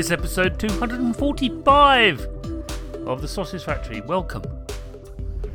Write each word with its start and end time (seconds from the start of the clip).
Is 0.00 0.10
episode 0.10 0.58
245 0.58 2.20
of 3.06 3.20
The 3.20 3.28
Sausage 3.28 3.64
Factory. 3.64 4.00
Welcome. 4.00 4.44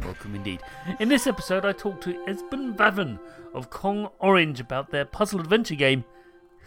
Welcome 0.04 0.36
indeed. 0.36 0.62
In 1.00 1.10
this 1.10 1.26
episode, 1.26 1.66
I 1.66 1.72
talked 1.72 2.04
to 2.04 2.14
Esben 2.28 2.76
Ravn 2.76 3.18
of 3.56 3.72
Kong 3.72 4.10
Orange 4.20 4.60
about 4.60 4.92
their 4.92 5.04
puzzle 5.04 5.40
adventure 5.40 5.74
game, 5.74 6.06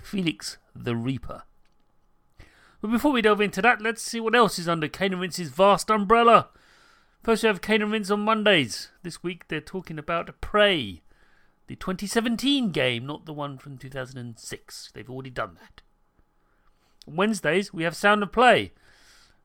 Felix 0.03 0.59
the 0.75 0.97
Reaper. 0.97 1.45
But 2.81 2.91
before 2.91 3.12
we 3.12 3.23
delve 3.23 3.41
into 3.41 3.62
that, 3.62 3.81
let's 3.81 4.03
see 4.03 4.19
what 4.19 4.34
else 4.34 4.59
is 4.59 4.69
under 4.69 4.89
Cane 4.89 5.15
and 5.15 5.33
vast 5.33 5.89
umbrella. 5.89 6.49
First, 7.23 7.45
we 7.45 7.47
have 7.47 7.61
Cane 7.61 7.83
and 7.83 8.11
on 8.11 8.21
Mondays. 8.23 8.91
This 9.05 9.23
week, 9.23 9.47
they're 9.47 9.61
talking 9.61 10.01
about 10.01 10.41
Prey, 10.41 11.03
the 11.69 11.77
2017 11.77 12.73
game, 12.73 13.06
not 13.06 13.25
the 13.25 13.33
one 13.33 13.56
from 13.56 13.79
2006. 13.79 14.91
They've 14.93 15.09
already 15.09 15.31
done 15.31 15.59
that. 15.61 15.83
Wednesdays, 17.07 17.73
we 17.73 17.85
have 17.85 17.97
Sound 17.97 18.23
of 18.23 18.33
Play, 18.33 18.73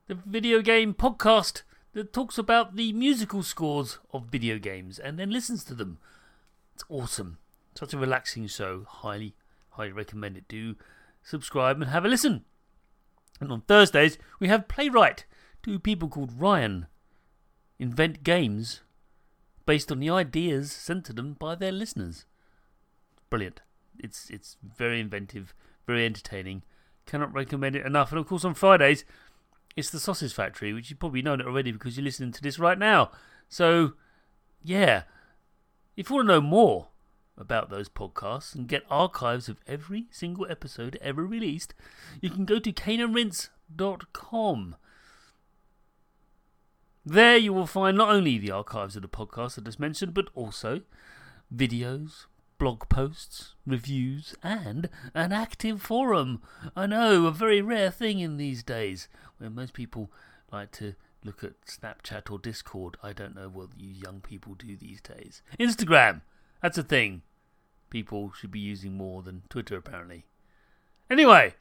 the 0.08 0.16
video 0.16 0.62
game 0.62 0.94
podcast 0.94 1.64
that 1.94 2.14
talks 2.14 2.38
about 2.38 2.76
the 2.76 2.92
musical 2.94 3.44
scores 3.44 4.00
of 4.12 4.26
video 4.26 4.58
games 4.58 5.00
and 5.00 5.18
then 5.18 5.30
listens 5.30 5.64
to 5.66 5.76
them. 5.76 6.00
It's 6.74 6.84
awesome. 6.90 7.38
Such 7.76 7.94
a 7.94 7.98
relaxing 7.98 8.48
show. 8.48 8.86
Highly, 8.88 9.36
highly 9.72 9.92
recommend 9.92 10.38
it. 10.38 10.48
Do 10.48 10.76
subscribe 11.22 11.82
and 11.82 11.90
have 11.90 12.06
a 12.06 12.08
listen. 12.08 12.44
And 13.40 13.52
on 13.52 13.62
Thursdays, 13.62 14.18
we 14.40 14.48
have 14.48 14.68
Playwright, 14.68 15.26
two 15.62 15.80
people 15.80 16.10
called 16.10 16.40
Ryan 16.40 16.88
invent 17.80 18.24
games 18.24 18.82
based 19.66 19.92
on 19.92 20.00
the 20.00 20.10
ideas 20.10 20.72
sent 20.72 21.06
to 21.06 21.14
them 21.14 21.34
by 21.34 21.56
their 21.56 21.72
listeners. 21.72 22.26
Brilliant. 23.30 23.62
It's 24.00 24.30
it's 24.30 24.58
very 24.64 25.00
inventive, 25.00 25.54
very 25.86 26.06
entertaining, 26.06 26.64
Cannot 27.06 27.34
recommend 27.34 27.76
it 27.76 27.86
enough. 27.86 28.12
And 28.12 28.20
of 28.20 28.28
course, 28.28 28.46
on 28.46 28.54
Fridays, 28.54 29.04
it's 29.76 29.90
the 29.90 30.00
Sausage 30.00 30.34
Factory, 30.34 30.74
which 30.74 30.90
you've 30.90 31.00
probably 31.00 31.22
know 31.22 31.34
it 31.34 31.42
already 31.42 31.72
because 31.72 31.98
you're 31.98 32.04
listening 32.04 32.32
to 32.32 32.42
this 32.42 32.60
right 32.60 32.78
now. 32.78 33.12
So, 33.50 33.94
yeah, 34.64 35.04
if 35.96 36.10
you 36.10 36.16
want 36.16 36.28
to 36.28 36.34
know 36.34 36.42
more 36.42 36.90
about 37.38 37.70
those 37.70 37.90
podcasts 37.90 38.56
and 38.56 38.68
get 38.68 38.84
archives 38.90 39.50
of 39.50 39.60
every 39.68 40.08
single 40.12 40.48
episode 40.50 40.98
ever 41.02 41.26
released, 41.26 41.74
you 42.22 42.30
can 42.30 42.46
go 42.46 42.60
to 42.60 42.72
caneandrinse.com. 42.72 44.76
There 47.06 47.38
you 47.38 47.52
will 47.52 47.68
find 47.68 47.98
not 47.98 48.10
only 48.10 48.38
the 48.38 48.52
archives 48.52 48.96
of 48.96 49.02
the 49.02 49.10
podcasts 49.10 49.60
I 49.60 49.62
just 49.62 49.80
mentioned, 49.80 50.14
but 50.14 50.30
also 50.36 50.82
videos, 51.54 52.28
blog 52.64 52.88
posts, 52.88 53.56
reviews, 53.68 54.36
and 54.42 54.88
an 55.14 55.34
active 55.34 55.82
forum. 55.82 56.42
I 56.78 56.86
know, 56.86 57.26
a 57.26 57.32
very 57.32 57.62
rare 57.62 57.92
thing 57.92 58.22
in 58.22 58.38
these 58.38 58.64
days, 58.64 59.10
where 59.38 59.50
most 59.50 59.74
people 59.74 60.10
like 60.50 60.72
to 60.72 60.96
look 61.26 61.44
at 61.44 61.60
Snapchat 61.66 62.32
or 62.32 62.40
Discord. 62.40 62.96
I 63.04 63.12
don't 63.12 63.36
know 63.36 63.50
what 63.50 63.78
you 63.78 63.90
young 63.90 64.22
people 64.22 64.54
do 64.54 64.78
these 64.78 65.02
days. 65.02 65.42
Instagram! 65.60 66.22
That's 66.62 66.78
a 66.78 66.84
thing. 66.84 67.24
People 67.90 68.32
should 68.32 68.52
be 68.52 68.62
using 68.62 68.94
more 68.94 69.22
than 69.24 69.44
Twitter, 69.50 69.76
apparently. 69.76 70.24
Anyway, 71.10 71.56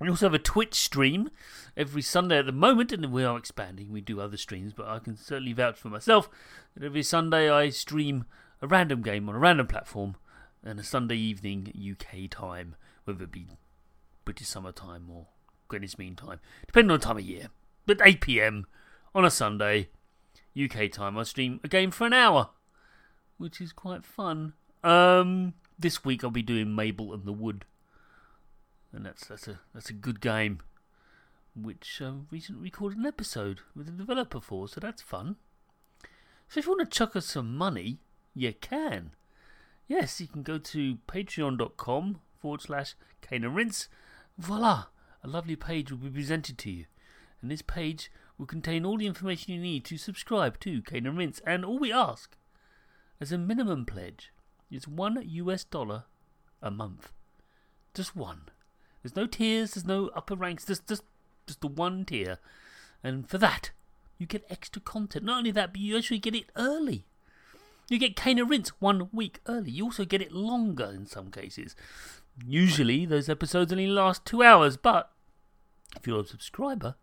we 0.00 0.08
also 0.08 0.26
have 0.26 0.34
a 0.34 0.40
Twitch 0.40 0.74
stream 0.74 1.30
every 1.76 2.02
Sunday 2.02 2.40
at 2.40 2.46
the 2.46 2.52
moment, 2.52 2.90
and 2.90 3.12
we 3.12 3.22
are 3.22 3.38
expanding. 3.38 3.92
We 3.92 4.00
do 4.00 4.20
other 4.20 4.36
streams, 4.36 4.72
but 4.72 4.88
I 4.88 4.98
can 4.98 5.16
certainly 5.16 5.52
vouch 5.52 5.78
for 5.78 5.88
myself 5.88 6.28
that 6.74 6.84
every 6.84 7.04
Sunday 7.04 7.48
I 7.48 7.68
stream 7.68 8.24
a 8.60 8.66
random 8.66 9.02
game 9.02 9.28
on 9.28 9.34
a 9.34 9.38
random 9.38 9.66
platform 9.66 10.16
and 10.64 10.80
a 10.80 10.84
Sunday 10.84 11.16
evening 11.16 11.72
UK 11.92 12.28
time, 12.30 12.74
whether 13.04 13.24
it 13.24 13.32
be 13.32 13.46
British 14.24 14.48
summer 14.48 14.72
time 14.72 15.08
or 15.10 15.26
Greenwich 15.68 15.98
Mean 15.98 16.16
Time, 16.16 16.40
depending 16.66 16.90
on 16.90 16.98
the 16.98 17.04
time 17.04 17.18
of 17.18 17.24
year. 17.24 17.48
But 17.86 18.00
8 18.02 18.20
pm 18.20 18.66
on 19.14 19.24
a 19.24 19.30
Sunday, 19.30 19.88
UK 20.60 20.90
time, 20.90 21.16
I 21.16 21.22
stream 21.22 21.60
a 21.62 21.68
game 21.68 21.90
for 21.90 22.06
an 22.06 22.12
hour, 22.12 22.50
which 23.38 23.60
is 23.60 23.72
quite 23.72 24.04
fun. 24.04 24.54
Um, 24.82 25.54
this 25.78 26.04
week 26.04 26.24
I'll 26.24 26.30
be 26.30 26.42
doing 26.42 26.74
Mable 26.74 27.12
and 27.12 27.24
the 27.24 27.32
Wood, 27.32 27.64
and 28.92 29.04
that's 29.04 29.26
that's 29.26 29.48
a 29.48 29.60
that's 29.74 29.90
a 29.90 29.94
good 29.94 30.20
game, 30.20 30.60
which 31.54 32.00
I 32.02 32.12
recently 32.30 32.62
recorded 32.62 32.98
an 32.98 33.06
episode 33.06 33.60
with 33.74 33.86
the 33.86 33.92
developer 33.92 34.40
for, 34.40 34.68
so 34.68 34.80
that's 34.80 35.02
fun. 35.02 35.36
So 36.48 36.60
if 36.60 36.66
you 36.66 36.72
want 36.72 36.90
to 36.90 36.98
chuck 36.98 37.16
us 37.16 37.26
some 37.26 37.56
money, 37.56 37.98
you 38.36 38.52
can. 38.52 39.12
Yes, 39.88 40.20
you 40.20 40.28
can 40.28 40.42
go 40.42 40.58
to 40.58 40.98
patreon.com 41.08 42.20
forward 42.38 42.60
slash 42.60 42.94
Cane 43.22 43.44
and 43.44 43.56
Rinse. 43.56 43.88
Voila! 44.36 44.84
A 45.24 45.28
lovely 45.28 45.56
page 45.56 45.90
will 45.90 45.98
be 45.98 46.10
presented 46.10 46.58
to 46.58 46.70
you. 46.70 46.84
And 47.40 47.50
this 47.50 47.62
page 47.62 48.12
will 48.36 48.46
contain 48.46 48.84
all 48.84 48.98
the 48.98 49.06
information 49.06 49.54
you 49.54 49.60
need 49.60 49.84
to 49.86 49.96
subscribe 49.96 50.60
to 50.60 50.82
Cane 50.82 51.06
and 51.06 51.16
Rinse. 51.16 51.40
And 51.46 51.64
all 51.64 51.78
we 51.78 51.90
ask 51.92 52.36
as 53.20 53.32
a 53.32 53.38
minimum 53.38 53.86
pledge 53.86 54.32
is 54.70 54.86
one 54.86 55.20
US 55.24 55.64
dollar 55.64 56.04
a 56.60 56.70
month. 56.70 57.12
Just 57.94 58.14
one. 58.14 58.42
There's 59.02 59.16
no 59.16 59.26
tiers, 59.26 59.72
there's 59.72 59.86
no 59.86 60.10
upper 60.14 60.36
ranks, 60.36 60.66
just 60.66 60.86
just 60.86 61.04
just 61.46 61.60
the 61.62 61.68
one 61.68 62.04
tier. 62.04 62.38
And 63.02 63.28
for 63.28 63.38
that, 63.38 63.70
you 64.18 64.26
get 64.26 64.44
extra 64.50 64.82
content. 64.82 65.24
Not 65.24 65.38
only 65.38 65.52
that, 65.52 65.72
but 65.72 65.80
you 65.80 65.96
actually 65.96 66.18
get 66.18 66.34
it 66.34 66.50
early. 66.56 67.06
You 67.88 67.98
get 67.98 68.20
and 68.24 68.50
Rinse 68.50 68.70
one 68.80 69.08
week 69.12 69.40
early. 69.46 69.70
You 69.70 69.84
also 69.84 70.04
get 70.04 70.22
it 70.22 70.32
longer 70.32 70.90
in 70.92 71.06
some 71.06 71.30
cases. 71.30 71.76
Usually, 72.44 73.06
those 73.06 73.28
episodes 73.28 73.72
only 73.72 73.86
last 73.86 74.24
two 74.26 74.42
hours, 74.42 74.76
but 74.76 75.10
if 75.96 76.06
you're 76.06 76.20
a 76.20 76.26
subscriber, 76.26 76.96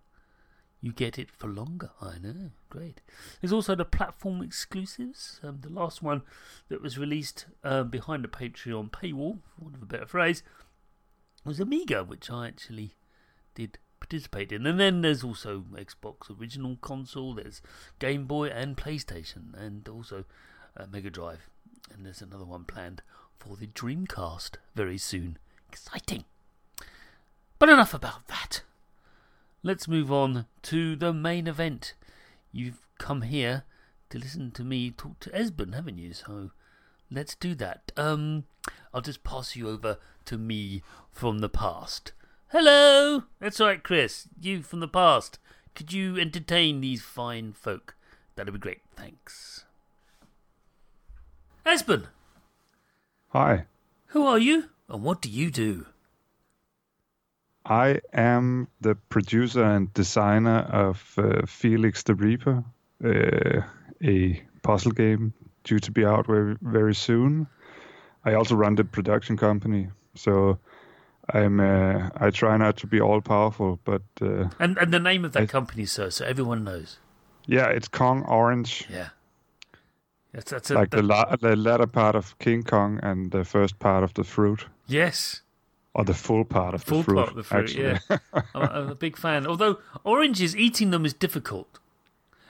you 0.81 0.91
get 0.91 1.17
it 1.17 1.31
for 1.31 1.47
longer. 1.47 1.91
I 2.01 2.19
know, 2.21 2.51
great. 2.69 3.01
There's 3.39 3.53
also 3.53 3.73
the 3.73 3.85
platform 3.85 4.41
exclusives. 4.41 5.39
Um, 5.41 5.59
the 5.61 5.69
last 5.69 6.03
one 6.03 6.23
that 6.67 6.81
was 6.81 6.97
released 6.97 7.45
uh, 7.63 7.83
behind 7.83 8.25
the 8.25 8.27
Patreon 8.27 8.91
paywall, 8.91 9.39
for 9.55 9.63
want 9.63 9.75
of 9.75 9.81
a 9.81 9.85
better 9.85 10.05
phrase, 10.05 10.43
was 11.45 11.61
Amiga, 11.61 12.03
which 12.03 12.29
I 12.29 12.47
actually 12.47 12.95
did 13.55 13.77
participate 14.01 14.51
in. 14.51 14.67
And 14.67 14.77
then 14.77 15.01
there's 15.01 15.23
also 15.23 15.63
Xbox 15.73 16.29
Original 16.37 16.75
Console, 16.81 17.35
there's 17.35 17.61
Game 17.99 18.25
Boy 18.25 18.49
and 18.49 18.75
PlayStation, 18.75 19.57
and 19.57 19.87
also 19.87 20.25
uh, 20.77 20.85
Mega 20.91 21.09
Drive. 21.09 21.49
and 21.93 22.05
there's 22.05 22.21
another 22.21 22.45
one 22.45 22.63
planned 22.63 23.01
for 23.37 23.55
the 23.55 23.67
Dreamcast 23.67 24.55
very 24.75 24.97
soon. 24.97 25.37
Exciting. 25.69 26.25
But 27.59 27.69
enough 27.69 27.93
about 27.93 28.27
that. 28.27 28.61
Let's 29.61 29.87
move 29.87 30.11
on 30.11 30.45
to 30.63 30.95
the 30.95 31.13
main 31.13 31.47
event. 31.47 31.93
You've 32.51 32.81
come 32.97 33.21
here 33.21 33.63
to 34.09 34.17
listen 34.19 34.51
to 34.51 34.63
me 34.63 34.91
talk 34.91 35.19
to 35.21 35.29
Esben, 35.31 35.73
haven't 35.73 35.97
you? 35.97 36.13
So 36.13 36.51
let's 37.09 37.35
do 37.35 37.55
that. 37.55 37.91
Um, 37.97 38.43
I'll 38.93 39.01
just 39.01 39.23
pass 39.23 39.55
you 39.55 39.69
over 39.69 39.97
to 40.25 40.37
me 40.37 40.83
from 41.11 41.39
the 41.39 41.49
past. 41.49 42.11
Hello! 42.49 43.23
That's 43.39 43.59
right, 43.59 43.81
Chris. 43.81 44.27
You 44.39 44.61
from 44.61 44.79
the 44.79 44.87
past. 44.87 45.39
Could 45.73 45.91
you 45.91 46.17
entertain 46.17 46.81
these 46.81 47.01
fine 47.01 47.53
folk? 47.53 47.95
That'd 48.35 48.53
be 48.53 48.59
great. 48.59 48.81
Thanks. 48.95 49.65
Esben! 51.65 52.07
Hi. 53.29 53.65
Who 54.07 54.27
are 54.27 54.37
you, 54.37 54.69
and 54.89 55.01
what 55.01 55.21
do 55.21 55.29
you 55.29 55.49
do? 55.49 55.85
I 57.65 58.01
am 58.11 58.67
the 58.81 58.95
producer 58.95 59.63
and 59.63 59.93
designer 59.93 60.59
of 60.59 61.13
uh, 61.17 61.45
Felix 61.47 62.03
the 62.03 62.15
Reaper, 62.15 62.63
uh, 63.03 63.61
a 64.03 64.43
puzzle 64.61 64.91
game 64.91 65.33
due 65.63 65.79
to 65.79 65.91
be 65.91 66.03
out 66.05 66.27
very, 66.27 66.57
very 66.61 66.93
soon. 66.93 67.47
I 68.25 68.33
also 68.33 68.55
run 68.55 68.75
the 68.75 68.83
production 68.83 69.37
company, 69.37 69.87
so 70.15 70.59
I'm 71.33 71.61
uh, 71.61 72.09
I 72.17 72.29
try 72.31 72.57
not 72.57 72.75
to 72.77 72.87
be 72.87 72.99
all 72.99 73.21
powerful, 73.21 73.79
but 73.85 74.01
uh, 74.21 74.49
and 74.59 74.77
and 74.77 74.93
the 74.93 74.99
name 74.99 75.23
of 75.23 75.31
that 75.31 75.43
I, 75.43 75.45
company, 75.45 75.85
sir, 75.85 76.09
so 76.09 76.25
everyone 76.25 76.65
knows. 76.65 76.99
Yeah, 77.45 77.67
it's 77.67 77.87
Kong 77.87 78.23
Orange. 78.23 78.85
Yeah, 78.89 79.09
that's, 80.33 80.51
that's 80.51 80.71
a, 80.71 80.73
like 80.73 80.89
that, 80.89 80.97
the 80.97 81.03
la- 81.03 81.35
the 81.35 81.55
latter 81.55 81.87
part 81.87 82.15
of 82.15 82.37
King 82.39 82.63
Kong 82.63 82.99
and 83.03 83.31
the 83.31 83.45
first 83.45 83.79
part 83.79 84.03
of 84.03 84.13
the 84.15 84.23
fruit. 84.23 84.65
Yes, 84.87 85.41
or 85.93 86.03
the 86.03 86.13
full 86.13 86.43
part 86.43 86.73
of 86.73 86.83
full 86.83 86.99
the 86.99 87.03
fruit. 87.03 87.15
Part 87.15 87.29
of 87.29 87.35
the 87.35 87.43
fruit, 87.43 87.63
actually. 87.63 87.99
yeah. 88.09 88.17
I'm, 88.55 88.69
I'm, 88.69 88.89
a 88.89 88.95
big 88.95 89.17
fan. 89.17 89.45
Although 89.45 89.79
oranges, 90.03 90.55
eating 90.55 90.91
them 90.91 91.05
is 91.05 91.13
difficult. 91.13 91.79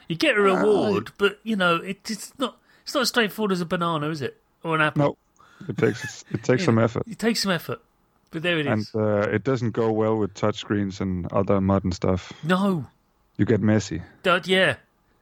You 0.08 0.16
get 0.16 0.38
a 0.38 0.42
reward, 0.42 1.10
uh, 1.10 1.12
but 1.18 1.40
you 1.44 1.56
know 1.56 1.76
it, 1.78 2.10
it's 2.10 2.38
not. 2.40 2.58
It's 2.84 2.94
not 2.94 3.02
as 3.02 3.10
straightforward 3.10 3.52
as 3.54 3.62
a 3.62 3.66
banana, 3.66 4.10
is 4.10 4.22
it? 4.22 4.42
Or 4.62 4.76
an 4.76 4.82
apple? 4.82 5.18
No, 5.60 5.68
it 5.68 5.78
takes 5.78 6.26
it 6.32 6.44
takes 6.44 6.66
some 6.66 6.80
effort. 6.80 7.04
It 7.08 7.20
takes 7.20 7.42
some 7.42 7.52
effort, 7.52 7.82
but 8.32 8.44
there 8.44 8.60
it 8.60 8.68
is. 8.68 8.94
And 8.94 9.04
uh, 9.04 9.30
it 9.30 9.44
doesn't 9.44 9.72
go 9.72 9.92
well 9.92 10.18
with 10.18 10.34
touchscreens 10.34 11.02
and 11.02 11.32
other 11.32 11.60
modern 11.60 11.92
stuff. 11.92 12.32
No, 12.44 12.86
you 13.38 13.46
get 13.46 13.62
messy. 13.62 14.02
But 14.24 14.48
yeah, 14.48 14.76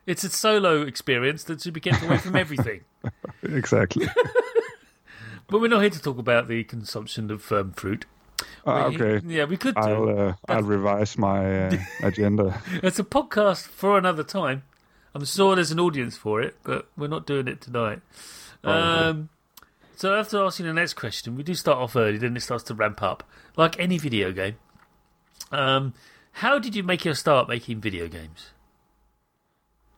it's 0.06 0.24
a 0.24 0.30
solo 0.30 0.82
experience 0.82 1.44
that 1.46 1.62
should 1.62 1.74
be 1.74 1.80
kept 1.80 2.04
away 2.04 2.18
from 2.18 2.36
everything. 2.36 2.82
exactly. 3.44 4.08
But 5.52 5.60
we're 5.60 5.68
not 5.68 5.82
here 5.82 5.90
to 5.90 6.02
talk 6.02 6.18
about 6.18 6.48
the 6.48 6.64
consumption 6.64 7.30
of 7.30 7.52
um, 7.52 7.74
fruit. 7.74 8.06
Uh, 8.66 8.86
okay. 8.86 9.20
Yeah, 9.28 9.44
we 9.44 9.58
could. 9.58 9.78
I'll 9.78 10.08
uh, 10.08 10.34
I'll 10.48 10.64
revise 10.64 11.18
my 11.18 11.68
uh, 11.68 11.78
agenda. 12.04 12.62
It's 12.82 13.00
a 13.00 13.04
podcast 13.04 13.68
for 13.68 13.98
another 13.98 14.24
time. 14.24 14.64
I'm 15.14 15.26
sure 15.26 15.56
there's 15.56 15.72
an 15.72 15.80
audience 15.80 16.16
for 16.16 16.42
it, 16.42 16.56
but 16.64 16.88
we're 16.96 17.10
not 17.10 17.28
doing 17.28 17.50
it 17.50 17.60
tonight. 17.60 18.00
Oh, 18.64 18.72
um, 18.72 19.30
so 19.98 20.16
after 20.16 20.42
asking 20.42 20.68
the 20.68 20.74
next 20.74 20.94
question, 20.94 21.36
we 21.36 21.44
do 21.44 21.54
start 21.54 21.80
off 21.80 21.98
early, 21.98 22.18
then 22.18 22.38
it 22.38 22.40
starts 22.40 22.64
to 22.66 22.74
ramp 22.74 23.04
up, 23.04 23.30
like 23.58 23.78
any 23.78 23.98
video 23.98 24.32
game. 24.32 24.56
Um, 25.52 25.94
how 26.32 26.60
did 26.60 26.78
you 26.78 26.84
make 26.84 27.04
your 27.04 27.14
start 27.14 27.50
making 27.50 27.82
video 27.82 28.08
games? 28.08 28.52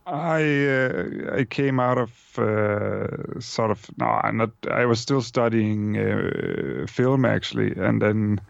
I 0.05 0.67
uh, 0.67 1.37
I 1.37 1.43
came 1.45 1.79
out 1.79 1.97
of 1.97 2.11
uh, 2.37 3.39
sort 3.39 3.71
of 3.71 3.89
no, 3.97 4.05
I'm 4.05 4.37
not. 4.37 4.51
I 4.69 4.85
was 4.85 4.99
still 4.99 5.21
studying 5.21 5.97
uh, 5.97 6.85
film 6.87 7.25
actually, 7.25 7.73
and 7.77 8.01
then 8.01 8.41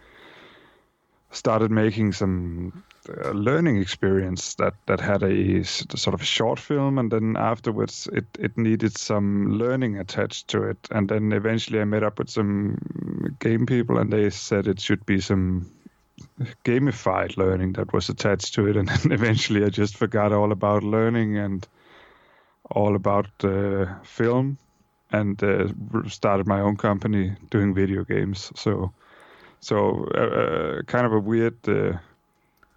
started 1.31 1.71
making 1.71 2.13
some 2.13 2.83
uh, 3.07 3.31
learning 3.31 3.77
experience 3.77 4.55
that 4.55 4.73
that 4.87 4.99
had 4.99 5.23
a 5.23 5.63
sort 5.63 6.13
of 6.13 6.23
short 6.23 6.59
film, 6.59 6.97
and 6.97 7.11
then 7.11 7.35
afterwards 7.37 8.07
it 8.11 8.25
it 8.39 8.57
needed 8.57 8.97
some 8.97 9.57
learning 9.57 9.99
attached 9.99 10.47
to 10.47 10.63
it, 10.63 10.77
and 10.89 11.09
then 11.09 11.31
eventually 11.33 11.79
I 11.79 11.85
met 11.85 12.03
up 12.03 12.17
with 12.17 12.29
some 12.29 13.35
game 13.39 13.65
people, 13.65 13.99
and 13.99 14.11
they 14.11 14.29
said 14.31 14.67
it 14.67 14.79
should 14.79 15.05
be 15.05 15.19
some 15.19 15.69
gamified 16.65 17.37
learning 17.37 17.73
that 17.73 17.93
was 17.93 18.09
attached 18.09 18.55
to 18.55 18.67
it, 18.67 18.75
and 18.75 18.87
then 18.87 19.11
eventually 19.19 19.63
I 19.63 19.69
just 19.69 19.97
forgot 19.97 20.31
all 20.31 20.51
about 20.51 20.83
learning 20.83 21.37
and 21.37 21.67
all 22.71 22.95
about 22.95 23.27
uh, 23.43 23.85
film, 24.03 24.57
and 25.11 25.41
uh, 25.43 25.67
started 26.07 26.47
my 26.47 26.61
own 26.61 26.77
company 26.77 27.35
doing 27.51 27.73
video 27.73 28.03
games. 28.03 28.51
So, 28.55 28.93
so 29.59 30.07
uh, 30.15 30.19
uh 30.19 30.81
kind 30.83 31.05
of 31.05 31.13
a 31.13 31.19
weird 31.19 31.57
uh, 31.67 31.97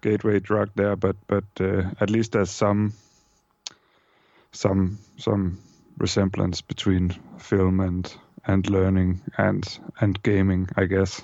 gateway 0.01 0.39
drug 0.39 0.69
there, 0.75 0.95
but 0.95 1.15
but 1.27 1.45
uh, 1.59 1.89
at 1.99 2.09
least 2.09 2.33
there's 2.33 2.51
some 2.51 2.93
some 4.51 4.99
some 5.17 5.59
resemblance 5.97 6.61
between 6.61 7.09
film 7.37 7.79
and 7.79 8.13
and 8.45 8.69
learning 8.69 9.21
and 9.37 9.79
and 9.99 10.21
gaming, 10.23 10.69
I 10.75 10.85
guess. 10.85 11.21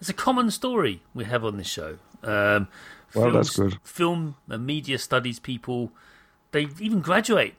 It's 0.00 0.08
a 0.08 0.14
common 0.14 0.50
story 0.50 1.02
we 1.14 1.24
have 1.24 1.44
on 1.44 1.56
this 1.56 1.66
show. 1.66 1.98
Um, 2.22 2.68
well, 3.14 3.30
films, 3.30 3.34
that's 3.34 3.56
good. 3.56 3.78
Film 3.84 4.36
and 4.48 4.66
media 4.66 4.98
studies 4.98 5.38
people, 5.38 5.92
they 6.52 6.68
even 6.80 7.00
graduate 7.00 7.54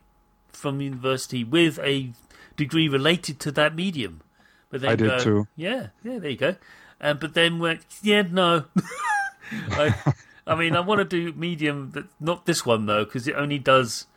from 0.50 0.82
university 0.82 1.44
with 1.44 1.80
a 1.80 2.12
degree 2.56 2.88
related 2.88 3.40
to 3.42 3.52
that 3.54 3.76
medium. 3.76 4.22
But 4.70 4.82
then 4.82 4.92
I 4.92 4.96
did 4.96 5.20
too. 5.20 5.48
Yeah, 5.56 5.88
yeah, 6.04 6.20
there 6.20 6.32
you 6.32 6.38
go. 6.38 6.56
Um, 7.00 7.18
but 7.20 7.34
then 7.34 7.60
went, 7.60 7.86
yeah, 8.02 8.24
no. 8.24 8.66
I, 9.72 10.14
I 10.48 10.56
mean, 10.56 10.76
I 10.76 10.80
want 10.80 11.00
to 11.00 11.06
do 11.06 11.38
medium, 11.38 11.92
but 11.94 12.06
not 12.20 12.46
this 12.46 12.66
one 12.66 12.86
though, 12.86 13.06
because 13.06 13.28
it 13.28 13.36
only 13.36 13.60
does, 13.60 14.08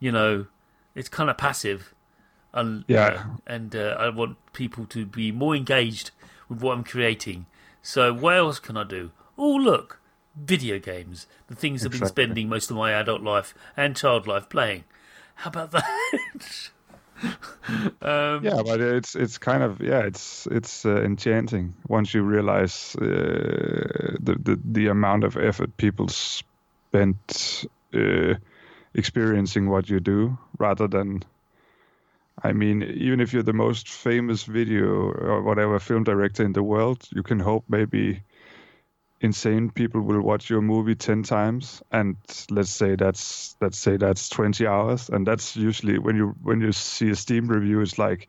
you 0.00 0.12
know, 0.12 0.46
it's 0.94 1.08
kind 1.08 1.30
of 1.30 1.36
passive. 1.36 1.94
And, 2.52 2.84
yeah. 2.88 3.06
Uh, 3.06 3.24
and 3.46 3.76
uh, 3.76 3.96
I 3.98 4.08
want 4.08 4.36
people 4.52 4.86
to 4.86 5.04
be 5.04 5.30
more 5.30 5.54
engaged 5.54 6.10
with 6.48 6.62
what 6.62 6.72
I'm 6.72 6.84
creating 6.84 7.46
so 7.88 8.12
what 8.12 8.36
else 8.36 8.58
can 8.58 8.76
I 8.76 8.84
do? 8.84 9.12
Oh 9.38 9.54
look, 9.54 9.98
video 10.36 10.78
games. 10.78 11.26
The 11.46 11.54
things. 11.54 11.86
I've 11.86 11.92
been 11.92 12.04
spending 12.06 12.46
most 12.50 12.70
of 12.70 12.76
my 12.76 12.92
adult 12.92 13.22
life 13.22 13.54
and 13.78 13.96
child 13.96 14.26
life 14.26 14.50
playing. 14.50 14.84
How 15.36 15.48
about 15.48 15.70
that? 15.70 16.70
um, 18.02 18.44
yeah, 18.44 18.60
but 18.62 18.82
it's 18.82 19.14
it's 19.14 19.38
kind 19.38 19.62
of 19.62 19.80
yeah, 19.80 20.00
it's 20.00 20.46
it's 20.50 20.84
uh, 20.84 21.00
enchanting 21.02 21.72
once 21.88 22.12
you 22.12 22.20
realize 22.20 22.94
uh, 22.96 24.16
the, 24.20 24.36
the 24.38 24.60
the 24.62 24.88
amount 24.88 25.24
of 25.24 25.38
effort 25.38 25.74
people 25.78 26.08
spent 26.08 27.64
uh, 27.94 28.34
experiencing 28.92 29.70
what 29.70 29.88
you 29.88 29.98
do, 29.98 30.36
rather 30.58 30.88
than 30.88 31.22
I 32.42 32.52
mean, 32.52 32.82
even 32.82 33.20
if 33.20 33.32
you're 33.32 33.42
the 33.42 33.52
most 33.52 33.88
famous 33.88 34.44
video 34.44 34.86
or 34.86 35.42
whatever 35.42 35.78
film 35.78 36.04
director 36.04 36.44
in 36.44 36.52
the 36.52 36.62
world, 36.62 37.06
you 37.10 37.22
can 37.22 37.40
hope 37.40 37.64
maybe 37.68 38.22
insane 39.20 39.70
people 39.70 40.00
will 40.00 40.20
watch 40.20 40.48
your 40.48 40.60
movie 40.60 40.94
10 40.94 41.24
times. 41.24 41.82
And 41.90 42.16
let's 42.50 42.70
say 42.70 42.94
that's 42.94 43.56
let's 43.60 43.78
say 43.78 43.96
that's 43.96 44.28
20 44.28 44.66
hours. 44.66 45.08
And 45.08 45.26
that's 45.26 45.56
usually 45.56 45.98
when 45.98 46.16
you 46.16 46.34
when 46.42 46.60
you 46.60 46.72
see 46.72 47.10
a 47.10 47.16
steam 47.16 47.48
review 47.48 47.80
it's 47.80 47.98
like 47.98 48.28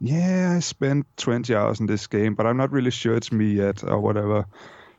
yeah 0.00 0.54
i 0.56 0.60
spent 0.60 1.06
20 1.18 1.54
hours 1.54 1.78
in 1.78 1.84
this 1.84 2.06
game 2.06 2.34
but 2.34 2.46
i'm 2.46 2.56
not 2.56 2.72
really 2.72 2.90
sure 2.90 3.14
it's 3.14 3.30
me 3.30 3.52
yet 3.52 3.84
or 3.84 4.00
whatever. 4.00 4.46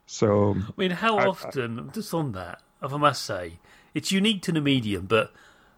So 0.05 0.55
i 0.58 0.72
mean 0.77 0.91
how 0.91 1.17
I, 1.17 1.27
often 1.27 1.89
I, 1.89 1.91
just 1.93 2.13
on 2.13 2.34
that 2.34 2.62
if 2.84 2.93
i 2.93 2.98
must 2.98 3.24
say 3.24 3.60
it's 3.93 4.12
unique 4.12 4.41
to 4.43 4.51
the 4.51 4.62
medium 4.62 5.05
but 5.05 5.31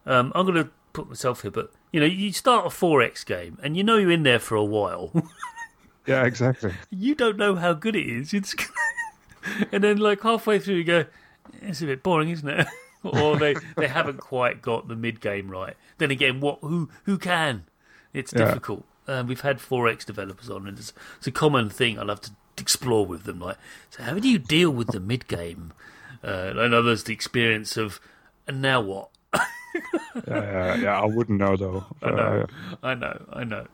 um, 0.05 0.31
i'm 0.35 0.45
going 0.45 0.63
to 0.63 0.69
put 0.91 1.07
myself 1.07 1.43
here 1.43 1.51
but 1.51 1.71
you 1.93 2.00
know, 2.00 2.07
you 2.07 2.33
start 2.33 2.65
a 2.65 2.69
4X 2.69 3.23
game 3.25 3.59
and 3.62 3.77
you 3.77 3.83
know 3.83 3.97
you're 3.97 4.12
in 4.12 4.23
there 4.23 4.39
for 4.39 4.55
a 4.55 4.63
while. 4.63 5.12
yeah, 6.07 6.25
exactly. 6.25 6.73
You 6.89 7.13
don't 7.13 7.38
know 7.38 7.55
how 7.55 7.73
good 7.73 7.95
it 7.95 8.07
is. 8.07 8.33
It's 8.33 8.55
and 9.71 9.83
then 9.83 9.97
like 9.97 10.21
halfway 10.21 10.57
through 10.57 10.75
you 10.75 10.83
go, 10.83 11.05
it's 11.62 11.81
a 11.83 11.85
bit 11.85 12.01
boring, 12.01 12.29
isn't 12.29 12.50
it? 12.50 12.67
or 13.03 13.38
they, 13.38 13.55
they 13.77 13.88
haven't 13.88 14.17
quite 14.17 14.62
got 14.62 14.88
the 14.88 14.95
mid 14.95 15.21
game 15.21 15.50
right. 15.50 15.75
Then 16.00 16.09
again, 16.09 16.41
what 16.41 16.57
who 16.62 16.89
who 17.03 17.19
can? 17.19 17.65
It's 18.12 18.33
yeah. 18.33 18.45
difficult. 18.45 18.85
Um, 19.07 19.27
we've 19.27 19.41
had 19.41 19.59
4X 19.59 20.05
developers 20.05 20.50
on, 20.50 20.65
and 20.67 20.79
it's, 20.79 20.93
it's, 21.17 21.27
a 21.27 21.31
common 21.31 21.69
thing 21.69 22.00
I 22.00 22.03
love 22.03 22.21
to 22.21 22.31
explore 22.57 23.05
with 23.05 23.25
them. 23.25 23.39
Like, 23.39 23.57
so 23.89 24.01
how 24.01 24.17
do 24.17 24.29
you 24.29 24.39
deal 24.39 24.71
with 24.71 24.88
the 24.88 25.00
mid 25.00 25.27
game? 25.27 25.73
Uh, 26.23 26.53
and 26.55 26.73
others, 26.73 27.03
the 27.03 27.12
experience 27.12 27.75
of, 27.75 28.00
and 28.47 28.62
now 28.62 28.79
what? 28.79 29.09
Yeah, 29.73 29.81
yeah, 30.27 30.75
yeah, 30.75 31.01
I 31.01 31.05
wouldn't 31.05 31.39
know 31.39 31.55
though. 31.55 31.85
I 32.01 32.09
know, 32.09 32.45
uh, 32.45 32.75
I 32.83 32.93
know, 32.95 33.25
I 33.31 33.43
know. 33.43 33.67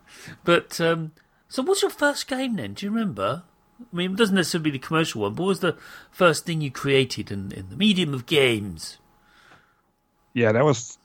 But 0.44 0.80
um, 0.80 1.12
so, 1.48 1.62
what's 1.62 1.82
your 1.82 1.90
first 1.90 2.26
game 2.28 2.56
then? 2.56 2.74
Do 2.74 2.86
you 2.86 2.92
remember? 2.92 3.42
I 3.80 3.96
mean, 3.96 4.12
it 4.12 4.16
doesn't 4.16 4.34
necessarily 4.34 4.70
be 4.70 4.78
the 4.78 4.86
commercial 4.86 5.22
one, 5.22 5.34
but 5.34 5.42
what 5.42 5.48
was 5.48 5.60
the 5.60 5.76
first 6.10 6.44
thing 6.44 6.60
you 6.60 6.70
created 6.70 7.30
in, 7.30 7.50
in 7.52 7.70
the 7.70 7.76
medium 7.76 8.12
of 8.12 8.26
games? 8.26 8.98
Yeah, 10.34 10.52
that 10.52 10.64
was 10.64 10.98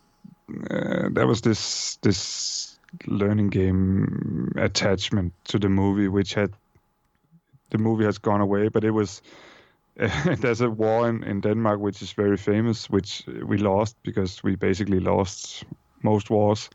uh, 0.49 1.09
that 1.11 1.25
was 1.25 1.41
this 1.41 1.97
this 1.97 2.77
learning 3.07 3.49
game 3.49 4.51
attachment 4.55 5.33
to 5.45 5.59
the 5.59 5.69
movie, 5.69 6.07
which 6.07 6.33
had 6.33 6.53
the 7.71 7.77
movie 7.77 8.05
has 8.05 8.17
gone 8.17 8.41
away, 8.41 8.67
but 8.67 8.83
it 8.83 8.91
was 8.91 9.21
there's 10.39 10.61
a 10.61 10.69
war 10.69 11.09
in, 11.09 11.23
in 11.23 11.41
Denmark 11.41 11.79
which 11.79 12.01
is 12.01 12.11
very 12.11 12.37
famous, 12.37 12.89
which 12.89 13.23
we 13.45 13.57
lost 13.57 13.95
because 14.03 14.43
we 14.43 14.55
basically 14.55 14.99
lost 14.99 15.63
most 16.03 16.29
wars, 16.29 16.69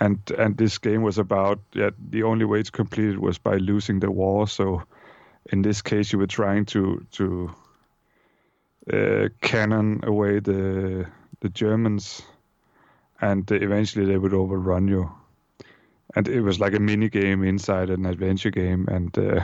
and 0.00 0.18
and 0.38 0.56
this 0.56 0.78
game 0.78 1.02
was 1.02 1.18
about 1.18 1.58
yeah 1.74 1.90
the 2.10 2.22
only 2.22 2.44
way 2.46 2.62
to 2.62 2.72
complete 2.72 3.10
it 3.10 3.20
was 3.20 3.38
by 3.38 3.56
losing 3.56 4.00
the 4.00 4.10
war. 4.10 4.48
So 4.48 4.82
in 5.52 5.62
this 5.62 5.82
case, 5.82 6.12
you 6.12 6.18
were 6.18 6.26
trying 6.26 6.64
to 6.66 7.06
to 7.12 7.50
uh, 8.92 9.28
cannon 9.40 10.00
away 10.04 10.40
the 10.40 11.06
the 11.40 11.50
Germans, 11.50 12.22
and 13.20 13.50
eventually 13.50 14.06
they 14.06 14.18
would 14.18 14.34
overrun 14.34 14.88
you 14.88 15.10
and 16.16 16.26
it 16.28 16.40
was 16.40 16.58
like 16.58 16.74
a 16.74 16.80
mini 16.80 17.08
game 17.10 17.44
inside 17.44 17.90
an 17.90 18.06
adventure 18.06 18.50
game. 18.50 18.88
And 18.88 19.16
uh, 19.18 19.40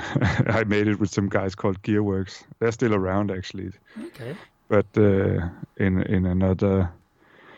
i 0.48 0.64
made 0.64 0.88
it 0.88 0.98
with 0.98 1.10
some 1.10 1.28
guys 1.28 1.54
called 1.54 1.80
gearworks. 1.82 2.42
They're 2.58 2.72
still 2.72 2.94
around 2.94 3.30
actually. 3.30 3.72
Okay. 4.06 4.34
but 4.68 4.86
uh, 4.96 5.48
in 5.76 6.02
in 6.02 6.26
another 6.26 6.90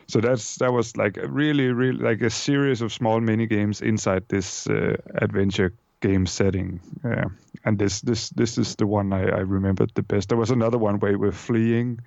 so 0.07 0.21
that's 0.21 0.57
that 0.57 0.73
was 0.73 0.97
like 0.97 1.17
a 1.17 1.29
really 1.29 1.69
really 1.69 1.99
like 1.99 2.21
a 2.23 2.31
series 2.31 2.83
of 2.83 2.93
small 2.93 3.21
mini 3.21 3.47
games 3.47 3.81
inside 3.81 4.25
this 4.29 4.67
uh, 4.67 4.97
adventure 5.15 5.73
game 6.01 6.27
setting. 6.27 6.81
Uh, 7.05 7.29
and 7.65 7.79
this 7.79 8.01
this 8.03 8.31
this 8.31 8.59
is 8.59 8.77
the 8.77 8.87
one 8.87 9.13
I, 9.13 9.23
I 9.23 9.41
remembered 9.41 9.93
the 9.95 10.03
best. 10.03 10.29
There 10.29 10.39
was 10.39 10.51
another 10.51 10.79
one 10.79 10.99
where 10.99 11.13
you 11.13 11.19
were 11.19 11.33
fleeing. 11.33 12.01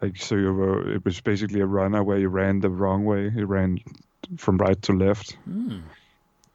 Like 0.00 0.16
so 0.16 0.36
you 0.36 0.52
were 0.54 0.94
it 0.94 1.04
was 1.04 1.20
basically 1.20 1.60
a 1.60 1.66
runner 1.66 2.02
where 2.02 2.18
you 2.18 2.28
ran 2.28 2.60
the 2.60 2.70
wrong 2.70 3.04
way. 3.04 3.30
You 3.34 3.46
ran 3.46 3.78
from 4.38 4.56
right 4.58 4.80
to 4.82 4.92
left 4.92 5.36
Mm. 5.48 5.82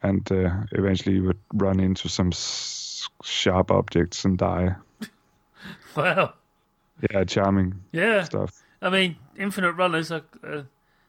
and 0.03 0.31
uh, 0.31 0.51
eventually 0.72 1.15
you 1.15 1.24
would 1.24 1.39
run 1.53 1.79
into 1.79 2.10
some 2.10 2.29
s- 2.29 3.07
sharp 3.24 3.72
objects 3.72 4.25
and 4.25 4.38
die 4.38 4.75
Wow. 5.96 6.34
yeah 7.12 7.24
charming 7.24 7.75
Yeah. 7.91 8.24
stuff 8.24 8.63
I 8.79 8.91
mean, 8.91 9.15
Infinite 9.36 9.72
Runners. 9.72 10.12
I 10.12 10.22
uh, 10.43 10.62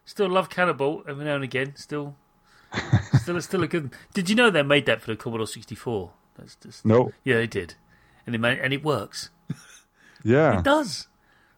still 0.03 0.27
love 0.27 0.49
Canabalt 0.49 1.07
every 1.07 1.23
now 1.23 1.35
and 1.35 1.43
again. 1.43 1.75
Still, 1.75 2.15
still, 3.21 3.39
still 3.41 3.61
a 3.61 3.67
good. 3.67 3.91
Did 4.15 4.27
you 4.27 4.35
know 4.35 4.49
they 4.49 4.63
made 4.63 4.87
that 4.87 5.01
for 5.03 5.11
the 5.11 5.15
Commodore 5.15 5.45
64? 5.45 6.11
That's 6.35 6.55
just 6.55 6.83
no 6.83 7.11
yeah, 7.23 7.35
they 7.35 7.45
did, 7.45 7.75
and 8.25 8.33
it 8.33 8.39
made, 8.39 8.57
and 8.57 8.73
it 8.73 8.83
works. 8.83 9.29
yeah 10.23 10.57
It 10.57 10.63
does. 10.63 11.07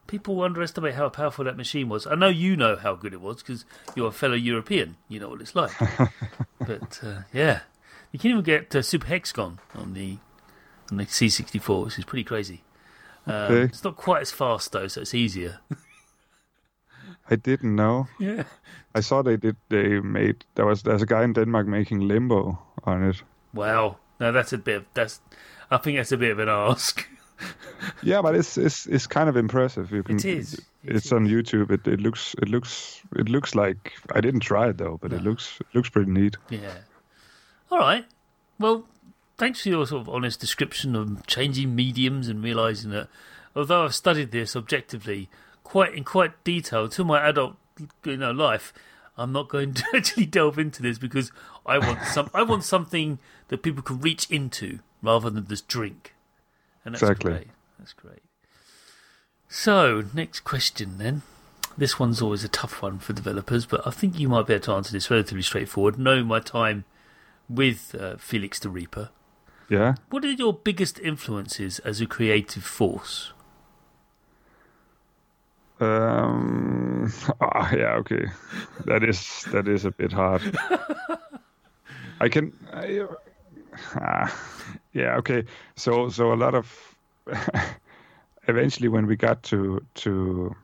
People 0.07 0.41
underestimate 0.41 0.95
how 0.95 1.09
powerful 1.09 1.45
that 1.45 1.55
machine 1.55 1.87
was. 1.87 2.05
I 2.05 2.15
know 2.15 2.27
you 2.27 2.57
know 2.57 2.75
how 2.75 2.95
good 2.95 3.13
it 3.13 3.21
was 3.21 3.37
because 3.37 3.65
you're 3.95 4.09
a 4.09 4.11
fellow 4.11 4.35
European. 4.35 4.97
You 5.07 5.19
know 5.19 5.29
what 5.29 5.41
it's 5.41 5.55
like. 5.55 5.71
but 6.59 6.99
uh, 7.03 7.21
yeah, 7.33 7.61
you 8.11 8.19
can 8.19 8.31
even 8.31 8.43
get 8.43 8.75
uh, 8.75 8.81
Super 8.81 9.07
Hexagon 9.07 9.59
on 9.73 9.93
the 9.93 10.17
on 10.91 10.97
the 10.97 11.05
C64, 11.05 11.85
which 11.85 11.97
is 11.99 12.05
pretty 12.05 12.23
crazy. 12.25 12.63
Um, 13.25 13.33
Okay. 13.33 13.61
It's 13.63 13.83
not 13.83 13.95
quite 13.95 14.21
as 14.21 14.31
fast 14.31 14.71
though, 14.71 14.87
so 14.87 15.01
it's 15.01 15.13
easier. 15.13 15.59
I 17.29 17.35
didn't 17.35 17.75
know. 17.75 18.07
Yeah. 18.19 18.43
I 18.93 18.99
saw 18.99 19.21
they 19.21 19.37
did. 19.37 19.55
They 19.69 19.99
made 20.01 20.43
there 20.55 20.65
was 20.65 20.83
there's 20.83 21.01
a 21.01 21.05
guy 21.05 21.23
in 21.23 21.33
Denmark 21.33 21.67
making 21.67 22.01
Limbo 22.01 22.59
on 22.83 23.03
it. 23.03 23.23
Wow. 23.53 23.97
No, 24.19 24.31
that's 24.31 24.53
a 24.53 24.57
bit. 24.57 24.77
Of, 24.77 24.85
that's. 24.93 25.21
I 25.69 25.77
think 25.77 25.97
that's 25.97 26.11
a 26.11 26.17
bit 26.17 26.31
of 26.31 26.39
an 26.39 26.49
ask. 26.49 27.07
Yeah, 28.03 28.21
but 28.21 28.35
it's 28.35 28.57
it's 28.57 28.85
it's 28.87 29.07
kind 29.07 29.29
of 29.29 29.35
impressive. 29.37 29.91
You 29.91 30.03
can. 30.03 30.15
It 30.17 30.25
is. 30.25 30.53
It 30.83 30.95
It's 30.95 31.05
is. 31.07 31.13
on 31.13 31.27
YouTube. 31.27 31.71
It 31.71 31.87
it 31.87 31.99
looks 31.99 32.35
it 32.41 32.49
looks 32.49 33.01
it 33.15 33.29
looks 33.29 33.53
like 33.55 33.93
I 34.13 34.21
didn't 34.21 34.41
try 34.41 34.69
it 34.69 34.77
though, 34.77 34.97
but 35.01 35.13
it 35.13 35.21
looks 35.21 35.59
it 35.59 35.67
looks 35.73 35.89
pretty 35.89 36.11
neat. 36.11 36.37
Yeah. 36.49 36.73
All 37.71 37.79
right. 37.79 38.05
Well, 38.59 38.85
thanks 39.37 39.61
for 39.61 39.69
your 39.69 39.85
sort 39.87 40.01
of 40.01 40.09
honest 40.09 40.39
description 40.39 40.95
of 40.95 41.25
changing 41.27 41.75
mediums 41.75 42.27
and 42.27 42.43
realizing 42.43 42.91
that 42.91 43.07
although 43.55 43.85
I've 43.85 43.95
studied 43.95 44.31
this 44.31 44.55
objectively 44.55 45.29
quite 45.63 45.93
in 45.95 46.03
quite 46.03 46.43
detail 46.43 46.87
to 46.89 47.03
my 47.03 47.27
adult 47.27 47.55
you 48.03 48.17
know 48.17 48.31
life, 48.31 48.73
I'm 49.17 49.31
not 49.31 49.47
going 49.49 49.73
to 49.75 49.83
actually 49.95 50.25
delve 50.25 50.57
into 50.59 50.81
this 50.81 50.97
because 50.97 51.31
I 51.65 51.77
want 51.77 52.03
some 52.05 52.29
I 52.33 52.43
want 52.43 52.63
something 52.63 53.19
that 53.49 53.63
people 53.63 53.83
can 53.83 53.99
reach 54.01 54.29
into 54.29 54.79
rather 55.01 55.29
than 55.29 55.47
just 55.47 55.67
drink. 55.67 56.13
And 56.85 56.93
that's 56.95 57.01
Exactly. 57.03 57.31
great. 57.31 57.47
That's 57.79 57.93
great. 57.93 58.21
So, 59.47 60.03
next 60.13 60.41
question 60.41 60.97
then. 60.97 61.21
This 61.77 61.97
one's 61.99 62.21
always 62.21 62.43
a 62.43 62.49
tough 62.49 62.81
one 62.81 62.99
for 62.99 63.13
developers, 63.13 63.65
but 63.65 63.85
I 63.87 63.91
think 63.91 64.19
you 64.19 64.27
might 64.29 64.45
be 64.47 64.53
able 64.53 64.63
to 64.65 64.73
answer 64.73 64.91
this 64.91 65.09
relatively 65.09 65.41
straightforward. 65.41 65.97
Knowing 65.97 66.27
my 66.27 66.39
time 66.39 66.83
with 67.49 67.95
uh, 67.99 68.17
Felix 68.17 68.59
the 68.59 68.69
Reaper, 68.69 69.09
Yeah. 69.69 69.95
what 70.09 70.23
are 70.25 70.31
your 70.31 70.53
biggest 70.53 70.99
influences 70.99 71.79
as 71.79 72.01
a 72.01 72.05
creative 72.05 72.63
force? 72.63 73.31
Um. 75.79 77.11
ah, 77.41 77.71
yeah. 77.73 77.95
Okay. 77.99 78.25
That 78.85 79.03
is 79.03 79.43
that 79.51 79.67
is 79.67 79.85
a 79.85 79.91
bit 79.91 80.11
hard. 80.11 80.41
I 82.21 82.29
can. 82.29 82.53
I, 82.71 83.07
ah, 83.95 84.29
yeah. 84.93 85.17
Okay. 85.17 85.45
So 85.75 86.09
so 86.09 86.33
a 86.33 86.35
lot 86.35 86.55
of. 86.55 86.95
eventually, 88.47 88.87
when 88.87 89.07
we 89.07 89.15
got 89.15 89.43
to 89.43 89.81
to 89.95 90.55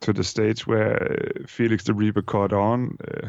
to 0.00 0.12
the 0.12 0.24
stage 0.24 0.66
where 0.66 1.32
Felix 1.46 1.84
the 1.84 1.94
Reaper 1.94 2.22
caught 2.22 2.52
on, 2.52 2.98
uh, 3.00 3.28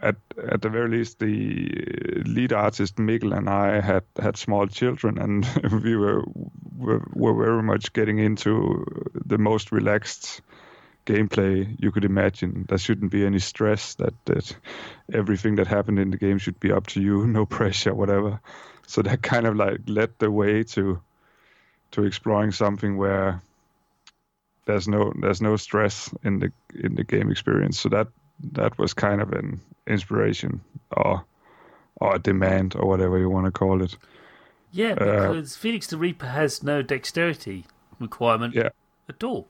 at 0.00 0.16
at 0.50 0.62
the 0.62 0.68
very 0.68 0.88
least, 0.88 1.18
the 1.18 2.22
lead 2.26 2.52
artist 2.52 2.96
Mikkel 2.96 3.36
and 3.36 3.48
I 3.48 3.80
had 3.80 4.04
had 4.20 4.36
small 4.36 4.66
children, 4.66 5.18
and 5.18 5.46
we 5.82 5.96
were 5.96 6.24
were, 6.78 7.02
were 7.12 7.44
very 7.44 7.62
much 7.62 7.92
getting 7.92 8.18
into 8.18 8.84
the 9.26 9.38
most 9.38 9.72
relaxed 9.72 10.40
gameplay 11.04 11.76
you 11.78 11.90
could 11.90 12.04
imagine. 12.04 12.64
There 12.68 12.78
shouldn't 12.78 13.12
be 13.12 13.26
any 13.26 13.38
stress. 13.38 13.94
That 13.96 14.14
that 14.24 14.56
everything 15.12 15.56
that 15.56 15.66
happened 15.66 15.98
in 15.98 16.10
the 16.10 16.18
game 16.18 16.38
should 16.38 16.58
be 16.60 16.72
up 16.72 16.86
to 16.88 17.00
you, 17.00 17.26
no 17.38 17.46
pressure, 17.46 17.94
whatever. 17.94 18.40
So 18.86 19.02
that 19.02 19.22
kind 19.22 19.46
of 19.46 19.56
like 19.56 19.80
led 19.86 20.10
the 20.18 20.30
way 20.30 20.62
to 20.64 21.00
to 21.92 22.04
exploring 22.04 22.52
something 22.52 22.96
where 22.96 23.40
there's 24.66 24.86
no 24.88 25.12
there's 25.20 25.40
no 25.42 25.56
stress 25.56 26.12
in 26.24 26.38
the 26.40 26.52
in 26.74 26.94
the 26.94 27.04
game 27.04 27.30
experience. 27.30 27.80
So 27.80 27.88
that 27.90 28.08
that 28.52 28.78
was 28.78 28.94
kind 28.94 29.20
of 29.20 29.32
an 29.32 29.60
inspiration 29.86 30.60
or 30.96 31.24
or 32.00 32.16
a 32.16 32.18
demand 32.18 32.74
or 32.76 32.86
whatever 32.88 33.18
you 33.18 33.30
want 33.30 33.46
to 33.46 33.52
call 33.52 33.82
it. 33.82 33.96
Yeah, 34.72 34.94
because 34.94 35.54
Felix 35.56 35.86
the 35.88 35.98
Reaper 35.98 36.26
has 36.26 36.62
no 36.62 36.80
dexterity 36.82 37.66
requirement 38.00 38.54
Yeah. 38.54 38.70
at 39.08 39.22
all. 39.22 39.46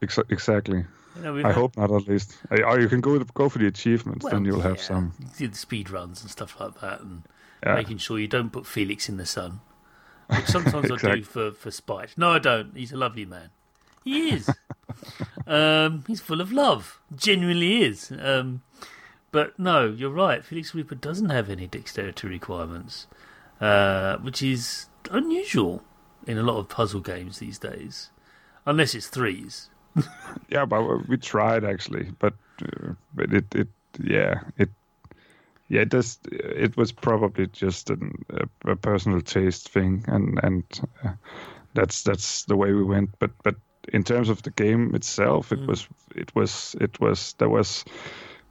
Ex- 0.00 0.18
exactly. 0.30 0.84
You 1.16 1.22
know, 1.22 1.36
I 1.38 1.42
had- 1.42 1.54
hope 1.54 1.76
not, 1.76 1.90
at 1.90 2.08
least. 2.08 2.36
Uh, 2.50 2.62
Or 2.62 2.80
you 2.80 2.88
can 2.88 3.00
go 3.00 3.18
go 3.34 3.48
for 3.48 3.58
the 3.58 3.66
achievements, 3.66 4.24
then 4.30 4.44
you'll 4.44 4.60
have 4.60 4.80
some. 4.80 5.12
the 5.38 5.52
speed 5.54 5.90
runs 5.90 6.22
and 6.22 6.30
stuff 6.30 6.58
like 6.60 6.80
that, 6.80 7.00
and 7.00 7.22
Yeah. 7.64 7.74
making 7.74 7.98
sure 7.98 8.18
you 8.18 8.28
don't 8.28 8.50
put 8.50 8.66
Felix 8.66 9.08
in 9.08 9.16
the 9.16 9.26
sun, 9.26 9.60
which 10.28 10.46
sometimes 10.46 10.90
I 11.04 11.14
do 11.16 11.22
for 11.22 11.52
for 11.52 11.70
spite. 11.70 12.14
No, 12.16 12.30
I 12.30 12.38
don't. 12.38 12.76
He's 12.76 12.92
a 12.92 12.96
lovely 12.96 13.24
man. 13.24 13.50
He 14.04 14.30
is. 14.30 14.50
um, 15.46 16.04
he's 16.06 16.20
full 16.20 16.40
of 16.40 16.52
love. 16.52 17.00
Genuinely 17.14 17.82
is. 17.84 18.12
Um, 18.20 18.62
but 19.32 19.58
no, 19.58 19.86
you're 19.86 20.10
right. 20.10 20.44
Felix 20.44 20.74
Reaper 20.74 20.94
doesn't 20.94 21.30
have 21.30 21.48
any 21.50 21.66
dexterity 21.66 22.28
requirements, 22.28 23.06
uh, 23.60 24.18
which 24.18 24.42
is 24.42 24.86
unusual 25.10 25.82
in 26.26 26.38
a 26.38 26.42
lot 26.42 26.58
of 26.58 26.68
puzzle 26.68 27.00
games 27.00 27.38
these 27.38 27.58
days, 27.58 28.10
unless 28.66 28.94
it's 28.94 29.08
threes. 29.08 29.70
Yeah, 30.48 30.66
but 30.66 31.08
we 31.08 31.16
tried 31.16 31.64
actually, 31.64 32.10
but 32.18 32.34
uh, 32.62 32.94
but 33.14 33.32
it 33.32 33.54
it 33.54 33.68
yeah 34.02 34.42
it 34.58 34.70
yeah 35.74 35.80
it 35.80 35.94
it 36.24 36.76
was 36.76 36.92
probably 36.92 37.46
just 37.48 37.90
an, 37.90 38.12
a, 38.30 38.70
a 38.72 38.76
personal 38.76 39.20
taste 39.20 39.68
thing, 39.68 40.04
and 40.06 40.38
and 40.42 40.64
uh, 41.04 41.14
that's 41.74 42.02
that's 42.02 42.44
the 42.44 42.56
way 42.56 42.72
we 42.72 42.84
went. 42.84 43.10
But 43.18 43.32
but 43.42 43.56
in 43.92 44.04
terms 44.04 44.28
of 44.28 44.42
the 44.42 44.50
game 44.50 44.94
itself, 44.94 45.52
it 45.52 45.66
was 45.66 45.88
it 46.14 46.34
was 46.34 46.76
it 46.80 47.00
was 47.00 47.34
there 47.38 47.48
was. 47.48 47.84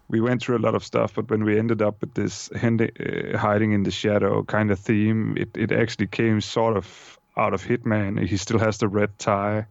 We 0.09 0.19
went 0.21 0.41
through 0.41 0.57
a 0.57 0.65
lot 0.65 0.75
of 0.75 0.83
stuff, 0.83 1.13
but 1.15 1.29
when 1.31 1.43
we 1.43 1.57
ended 1.57 1.81
up 1.81 2.01
with 2.01 2.13
this 2.13 2.51
uh, 2.51 3.37
hiding 3.37 3.71
in 3.71 3.83
the 3.83 3.91
shadow 3.91 4.43
kind 4.43 4.69
of 4.69 4.77
theme, 4.77 5.35
it, 5.37 5.57
it 5.57 5.71
actually 5.71 6.07
came 6.07 6.41
sort 6.41 6.77
of 6.77 7.17
out 7.37 7.53
of 7.53 7.63
Hitman. 7.63 8.19
He 8.19 8.37
still 8.37 8.59
has 8.59 8.77
the 8.77 8.89
red 8.89 9.17
tie, 9.17 9.65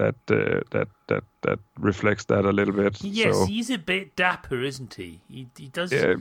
that 0.00 0.14
uh, 0.30 0.60
that 0.70 0.88
that 1.08 1.24
that 1.42 1.58
reflects 1.78 2.24
that 2.24 2.44
a 2.44 2.52
little 2.52 2.74
bit. 2.74 3.02
Yes, 3.02 3.34
so, 3.36 3.46
he's 3.46 3.70
a 3.70 3.76
bit 3.78 4.16
dapper, 4.16 4.62
isn't 4.62 4.94
he? 4.94 5.20
He, 5.28 5.46
he 5.58 5.68
does. 5.68 5.92
yeah, 5.92 6.14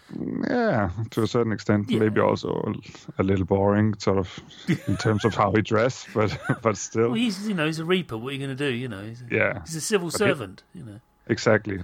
yeah, 0.50 0.89
to 1.12 1.24
a 1.24 1.27
certain 1.27 1.51
extent, 1.53 1.89
Yeah. 1.89 2.00
maybe 2.00 2.19
also 2.21 2.74
a 3.17 3.24
little 3.24 3.45
boring, 3.45 3.93
sort 4.00 4.17
of, 4.17 4.39
in 4.88 4.98
terms 4.98 5.25
of 5.25 5.33
how 5.36 5.51
he 5.51 5.62
dressed, 5.62 6.07
but 6.13 6.38
but 6.62 6.77
still, 6.77 7.09
Well, 7.12 7.13
he's 7.25 7.48
you 7.48 7.53
know 7.53 7.65
he's 7.65 7.79
a 7.79 7.86
reaper. 7.86 8.17
What 8.17 8.29
are 8.29 8.33
you 8.38 8.45
going 8.45 8.57
to 8.57 8.63
do? 8.69 8.74
You 8.74 8.88
know, 8.89 9.01
he's 9.03 9.21
a, 9.21 9.36
yeah, 9.36 9.62
he's 9.65 9.75
a 9.77 9.81
civil 9.81 10.09
he- 10.09 10.17
servant. 10.17 10.63
You 10.74 10.83
know, 10.83 11.00
exactly, 11.27 11.79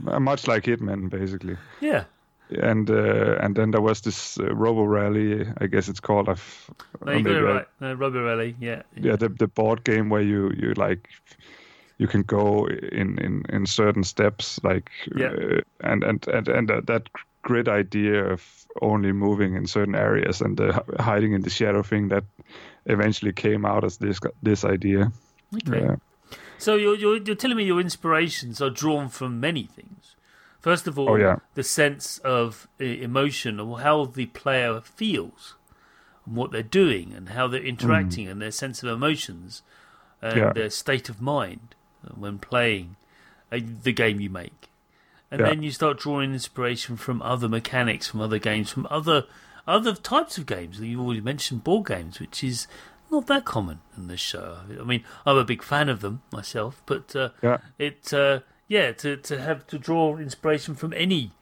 much 0.00 0.48
like 0.48 0.64
Hitman, 0.64 1.10
basically. 1.10 1.56
yeah. 1.80 2.04
And 2.50 2.90
uh, 2.90 3.36
and 3.40 3.56
then 3.56 3.70
there 3.70 3.80
was 3.80 4.00
this 4.00 4.38
uh, 4.38 4.54
Robo 4.54 4.84
Rally, 4.84 5.46
I 5.58 5.66
guess 5.66 5.88
it's 5.88 6.00
called. 6.00 6.28
I've, 6.28 6.70
no, 7.04 7.12
you 7.12 7.24
got 7.24 7.34
it 7.34 7.42
right. 7.42 7.66
No, 7.80 7.94
Robo 7.94 8.24
Rally, 8.24 8.56
yeah. 8.60 8.82
Yeah, 8.96 9.16
the 9.16 9.28
the 9.28 9.48
board 9.48 9.84
game 9.84 10.10
where 10.10 10.22
you 10.22 10.52
you 10.56 10.74
like 10.74 11.08
you 11.98 12.06
can 12.06 12.22
go 12.22 12.66
in 12.66 13.18
in 13.18 13.42
in 13.48 13.66
certain 13.66 14.04
steps, 14.04 14.60
like 14.62 14.90
yeah. 15.16 15.28
uh, 15.28 15.60
and 15.80 16.04
and 16.04 16.26
and 16.28 16.48
and 16.48 16.70
uh, 16.70 16.80
that 16.86 17.08
grid 17.42 17.68
idea 17.68 18.24
of 18.24 18.66
only 18.82 19.12
moving 19.12 19.54
in 19.54 19.66
certain 19.66 19.94
areas 19.94 20.40
and 20.40 20.56
the 20.56 20.82
hiding 20.98 21.34
in 21.34 21.42
the 21.42 21.50
shadow 21.50 21.82
thing 21.82 22.08
that 22.08 22.24
eventually 22.86 23.32
came 23.32 23.64
out 23.64 23.84
as 23.84 23.98
this 23.98 24.18
this 24.42 24.64
idea. 24.64 25.12
Okay. 25.54 25.80
Yeah. 25.80 25.96
So 26.58 26.76
you're, 26.76 26.96
you're 26.96 27.22
you're 27.22 27.36
telling 27.36 27.56
me 27.56 27.64
your 27.64 27.80
inspirations 27.80 28.60
are 28.60 28.70
drawn 28.70 29.08
from 29.08 29.40
many 29.40 29.64
things. 29.64 30.16
First 30.64 30.86
of 30.86 30.98
all, 30.98 31.10
oh, 31.10 31.16
yeah. 31.16 31.36
the 31.52 31.62
sense 31.62 32.16
of 32.24 32.68
emotion 32.78 33.60
or 33.60 33.80
how 33.80 34.06
the 34.06 34.24
player 34.24 34.80
feels 34.80 35.56
and 36.24 36.36
what 36.36 36.52
they're 36.52 36.62
doing 36.62 37.12
and 37.12 37.28
how 37.28 37.48
they're 37.48 37.62
interacting 37.62 38.28
mm. 38.28 38.30
and 38.30 38.40
their 38.40 38.50
sense 38.50 38.82
of 38.82 38.88
emotions 38.88 39.60
and 40.22 40.38
yeah. 40.38 40.52
their 40.54 40.70
state 40.70 41.10
of 41.10 41.20
mind 41.20 41.74
when 42.16 42.38
playing 42.38 42.96
uh, 43.52 43.58
the 43.82 43.92
game 43.92 44.20
you 44.20 44.30
make. 44.30 44.70
And 45.30 45.42
yeah. 45.42 45.50
then 45.50 45.62
you 45.62 45.70
start 45.70 45.98
drawing 45.98 46.32
inspiration 46.32 46.96
from 46.96 47.20
other 47.20 47.46
mechanics, 47.46 48.08
from 48.08 48.22
other 48.22 48.38
games, 48.38 48.70
from 48.70 48.86
other 48.88 49.26
other 49.68 49.94
types 49.94 50.38
of 50.38 50.46
games. 50.46 50.80
You've 50.80 50.98
already 50.98 51.20
mentioned 51.20 51.62
board 51.62 51.88
games, 51.88 52.18
which 52.18 52.42
is 52.42 52.66
not 53.10 53.26
that 53.26 53.44
common 53.44 53.80
in 53.98 54.08
this 54.08 54.20
show. 54.20 54.60
I 54.80 54.84
mean, 54.84 55.04
I'm 55.26 55.36
a 55.36 55.44
big 55.44 55.62
fan 55.62 55.90
of 55.90 56.00
them 56.00 56.22
myself, 56.32 56.80
but 56.86 57.14
uh, 57.14 57.28
yeah. 57.42 57.58
it 57.78 58.14
uh, 58.14 58.40
yeah 58.68 58.92
to 58.92 59.16
to 59.16 59.40
have 59.40 59.66
to 59.66 59.78
draw 59.78 60.16
inspiration 60.16 60.74
from 60.74 60.92
any 60.92 61.32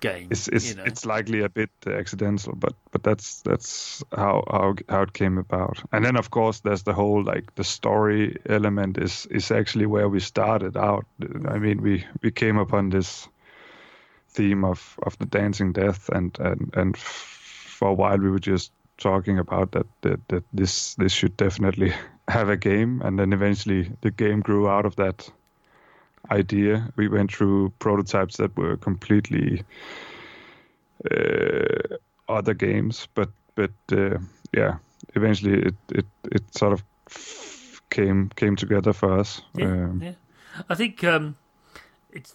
game. 0.00 0.28
It's 0.30 0.48
it's, 0.48 0.70
you 0.70 0.76
know. 0.76 0.84
it's 0.84 1.06
likely 1.06 1.42
a 1.42 1.48
bit 1.48 1.70
accidental, 1.86 2.54
but 2.54 2.74
but 2.90 3.02
that's 3.02 3.42
that's 3.42 4.04
how 4.14 4.44
how 4.50 4.74
how 4.88 5.02
it 5.02 5.12
came 5.12 5.38
about. 5.38 5.82
And 5.92 6.04
then 6.04 6.16
of 6.16 6.30
course 6.30 6.60
there's 6.60 6.82
the 6.82 6.92
whole 6.92 7.22
like 7.22 7.54
the 7.54 7.64
story 7.64 8.36
element 8.46 8.98
is 8.98 9.26
is 9.30 9.50
actually 9.50 9.86
where 9.86 10.08
we 10.08 10.20
started 10.20 10.76
out. 10.76 11.06
I 11.48 11.58
mean 11.58 11.82
we 11.82 12.04
we 12.22 12.30
came 12.30 12.58
upon 12.58 12.90
this 12.90 13.28
theme 14.28 14.64
of 14.64 14.98
of 15.02 15.18
the 15.18 15.26
dancing 15.26 15.72
death 15.72 16.08
and 16.10 16.38
and 16.40 16.74
and 16.74 16.96
for 16.96 17.88
a 17.88 17.94
while 17.94 18.18
we 18.18 18.30
were 18.30 18.38
just 18.38 18.72
talking 18.98 19.38
about 19.38 19.72
that, 19.72 19.86
that 20.00 20.28
that 20.28 20.44
this 20.52 20.94
this 20.94 21.12
should 21.12 21.36
definitely 21.36 21.92
have 22.28 22.48
a 22.48 22.56
game, 22.56 23.02
and 23.02 23.18
then 23.18 23.32
eventually 23.32 23.90
the 24.00 24.10
game 24.10 24.40
grew 24.40 24.68
out 24.68 24.86
of 24.86 24.96
that 24.96 25.30
idea. 26.30 26.92
We 26.96 27.08
went 27.08 27.32
through 27.32 27.72
prototypes 27.78 28.36
that 28.36 28.56
were 28.56 28.76
completely 28.76 29.64
uh, 31.10 31.96
other 32.28 32.54
games, 32.54 33.08
but 33.14 33.30
but 33.54 33.72
uh, 33.92 34.18
yeah, 34.52 34.76
eventually 35.14 35.62
it, 35.62 35.74
it 35.92 36.06
it 36.32 36.42
sort 36.54 36.72
of 36.72 36.82
came 37.90 38.30
came 38.36 38.56
together 38.56 38.92
for 38.92 39.18
us. 39.18 39.42
Yeah, 39.54 39.66
um, 39.66 40.00
yeah. 40.02 40.12
I 40.68 40.74
think 40.74 41.04
um, 41.04 41.36
it's 42.12 42.34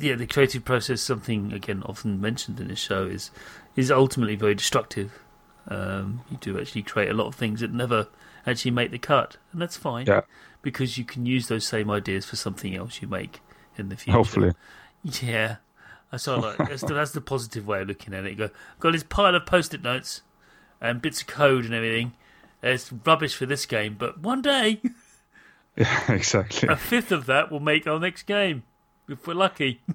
yeah 0.00 0.14
the 0.14 0.26
creative 0.26 0.64
process. 0.64 1.00
Something 1.00 1.52
again 1.52 1.82
often 1.84 2.20
mentioned 2.20 2.60
in 2.60 2.68
this 2.68 2.78
show 2.78 3.06
is 3.06 3.30
is 3.76 3.90
ultimately 3.90 4.36
very 4.36 4.54
destructive 4.54 5.24
um, 5.68 6.22
you 6.30 6.36
do 6.40 6.60
actually 6.60 6.82
create 6.82 7.10
a 7.10 7.14
lot 7.14 7.26
of 7.26 7.34
things 7.34 7.60
that 7.60 7.72
never 7.72 8.08
actually 8.46 8.70
make 8.70 8.90
the 8.90 8.98
cut, 8.98 9.36
and 9.52 9.60
that's 9.60 9.76
fine. 9.76 10.06
Yeah. 10.06 10.22
Because 10.62 10.96
you 10.96 11.04
can 11.04 11.26
use 11.26 11.48
those 11.48 11.66
same 11.66 11.90
ideas 11.90 12.24
for 12.24 12.36
something 12.36 12.74
else 12.74 13.02
you 13.02 13.08
make 13.08 13.40
in 13.76 13.90
the 13.90 13.96
future. 13.96 14.16
Hopefully. 14.16 14.52
Yeah. 15.02 15.56
So 16.16 16.38
like 16.38 16.56
that's, 16.58 16.82
the, 16.82 16.94
that's 16.94 17.10
the 17.10 17.20
positive 17.20 17.66
way 17.66 17.82
of 17.82 17.88
looking 17.88 18.14
at 18.14 18.24
it. 18.24 18.30
You 18.30 18.36
go 18.36 18.50
got 18.78 18.92
this 18.92 19.02
pile 19.02 19.34
of 19.34 19.46
post-it 19.46 19.82
notes 19.82 20.22
and 20.80 21.02
bits 21.02 21.20
of 21.20 21.26
code 21.26 21.64
and 21.64 21.74
everything. 21.74 22.12
It's 22.62 22.92
rubbish 22.92 23.34
for 23.34 23.46
this 23.46 23.66
game, 23.66 23.96
but 23.98 24.20
one 24.20 24.40
day, 24.40 24.80
yeah, 25.76 26.00
exactly. 26.12 26.68
A 26.68 26.76
fifth 26.76 27.12
of 27.12 27.26
that 27.26 27.50
will 27.50 27.60
make 27.60 27.86
our 27.86 27.98
next 27.98 28.22
game 28.22 28.62
if 29.08 29.26
we're 29.26 29.34
lucky. 29.34 29.80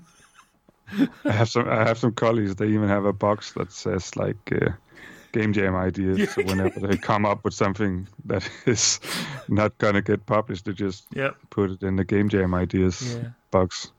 I 1.26 1.32
have 1.32 1.50
some. 1.50 1.68
I 1.70 1.88
have 1.88 1.98
some 1.98 2.14
colleagues. 2.14 2.56
They 2.56 2.68
even 2.68 2.90
have 2.90 3.06
a 3.06 3.14
box 3.14 3.54
that 3.54 3.72
says 3.72 4.16
like 4.16 4.38
uh, 4.52 4.72
game 5.32 5.54
jam 5.54 5.76
ideas. 5.76 6.34
so 6.34 6.44
whenever 6.44 6.80
they 6.80 6.98
come 6.98 7.26
up 7.26 7.44
with 7.44 7.54
something 7.54 8.08
that 8.26 8.50
is 8.66 9.00
not 9.48 9.78
gonna 9.78 10.02
get 10.02 10.26
published, 10.26 10.66
they 10.66 10.74
just 10.74 11.06
yep. 11.14 11.36
put 11.50 11.72
it 11.72 11.84
in 11.84 11.96
the 11.96 12.06
game 12.06 12.30
jam 12.30 12.54
ideas 12.54 13.16
yeah. 13.16 13.30
box. 13.52 13.92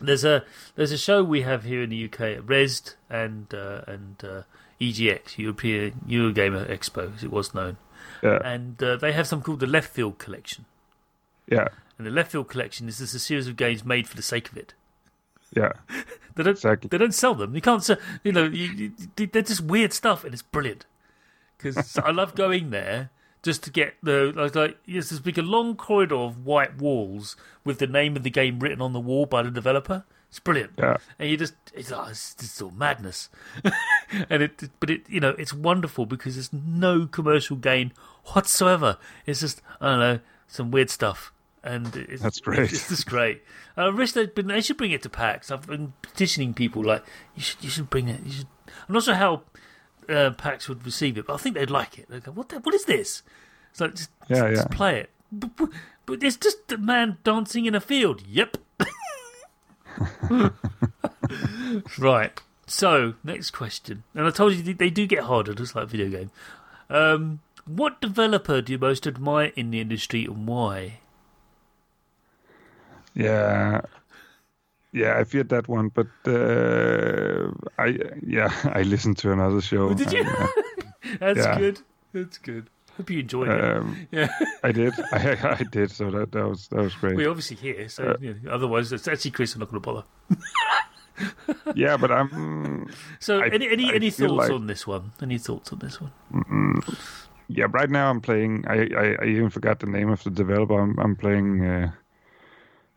There's 0.00 0.24
a 0.24 0.44
there's 0.74 0.92
a 0.92 0.98
show 0.98 1.22
we 1.24 1.42
have 1.42 1.64
here 1.64 1.82
in 1.82 1.90
the 1.90 2.04
UK 2.04 2.20
at 2.20 2.46
Rezzed 2.46 2.94
and 3.08 3.52
uh, 3.54 3.82
and 3.86 4.22
uh, 4.22 4.42
EGX 4.80 5.38
European 5.38 6.02
Eurogamer 6.06 6.68
Expo 6.68 7.14
as 7.14 7.24
it 7.24 7.30
was 7.30 7.54
known. 7.54 7.78
Yeah. 8.22 8.38
And 8.44 8.82
uh, 8.82 8.96
they 8.96 9.12
have 9.12 9.26
something 9.26 9.44
called 9.44 9.60
the 9.60 9.66
Left 9.66 9.90
Field 9.90 10.18
Collection. 10.18 10.64
Yeah. 11.50 11.68
And 11.98 12.06
the 12.06 12.10
Left 12.10 12.32
Field 12.32 12.48
Collection 12.48 12.88
is 12.88 12.98
just 12.98 13.14
a 13.14 13.18
series 13.18 13.46
of 13.46 13.56
games 13.56 13.84
made 13.84 14.08
for 14.08 14.16
the 14.16 14.22
sake 14.22 14.50
of 14.50 14.56
it. 14.56 14.74
Yeah, 15.54 15.72
they 16.34 16.42
don't. 16.42 16.54
Exactly. 16.54 16.88
They 16.88 16.98
don't 16.98 17.14
sell 17.14 17.34
them. 17.34 17.54
You 17.54 17.60
can't 17.60 17.82
sell. 17.82 17.98
You 18.24 18.32
know, 18.32 18.44
you, 18.44 18.92
you, 19.16 19.26
they're 19.26 19.42
just 19.42 19.62
weird 19.62 19.92
stuff, 19.92 20.24
and 20.24 20.32
it's 20.32 20.42
brilliant. 20.42 20.86
Because 21.56 21.96
I 22.04 22.10
love 22.10 22.34
going 22.34 22.70
there 22.70 23.10
just 23.42 23.62
to 23.62 23.70
get 23.70 23.94
the 24.02 24.32
like 24.34 24.54
like 24.54 24.78
yes, 24.86 25.10
there's 25.10 25.24
like 25.24 25.38
a 25.38 25.42
long 25.42 25.76
corridor 25.76 26.16
of 26.16 26.44
white 26.44 26.78
walls 26.78 27.36
with 27.64 27.78
the 27.78 27.86
name 27.86 28.16
of 28.16 28.22
the 28.22 28.30
game 28.30 28.58
written 28.58 28.80
on 28.80 28.92
the 28.92 29.00
wall 29.00 29.26
by 29.26 29.42
the 29.42 29.50
developer. 29.50 30.04
It's 30.28 30.40
brilliant. 30.40 30.72
Yeah. 30.76 30.96
And 31.18 31.30
you 31.30 31.36
just 31.36 31.54
it's, 31.72 31.92
oh, 31.92 32.06
it's, 32.10 32.34
it's 32.40 32.60
all 32.60 32.72
madness. 32.72 33.28
and 34.28 34.42
it 34.42 34.68
but 34.80 34.90
it 34.90 35.08
you 35.08 35.20
know, 35.20 35.30
it's 35.38 35.52
wonderful 35.52 36.06
because 36.06 36.34
there's 36.34 36.52
no 36.52 37.06
commercial 37.06 37.56
gain 37.56 37.92
whatsoever. 38.32 38.98
It's 39.24 39.40
just 39.40 39.62
I 39.80 39.90
don't 39.90 40.00
know, 40.00 40.20
some 40.48 40.70
weird 40.70 40.90
stuff 40.90 41.32
and 41.66 41.94
it's, 41.96 42.22
that's 42.22 42.40
great. 42.40 42.72
It's 42.72 42.88
just 42.88 43.06
great. 43.06 43.42
I 43.76 43.88
wish 43.88 44.12
they'd 44.12 44.34
been. 44.34 44.46
They 44.46 44.60
should 44.60 44.76
bring 44.76 44.92
it 44.92 45.02
to 45.02 45.08
PAX. 45.08 45.50
I've 45.50 45.66
been 45.66 45.92
petitioning 46.00 46.54
people 46.54 46.84
like 46.84 47.04
you 47.34 47.42
should. 47.42 47.62
You 47.62 47.70
should 47.70 47.90
bring 47.90 48.08
it. 48.08 48.20
You 48.24 48.32
should. 48.32 48.46
I'm 48.88 48.94
not 48.94 49.02
sure 49.02 49.16
how 49.16 49.42
uh, 50.08 50.30
PAX 50.30 50.68
would 50.68 50.86
receive 50.86 51.18
it, 51.18 51.26
but 51.26 51.34
I 51.34 51.36
think 51.38 51.56
they'd 51.56 51.70
like 51.70 51.98
it. 51.98 52.08
They 52.08 52.20
go, 52.20 52.30
"What? 52.30 52.50
The, 52.50 52.60
what 52.60 52.74
is 52.74 52.84
this?" 52.84 53.22
It's 53.72 53.80
like 53.80 53.96
just, 53.96 54.10
yeah, 54.28 54.50
just, 54.50 54.68
yeah. 54.70 54.76
play 54.76 55.00
it. 55.00 55.10
But, 55.32 55.56
but, 55.56 55.70
but, 56.06 56.22
it's 56.22 56.36
just 56.36 56.70
a 56.70 56.78
man 56.78 57.18
dancing 57.24 57.66
in 57.66 57.74
a 57.74 57.80
field. 57.80 58.22
Yep. 58.26 58.58
right. 61.98 62.40
So 62.68 63.14
next 63.24 63.50
question, 63.50 64.04
and 64.14 64.26
I 64.26 64.30
told 64.30 64.54
you 64.54 64.74
they 64.74 64.90
do 64.90 65.06
get 65.06 65.24
harder, 65.24 65.52
just 65.52 65.74
like 65.74 65.88
video 65.88 66.08
game. 66.08 66.30
Um, 66.88 67.40
what 67.64 68.00
developer 68.00 68.62
do 68.62 68.72
you 68.72 68.78
most 68.78 69.06
admire 69.06 69.52
in 69.56 69.70
the 69.70 69.80
industry 69.80 70.24
and 70.24 70.46
why? 70.46 71.00
Yeah, 73.16 73.80
yeah, 74.92 75.18
I 75.18 75.24
feared 75.24 75.48
that 75.48 75.68
one, 75.68 75.88
but 75.88 76.06
uh, 76.26 77.50
I 77.78 77.98
yeah, 78.22 78.52
I 78.74 78.82
listened 78.82 79.18
to 79.18 79.32
another 79.32 79.60
show. 79.60 79.90
Oh, 79.90 79.94
did 79.94 80.12
you? 80.12 80.20
And, 80.20 80.28
uh, 80.28 80.46
That's 81.20 81.38
yeah. 81.38 81.58
good. 81.58 81.80
That's 82.12 82.38
good. 82.38 82.70
Hope 82.96 83.10
you 83.10 83.20
enjoyed 83.20 83.48
um, 83.48 84.06
it. 84.10 84.18
Yeah, 84.18 84.28
I 84.64 84.72
did. 84.72 84.94
I, 85.12 85.58
I 85.60 85.64
did. 85.64 85.90
So 85.90 86.10
that 86.10 86.32
that 86.32 86.48
was 86.48 86.68
that 86.68 86.80
was 86.80 86.94
great. 86.94 87.16
We 87.16 87.26
obviously 87.26 87.56
here, 87.56 87.88
so 87.88 88.16
uh, 88.22 88.50
otherwise, 88.50 88.92
it's 88.92 89.06
actually 89.06 89.32
Chris. 89.32 89.54
I'm 89.54 89.60
not 89.60 89.70
going 89.70 89.82
to 89.82 89.86
bother. 89.86 90.04
yeah, 91.74 91.96
but 91.96 92.10
I'm. 92.10 92.90
So, 93.20 93.40
I, 93.42 93.48
any 93.48 93.68
any, 93.68 93.90
I 93.90 93.96
any 93.96 94.10
thoughts 94.10 94.32
like, 94.32 94.50
on 94.50 94.66
this 94.66 94.86
one? 94.86 95.12
Any 95.22 95.38
thoughts 95.38 95.72
on 95.72 95.78
this 95.78 96.00
one? 96.00 96.12
Mm, 96.32 96.98
yeah, 97.48 97.66
right 97.70 97.90
now 97.90 98.08
I'm 98.08 98.20
playing. 98.20 98.64
I, 98.66 98.88
I, 98.96 99.16
I 99.22 99.24
even 99.26 99.50
forgot 99.50 99.80
the 99.80 99.86
name 99.86 100.10
of 100.10 100.22
the 100.24 100.30
developer. 100.30 100.78
I'm, 100.80 100.98
I'm 100.98 101.16
playing. 101.16 101.92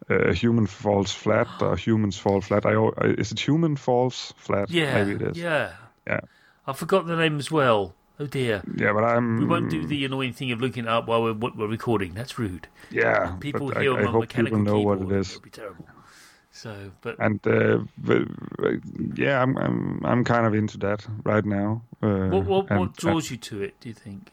Uh, 0.09 0.13
uh, 0.13 0.33
human 0.33 0.65
falls 0.65 1.11
flat 1.11 1.47
or 1.61 1.75
humans 1.87 2.17
fall 2.17 2.41
flat. 2.41 2.65
I, 2.65 2.73
is 3.17 3.31
it 3.31 3.39
human 3.39 3.75
falls 3.75 4.33
flat? 4.37 4.69
Yeah, 4.69 5.03
maybe 5.03 5.23
it 5.23 5.31
is. 5.31 5.37
Yeah, 5.37 5.73
yeah. 6.07 6.21
I 6.65 6.73
forgot 6.73 7.05
the 7.05 7.15
name 7.15 7.39
as 7.39 7.51
well. 7.51 7.93
Oh 8.19 8.27
dear. 8.27 8.61
Yeah, 8.75 8.91
but 8.93 9.03
I'm. 9.03 9.37
We 9.37 9.45
won't 9.45 9.69
do 9.69 9.85
the 9.85 10.03
annoying 10.05 10.33
thing 10.33 10.51
of 10.51 10.59
looking 10.59 10.85
it 10.85 10.89
up 10.89 11.07
while 11.07 11.23
we're, 11.23 11.33
we're 11.33 11.67
recording. 11.67 12.13
That's 12.13 12.37
rude. 12.37 12.67
Yeah, 12.91 13.35
people 13.39 13.69
hear 13.69 13.97
I, 13.97 14.01
I 14.01 14.05
hope 14.05 14.21
mechanical 14.21 14.59
people 14.59 14.73
know 14.73 14.81
what 14.81 15.01
it 15.01 15.11
is. 15.11 15.29
It'll 15.29 15.41
be 15.41 15.49
terrible. 15.49 15.87
So, 16.51 16.91
but 17.01 17.15
and 17.19 17.39
uh, 17.47 17.79
but, 17.97 18.23
yeah, 19.15 19.41
I'm 19.41 19.57
I'm 19.57 20.01
I'm 20.03 20.23
kind 20.25 20.45
of 20.45 20.53
into 20.53 20.77
that 20.79 21.07
right 21.23 21.45
now. 21.45 21.83
Uh, 22.01 22.27
what 22.27 22.45
what, 22.45 22.69
and, 22.69 22.79
what 22.81 22.95
draws 22.97 23.31
you 23.31 23.37
to 23.37 23.61
it? 23.61 23.79
Do 23.79 23.87
you 23.87 23.95
think? 23.95 24.31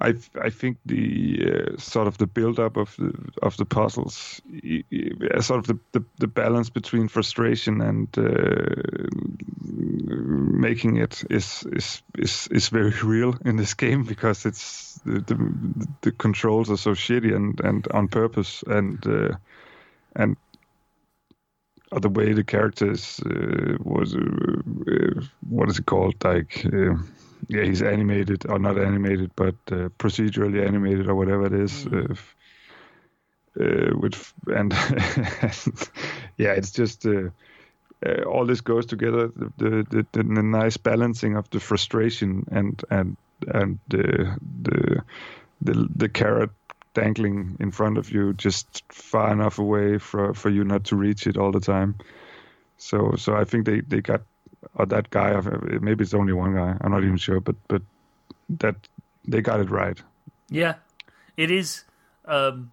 I 0.00 0.14
I 0.40 0.50
think 0.50 0.78
the 0.84 1.38
uh, 1.46 1.76
sort 1.78 2.08
of 2.08 2.18
the 2.18 2.26
build 2.26 2.58
up 2.58 2.76
of 2.76 2.96
the 2.96 3.12
of 3.42 3.56
the 3.56 3.64
puzzles, 3.64 4.40
uh, 4.52 5.40
sort 5.40 5.60
of 5.60 5.66
the, 5.66 5.78
the, 5.92 6.04
the, 6.18 6.26
balance 6.26 6.68
between 6.68 7.06
frustration 7.08 7.80
and 7.80 8.08
uh, 8.18 9.04
making 9.62 10.96
it 10.96 11.22
is 11.30 11.64
is 11.72 12.02
is 12.18 12.48
is 12.50 12.68
very 12.70 12.90
real 13.04 13.36
in 13.44 13.56
this 13.56 13.74
game 13.74 14.02
because 14.02 14.44
it's 14.44 15.00
the 15.04 15.20
the, 15.20 15.36
the 16.00 16.12
controls 16.12 16.70
are 16.70 16.76
so 16.76 16.90
shitty 16.90 17.34
and, 17.34 17.60
and 17.60 17.86
on 17.92 18.08
purpose 18.08 18.64
and 18.66 19.06
uh, 19.06 19.36
and 20.16 20.36
the 22.00 22.08
way 22.08 22.32
the 22.32 22.42
characters 22.42 23.20
uh, 23.20 23.76
was 23.80 24.16
uh, 24.16 25.20
what 25.48 25.68
is 25.68 25.78
it 25.78 25.86
called? 25.86 26.16
Like 26.24 26.66
yeah 27.48 27.62
he's 27.62 27.82
animated 27.82 28.46
or 28.48 28.58
not 28.58 28.78
animated 28.78 29.30
but 29.36 29.54
uh, 29.70 29.88
procedurally 29.98 30.66
animated 30.66 31.08
or 31.08 31.14
whatever 31.14 31.46
it 31.46 31.52
is 31.52 31.86
uh, 31.86 32.06
f- 32.10 32.36
uh, 33.60 33.96
with 33.96 34.32
and, 34.46 34.72
yeah 36.36 36.52
it's 36.52 36.70
just 36.70 37.06
uh, 37.06 37.28
uh, 38.04 38.22
all 38.22 38.46
this 38.46 38.60
goes 38.60 38.86
together 38.86 39.28
the, 39.28 39.52
the, 39.58 40.06
the, 40.12 40.22
the 40.22 40.42
nice 40.42 40.76
balancing 40.76 41.36
of 41.36 41.48
the 41.50 41.60
frustration 41.60 42.44
and 42.50 42.82
and 42.90 43.16
and 43.48 43.78
the 43.88 44.38
the 44.62 45.02
the, 45.60 45.88
the 45.96 46.08
carrot 46.08 46.50
dangling 46.94 47.56
in 47.60 47.70
front 47.70 47.98
of 47.98 48.10
you 48.10 48.32
just 48.34 48.84
far 48.92 49.32
enough 49.32 49.58
away 49.58 49.98
for 49.98 50.34
for 50.34 50.50
you 50.50 50.64
not 50.64 50.84
to 50.84 50.96
reach 50.96 51.26
it 51.26 51.36
all 51.36 51.50
the 51.50 51.60
time. 51.60 51.94
So 52.76 53.14
so 53.16 53.34
i 53.34 53.44
think 53.44 53.66
they 53.66 53.80
they 53.80 54.00
got 54.00 54.22
or 54.74 54.86
that 54.86 55.10
guy 55.10 55.38
maybe 55.80 56.02
it's 56.02 56.14
only 56.14 56.32
one 56.32 56.54
guy 56.54 56.76
i'm 56.80 56.90
not 56.90 57.02
even 57.02 57.16
sure 57.16 57.40
but 57.40 57.56
but 57.68 57.82
that 58.48 58.76
they 59.26 59.40
got 59.40 59.60
it 59.60 59.70
right 59.70 60.02
Yeah, 60.50 60.74
it 61.36 61.50
is. 61.50 61.84
Um, 62.26 62.70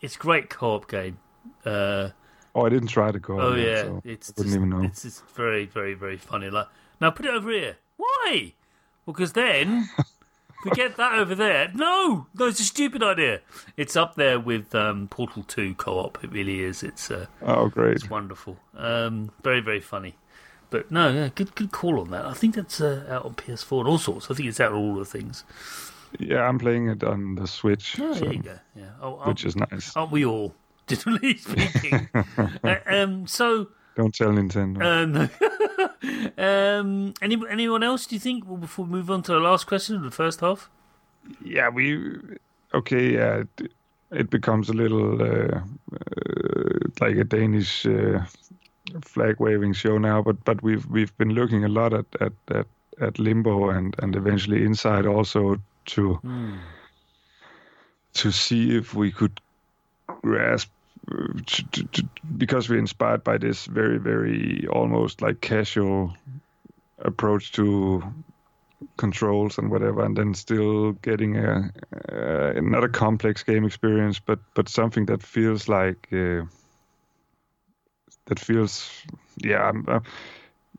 it's 0.00 0.16
great 0.16 0.50
co-op 0.50 0.88
game. 0.88 1.18
Uh, 1.64 2.10
oh 2.54 2.66
i 2.66 2.68
didn't 2.68 2.88
try 2.88 3.10
to 3.10 3.18
go 3.18 3.40
oh 3.40 3.54
yeah, 3.54 3.82
so 3.82 4.02
it's 4.04 4.30
I 4.30 4.32
wouldn't 4.36 4.46
just, 4.46 4.56
even 4.56 4.68
know 4.70 4.82
it's 4.82 5.02
just 5.02 5.24
very, 5.34 5.66
very, 5.66 5.94
very 5.94 6.16
funny. 6.16 6.50
Like 6.50 6.68
now, 7.00 7.10
put 7.10 7.26
it 7.26 7.34
over 7.34 7.50
here. 7.50 7.76
Why? 7.96 8.52
Well, 9.04 9.14
because 9.14 9.32
then 9.32 9.88
we 10.64 10.70
get 10.72 10.96
that 10.96 11.14
over 11.18 11.34
there. 11.34 11.70
No, 11.74 12.26
no, 12.34 12.46
it's 12.46 12.60
a 12.60 12.64
stupid 12.64 13.02
idea. 13.02 13.40
It's 13.76 13.96
up 13.96 14.14
there 14.16 14.38
with 14.38 14.74
um, 14.74 15.08
Portal 15.08 15.42
Two 15.44 15.74
co-op. 15.74 16.22
It 16.22 16.32
really 16.32 16.60
is. 16.62 16.82
It's 16.82 17.10
uh, 17.10 17.26
oh 17.42 17.68
great 17.68 17.96
it's 17.96 18.10
wonderful. 18.10 18.58
Um, 18.76 19.30
very, 19.42 19.60
very 19.60 19.80
funny. 19.80 20.14
But 20.70 20.90
no, 20.90 21.10
yeah, 21.12 21.28
good, 21.34 21.54
good 21.54 21.70
call 21.72 22.00
on 22.00 22.10
that. 22.10 22.24
I 22.26 22.32
think 22.34 22.54
that's 22.56 22.80
uh, 22.80 23.06
out 23.08 23.24
on 23.24 23.34
PS4 23.34 23.80
and 23.80 23.88
all 23.88 23.98
sorts. 23.98 24.30
I 24.30 24.34
think 24.34 24.48
it's 24.48 24.60
out 24.60 24.72
on 24.72 24.78
all 24.78 24.94
the 24.96 25.04
things. 25.04 25.44
yeah 26.18 26.42
i'm 26.48 26.58
playing 26.58 26.88
it 26.88 27.02
on 27.04 27.34
the 27.34 27.46
switch 27.46 27.98
Oh, 28.00 28.14
so, 28.14 28.20
there 28.20 28.32
you 28.32 28.42
go. 28.42 28.58
Yeah. 28.74 28.84
Oh, 29.02 29.20
oh, 29.22 29.28
which 29.28 29.44
is 29.44 29.54
nice 29.56 29.94
aren't 29.96 30.12
we 30.12 30.24
all? 30.24 30.54
Generally 30.86 31.36
speaking. 31.38 32.08
uh, 32.64 32.76
um, 32.86 33.26
so, 33.26 33.68
don't 33.96 34.14
tell 34.14 34.28
nintendo 34.30 34.80
um, 34.82 35.30
um, 36.38 37.14
any, 37.20 37.36
anyone 37.50 37.82
else? 37.82 38.06
Do 38.06 38.14
you 38.14 38.20
think? 38.20 38.44
Well, 38.46 38.56
before 38.56 38.84
we 38.84 38.92
move 38.92 39.10
on 39.10 39.22
to 39.22 39.32
the 39.32 39.40
last 39.40 39.66
question 39.66 39.96
of 39.96 40.02
the 40.02 40.10
first 40.22 40.40
half. 40.40 40.70
yeah 41.44 41.68
we 41.68 42.08
okay 42.72 43.14
yeah 43.14 43.42
it, 43.58 43.72
it 44.12 44.30
becomes 44.30 44.68
a 44.68 44.72
little 44.72 45.20
uh, 45.20 45.58
uh, 45.92 46.78
like 47.00 47.16
a 47.16 47.24
danish 47.24 47.84
uh, 47.86 48.20
flag 49.02 49.40
waving 49.40 49.72
show 49.72 49.98
now 49.98 50.22
but 50.22 50.42
but 50.44 50.62
we've 50.62 50.86
we've 50.86 51.16
been 51.18 51.30
looking 51.30 51.64
a 51.64 51.68
lot 51.68 51.92
at 51.92 52.06
at 52.20 52.32
at, 52.48 52.66
at 53.00 53.18
limbo 53.18 53.70
and 53.70 53.94
and 53.98 54.16
eventually 54.16 54.64
inside 54.64 55.06
also 55.06 55.56
to 55.84 56.20
to 58.14 58.30
see 58.30 58.76
if 58.76 58.94
we 58.94 59.10
could 59.10 59.40
grasp 60.22 60.70
to, 61.46 61.62
to, 61.70 61.84
to, 61.84 62.08
because 62.36 62.68
we're 62.68 62.78
inspired 62.78 63.22
by 63.22 63.38
this 63.38 63.66
very 63.66 63.98
very 63.98 64.66
almost 64.68 65.22
like 65.22 65.40
casual 65.40 66.12
approach 66.98 67.52
to 67.52 68.02
controls 68.96 69.58
and 69.58 69.70
whatever, 69.70 70.04
and 70.04 70.16
then 70.16 70.34
still 70.34 70.92
getting 70.92 71.36
a 71.36 71.70
uh, 72.12 72.52
not 72.60 72.84
a 72.84 72.88
complex 72.88 73.42
game 73.42 73.64
experience, 73.64 74.18
but 74.18 74.38
but 74.54 74.68
something 74.68 75.06
that 75.06 75.22
feels 75.22 75.68
like 75.68 76.08
uh, 76.12 76.42
that 78.26 78.38
feels 78.38 78.90
yeah. 79.38 79.72
Uh, 79.88 80.00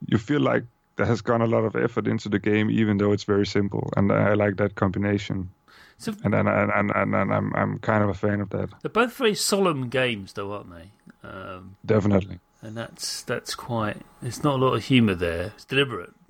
you 0.08 0.18
feel 0.18 0.42
like 0.42 0.64
there 0.96 1.06
has 1.06 1.22
gone 1.22 1.42
a 1.42 1.48
lot 1.48 1.64
of 1.64 1.76
effort 1.76 2.08
into 2.08 2.30
the 2.30 2.40
game, 2.40 2.70
even 2.70 2.98
though 2.98 3.12
it's 3.12 3.24
very 3.24 3.46
simple, 3.46 3.92
and 3.98 4.12
I 4.12 4.34
like 4.34 4.58
that 4.58 4.76
combination. 4.76 5.50
So 5.98 6.14
And 6.24 6.36
and 6.36 6.48
and, 6.48 6.72
and, 6.72 6.92
and, 6.92 7.16
and 7.16 7.34
I'm 7.34 7.54
I'm 7.56 7.80
kind 7.80 8.04
of 8.04 8.10
a 8.10 8.14
fan 8.14 8.42
of 8.42 8.50
that, 8.52 8.70
they're 8.82 8.90
both 8.90 9.14
very 9.14 9.36
solemn 9.36 9.90
games, 9.90 10.34
though, 10.34 10.54
aren't 10.54 10.72
they? 10.72 10.92
Um, 11.28 11.76
definitely. 11.86 12.40
and 12.62 12.78
that's 12.78 13.24
that's 13.24 13.56
quite. 13.56 13.98
There's 14.22 14.44
not 14.44 14.60
a 14.60 14.64
lot 14.64 14.74
of 14.74 14.84
humour 14.84 15.16
there. 15.16 15.54
It's 15.56 15.66
deliberate. 15.66 16.12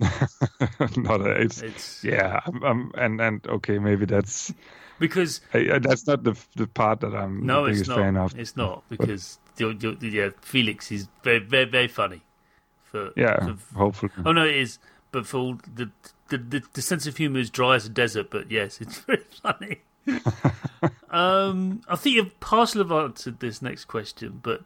not 0.96 1.20
a, 1.20 1.30
it's 1.40 1.60
It's 1.60 2.04
yeah. 2.04 2.40
I'm, 2.46 2.62
I'm, 2.64 2.92
and 2.94 3.20
and 3.20 3.46
okay, 3.46 3.78
maybe 3.78 4.06
that's 4.06 4.52
because 4.98 5.40
I, 5.54 5.78
that's 5.78 6.06
not 6.06 6.24
the 6.24 6.38
the 6.56 6.66
part 6.66 7.00
that 7.00 7.14
I'm 7.14 7.44
no, 7.46 7.64
the 7.64 7.70
it's 7.70 7.78
biggest 7.80 7.90
not. 7.90 7.98
fan 7.98 8.16
of. 8.16 8.38
It's 8.38 8.56
not 8.56 8.88
because 8.88 9.38
you're, 9.56 9.72
you're, 9.72 9.94
yeah, 9.94 10.30
Felix 10.40 10.90
is 10.92 11.08
very, 11.22 11.38
very, 11.40 11.64
very 11.64 11.88
funny. 11.88 12.22
For 12.84 13.10
Yeah, 13.16 13.54
for- 13.54 13.78
hopefully. 13.78 14.12
Oh 14.24 14.32
no, 14.32 14.44
it 14.44 14.56
is. 14.56 14.78
But 15.10 15.26
for 15.26 15.38
all 15.38 15.58
the 15.74 15.90
the, 16.28 16.38
the 16.38 16.62
the 16.74 16.82
sense 16.82 17.06
of 17.06 17.16
humour 17.16 17.40
is 17.40 17.50
dry 17.50 17.74
as 17.76 17.86
a 17.86 17.90
desert. 17.90 18.30
But 18.30 18.50
yes, 18.50 18.80
it's 18.80 18.98
very 19.06 19.24
funny. 19.42 19.80
um, 21.10 21.82
I 21.88 21.96
think 21.96 22.16
you've 22.16 22.40
partially 22.40 22.84
answered 22.94 23.40
this 23.40 23.60
next 23.62 23.86
question, 23.86 24.40
but 24.42 24.62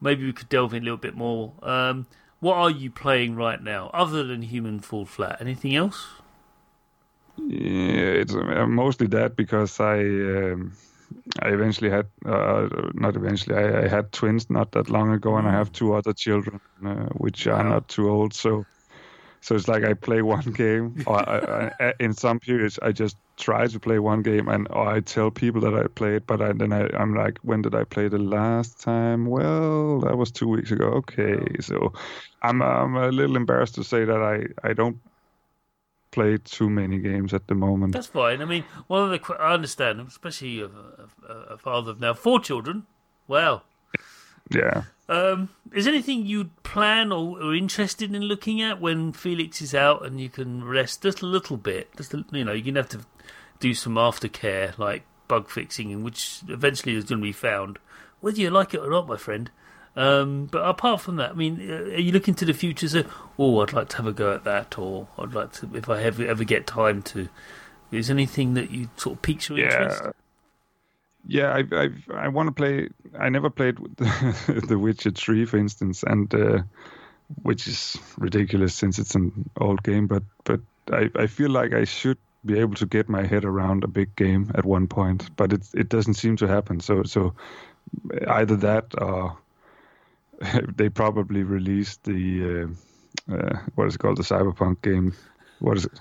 maybe 0.00 0.24
we 0.24 0.32
could 0.32 0.48
delve 0.48 0.74
in 0.74 0.82
a 0.82 0.84
little 0.84 0.98
bit 0.98 1.14
more. 1.14 1.52
Um, 1.62 2.06
what 2.40 2.56
are 2.56 2.70
you 2.70 2.90
playing 2.90 3.36
right 3.36 3.62
now, 3.62 3.90
other 3.94 4.22
than 4.24 4.42
Human 4.42 4.80
Fall 4.80 5.06
Flat? 5.06 5.38
Anything 5.40 5.74
else? 5.74 6.06
Yeah, 7.36 8.20
it's 8.22 8.34
uh, 8.34 8.66
mostly 8.66 9.06
that 9.08 9.36
because 9.36 9.80
I 9.80 9.98
um, 10.00 10.72
I 11.42 11.48
eventually 11.50 11.90
had 11.90 12.06
uh, 12.24 12.68
not 12.94 13.16
eventually 13.16 13.56
I, 13.56 13.84
I 13.84 13.88
had 13.88 14.12
twins 14.12 14.50
not 14.50 14.72
that 14.72 14.90
long 14.90 15.12
ago, 15.12 15.36
and 15.36 15.46
I 15.48 15.52
have 15.52 15.72
two 15.72 15.94
other 15.94 16.12
children 16.12 16.60
uh, 16.84 17.06
which 17.16 17.46
are 17.46 17.64
not 17.64 17.88
too 17.88 18.08
old. 18.10 18.34
So 18.34 18.66
so 19.40 19.54
it's 19.56 19.68
like 19.68 19.84
I 19.84 19.94
play 19.94 20.22
one 20.22 20.52
game, 20.52 20.96
or 21.06 21.28
I, 21.28 21.70
I, 21.80 21.94
in 22.00 22.14
some 22.14 22.40
periods 22.40 22.78
I 22.82 22.92
just 22.92 23.16
try 23.36 23.66
to 23.66 23.80
play 23.80 23.98
one 23.98 24.22
game, 24.22 24.48
and 24.48 24.66
or 24.70 24.88
I 24.88 25.00
tell 25.00 25.30
people 25.30 25.60
that 25.62 25.74
I 25.74 25.86
played, 25.88 26.26
but 26.26 26.40
I, 26.42 26.52
then 26.52 26.72
I, 26.72 26.88
I'm 26.96 27.14
like, 27.14 27.38
when 27.42 27.62
did 27.62 27.74
I 27.74 27.84
play 27.84 28.08
the 28.08 28.18
last 28.18 28.80
time? 28.80 29.26
Well, 29.26 30.00
that 30.00 30.16
was 30.18 30.30
two 30.32 30.48
weeks 30.48 30.70
ago. 30.70 30.86
Okay, 31.02 31.40
so 31.60 31.92
I'm 32.42 32.62
I'm 32.62 32.96
a 32.96 33.08
little 33.10 33.36
embarrassed 33.36 33.74
to 33.76 33.84
say 33.84 34.04
that 34.04 34.22
I 34.22 34.68
I 34.68 34.72
don't 34.72 34.98
play 36.14 36.38
too 36.38 36.70
many 36.70 36.98
games 36.98 37.34
at 37.34 37.46
the 37.48 37.54
moment. 37.54 37.92
That's 37.92 38.06
fine. 38.06 38.40
I 38.40 38.44
mean, 38.44 38.64
one 38.86 39.02
of 39.02 39.10
the 39.10 39.34
I 39.34 39.54
understand, 39.54 40.00
especially 40.00 40.60
a, 40.60 40.66
a, 41.28 41.32
a 41.54 41.58
father 41.58 41.90
of 41.90 42.00
now 42.00 42.14
four 42.14 42.40
children. 42.40 42.86
Wow. 43.26 43.62
Yeah. 44.50 44.84
Um, 45.08 45.48
is 45.72 45.86
anything 45.86 46.26
you'd 46.26 46.62
plan 46.62 47.12
or 47.12 47.40
are 47.40 47.54
interested 47.54 48.14
in 48.14 48.22
looking 48.22 48.62
at 48.62 48.80
when 48.80 49.12
Felix 49.12 49.60
is 49.60 49.74
out 49.74 50.04
and 50.04 50.20
you 50.20 50.28
can 50.28 50.64
rest 50.64 51.02
just 51.02 51.22
a 51.22 51.26
little 51.26 51.56
bit? 51.56 51.94
Just 51.96 52.14
a, 52.14 52.24
you 52.30 52.44
know, 52.44 52.52
you're 52.52 52.64
gonna 52.64 52.80
have 52.80 52.90
to 52.90 53.06
do 53.60 53.74
some 53.74 53.94
aftercare 53.94 54.76
like 54.78 55.04
bug 55.28 55.48
fixing, 55.48 56.02
which 56.02 56.40
eventually 56.48 56.94
is 56.94 57.04
going 57.04 57.20
to 57.20 57.24
be 57.24 57.32
found, 57.32 57.78
whether 58.20 58.40
you 58.40 58.50
like 58.50 58.74
it 58.74 58.80
or 58.80 58.90
not, 58.90 59.08
my 59.08 59.16
friend. 59.16 59.50
Um, 59.96 60.46
but 60.46 60.62
apart 60.62 61.00
from 61.00 61.16
that, 61.16 61.30
I 61.30 61.34
mean, 61.34 61.70
uh, 61.70 61.74
are 61.74 62.00
you 62.00 62.12
looking 62.12 62.34
to 62.34 62.44
the 62.44 62.52
future? 62.52 62.88
So, 62.88 63.04
oh, 63.38 63.60
I'd 63.60 63.72
like 63.72 63.88
to 63.90 63.96
have 63.98 64.06
a 64.06 64.12
go 64.12 64.34
at 64.34 64.44
that, 64.44 64.76
or 64.78 65.06
I'd 65.18 65.34
like 65.34 65.52
to, 65.54 65.70
if 65.74 65.88
I 65.88 66.02
ever 66.02 66.26
ever 66.26 66.44
get 66.44 66.66
time 66.66 67.02
to. 67.02 67.28
Is 67.92 68.10
anything 68.10 68.54
that 68.54 68.72
you 68.72 68.88
sort 68.96 69.16
of 69.16 69.22
piques 69.22 69.48
your 69.48 69.58
interest? 69.58 70.02
Yeah. 70.04 70.10
Yeah, 71.26 71.54
I 71.54 71.64
I 71.72 71.90
I 72.12 72.28
want 72.28 72.48
to 72.48 72.52
play. 72.52 72.88
I 73.18 73.28
never 73.28 73.48
played 73.50 73.78
the, 73.96 74.64
the 74.68 74.78
Witcher 74.78 75.10
Three, 75.10 75.46
for 75.46 75.56
instance, 75.56 76.02
and 76.02 76.34
uh, 76.34 76.62
which 77.42 77.66
is 77.66 77.96
ridiculous 78.18 78.74
since 78.74 78.98
it's 78.98 79.14
an 79.14 79.48
old 79.58 79.82
game. 79.82 80.06
But 80.06 80.24
but 80.42 80.60
I, 80.92 81.10
I 81.14 81.26
feel 81.26 81.50
like 81.50 81.72
I 81.72 81.84
should 81.84 82.18
be 82.44 82.58
able 82.58 82.74
to 82.74 82.86
get 82.86 83.08
my 83.08 83.24
head 83.24 83.44
around 83.44 83.84
a 83.84 83.88
big 83.88 84.14
game 84.16 84.50
at 84.54 84.66
one 84.66 84.86
point, 84.86 85.34
but 85.36 85.52
it 85.52 85.66
it 85.72 85.88
doesn't 85.88 86.14
seem 86.14 86.36
to 86.36 86.46
happen. 86.46 86.80
So 86.80 87.04
so 87.04 87.32
either 88.28 88.56
that 88.56 89.00
or 89.00 89.38
they 90.76 90.88
probably 90.88 91.42
released 91.42 92.04
the 92.04 92.68
uh, 93.28 93.34
uh, 93.34 93.58
what 93.74 93.88
is 93.88 93.94
it 93.94 93.98
called 93.98 94.16
the 94.18 94.22
Cyberpunk 94.22 94.82
game. 94.82 95.12
What 95.60 95.76
is 95.76 95.84
it? 95.86 96.00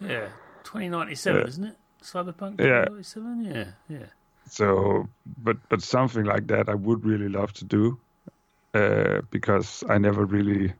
Yeah, 0.00 0.28
2097, 0.64 1.40
Yeah. 1.40 1.48
isn't 1.48 1.64
it? 1.64 1.76
Cyberpunk 2.02 2.60
Yeah. 2.60 2.84
2097? 2.86 3.44
Yeah, 3.44 3.64
yeah. 3.88 4.06
So, 4.46 5.08
but 5.42 5.56
but 5.68 5.82
something 5.82 6.24
like 6.24 6.46
that, 6.48 6.68
I 6.68 6.74
would 6.74 7.04
really 7.04 7.28
love 7.28 7.52
to 7.54 7.64
do, 7.64 7.98
uh, 8.74 9.22
because 9.30 9.84
I 9.88 9.98
never 9.98 10.24
really 10.26 10.74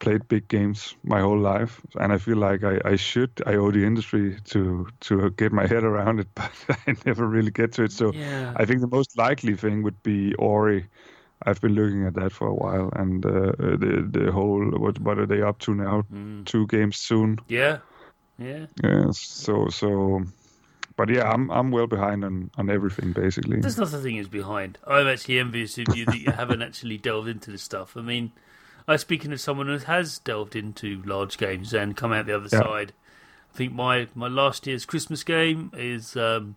played 0.00 0.26
big 0.28 0.48
games 0.48 0.96
my 1.04 1.20
whole 1.20 1.38
life, 1.38 1.80
and 2.00 2.12
I 2.12 2.18
feel 2.18 2.38
like 2.38 2.64
I, 2.64 2.80
I 2.92 2.96
should. 2.96 3.30
I 3.46 3.54
owe 3.56 3.70
the 3.70 3.84
industry 3.84 4.38
to 4.44 4.86
to 5.00 5.30
get 5.36 5.52
my 5.52 5.66
head 5.66 5.84
around 5.84 6.20
it, 6.20 6.28
but 6.34 6.50
I 6.86 6.96
never 7.06 7.26
really 7.28 7.50
get 7.52 7.72
to 7.74 7.84
it. 7.84 7.92
So, 7.92 8.12
Yeah. 8.12 8.52
I 8.56 8.64
think 8.64 8.80
the 8.80 8.96
most 8.96 9.16
likely 9.18 9.54
thing 9.56 9.82
would 9.84 10.02
be 10.02 10.34
Ori. 10.34 10.88
I've 11.46 11.60
been 11.60 11.74
looking 11.74 12.06
at 12.06 12.14
that 12.14 12.32
for 12.32 12.48
a 12.48 12.54
while, 12.54 12.90
and 12.94 13.24
uh, 13.24 13.52
the 13.58 14.06
the 14.10 14.32
whole 14.32 14.70
what 14.78 15.00
what 15.00 15.18
are 15.18 15.26
they 15.26 15.42
up 15.42 15.58
to 15.60 15.74
now? 15.74 16.04
Mm. 16.12 16.44
Two 16.44 16.66
games 16.66 16.96
soon. 16.96 17.38
Yeah. 17.48 17.78
Yeah. 18.38 18.66
Yeah. 18.82 19.10
So 19.12 19.68
so, 19.68 20.22
but 20.96 21.08
yeah, 21.08 21.30
I'm 21.30 21.50
I'm 21.50 21.70
well 21.70 21.86
behind 21.86 22.24
on, 22.24 22.50
on 22.56 22.68
everything 22.70 23.12
basically. 23.12 23.60
There's 23.60 23.78
nothing 23.78 24.02
thing 24.02 24.16
is 24.16 24.28
behind. 24.28 24.78
I'm 24.86 25.06
actually 25.06 25.38
envious 25.38 25.78
of 25.78 25.94
you 25.96 26.04
that 26.06 26.18
you 26.18 26.30
haven't 26.32 26.62
actually 26.62 26.98
delved 26.98 27.28
into 27.28 27.50
this 27.50 27.62
stuff. 27.62 27.96
I 27.96 28.02
mean, 28.02 28.32
I 28.86 28.96
speaking 28.96 29.32
of 29.32 29.40
someone 29.40 29.66
who 29.68 29.78
has 29.78 30.18
delved 30.18 30.56
into 30.56 31.02
large 31.04 31.38
games 31.38 31.72
and 31.72 31.96
come 31.96 32.12
out 32.12 32.26
the 32.26 32.36
other 32.36 32.48
Yeah. 32.52 32.60
side. 32.60 32.92
I 33.52 33.56
think 33.56 33.72
my, 33.72 34.06
my 34.14 34.28
last 34.28 34.66
year's 34.68 34.84
Christmas 34.84 35.24
game 35.24 35.72
is 35.74 36.16
um, 36.16 36.54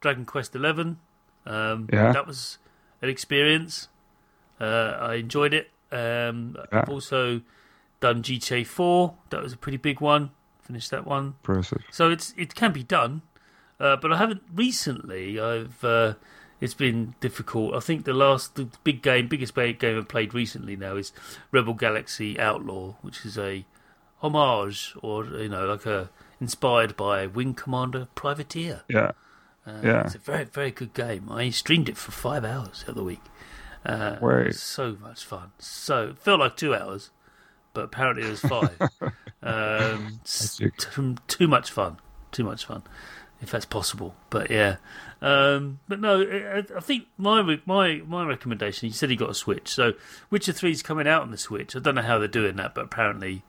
Dragon 0.00 0.24
Quest 0.24 0.54
Eleven. 0.56 0.98
Um, 1.44 1.88
Yeah. 1.92 2.12
that 2.12 2.26
was 2.26 2.56
an 3.02 3.08
experience. 3.10 3.88
Uh, 4.60 4.96
I 5.00 5.14
enjoyed 5.14 5.54
it. 5.54 5.70
Um, 5.92 6.56
Yeah. 6.72 6.80
I've 6.82 6.88
also 6.88 7.40
done 8.00 8.22
GTA 8.22 8.66
Four. 8.66 9.14
That 9.30 9.42
was 9.42 9.52
a 9.52 9.56
pretty 9.56 9.78
big 9.78 10.00
one. 10.00 10.30
Finished 10.62 10.90
that 10.90 11.06
one. 11.06 11.34
Impressive. 11.40 11.82
So 11.90 12.10
it's 12.10 12.32
it 12.36 12.54
can 12.54 12.72
be 12.72 12.82
done, 12.82 13.22
uh, 13.80 13.96
but 13.96 14.12
I 14.12 14.16
haven't 14.18 14.42
recently. 14.54 15.40
I've 15.40 15.82
uh, 15.84 16.14
it's 16.60 16.74
been 16.74 17.14
difficult. 17.20 17.74
I 17.74 17.80
think 17.80 18.04
the 18.04 18.12
last 18.12 18.54
the 18.54 18.68
big 18.84 19.02
game, 19.02 19.26
biggest 19.28 19.54
game 19.54 19.98
I've 19.98 20.08
played 20.08 20.34
recently 20.34 20.76
now 20.76 20.96
is 20.96 21.12
Rebel 21.50 21.74
Galaxy 21.74 22.38
Outlaw, 22.38 22.94
which 23.02 23.24
is 23.24 23.36
a 23.38 23.64
homage 24.22 24.94
or 25.02 25.24
you 25.24 25.48
know 25.48 25.66
like 25.66 25.86
a 25.86 26.10
inspired 26.40 26.96
by 26.96 27.26
Wing 27.26 27.54
Commander 27.54 28.08
Privateer. 28.14 28.82
Yeah. 28.88 29.12
Uh, 29.66 29.80
Yeah. 29.82 30.04
it's 30.06 30.14
a 30.14 30.18
very 30.18 30.44
very 30.44 30.70
good 30.70 30.94
game. 30.94 31.28
I 31.30 31.50
streamed 31.50 31.88
it 31.88 31.96
for 31.96 32.12
five 32.12 32.44
hours 32.44 32.84
the 32.84 32.92
other 32.92 33.02
week. 33.02 33.22
Uh, 33.84 34.16
was 34.20 34.60
so 34.60 34.96
much 35.00 35.24
fun. 35.24 35.52
So 35.58 36.08
it 36.08 36.18
felt 36.18 36.40
like 36.40 36.56
two 36.56 36.74
hours, 36.74 37.10
but 37.72 37.84
apparently 37.84 38.24
it 38.24 38.30
was 38.30 38.40
five. 38.40 38.76
um, 39.42 40.20
too, 40.24 41.16
too 41.26 41.48
much 41.48 41.70
fun. 41.70 41.98
Too 42.30 42.44
much 42.44 42.66
fun, 42.66 42.82
if 43.40 43.50
that's 43.50 43.64
possible. 43.64 44.14
But 44.28 44.50
yeah, 44.50 44.76
um, 45.22 45.80
but 45.88 46.00
no, 46.00 46.22
I, 46.22 46.64
I 46.76 46.80
think 46.80 47.06
my 47.16 47.58
my 47.64 48.02
my 48.06 48.24
recommendation. 48.24 48.86
You 48.86 48.92
said 48.92 49.10
he 49.10 49.16
got 49.16 49.30
a 49.30 49.34
Switch, 49.34 49.68
so 49.68 49.94
Witcher 50.30 50.52
Three 50.52 50.70
is 50.70 50.82
coming 50.82 51.08
out 51.08 51.22
on 51.22 51.30
the 51.30 51.38
Switch. 51.38 51.74
I 51.74 51.78
don't 51.78 51.94
know 51.94 52.02
how 52.02 52.18
they're 52.18 52.28
doing 52.28 52.56
that, 52.56 52.74
but 52.74 52.84
apparently 52.84 53.42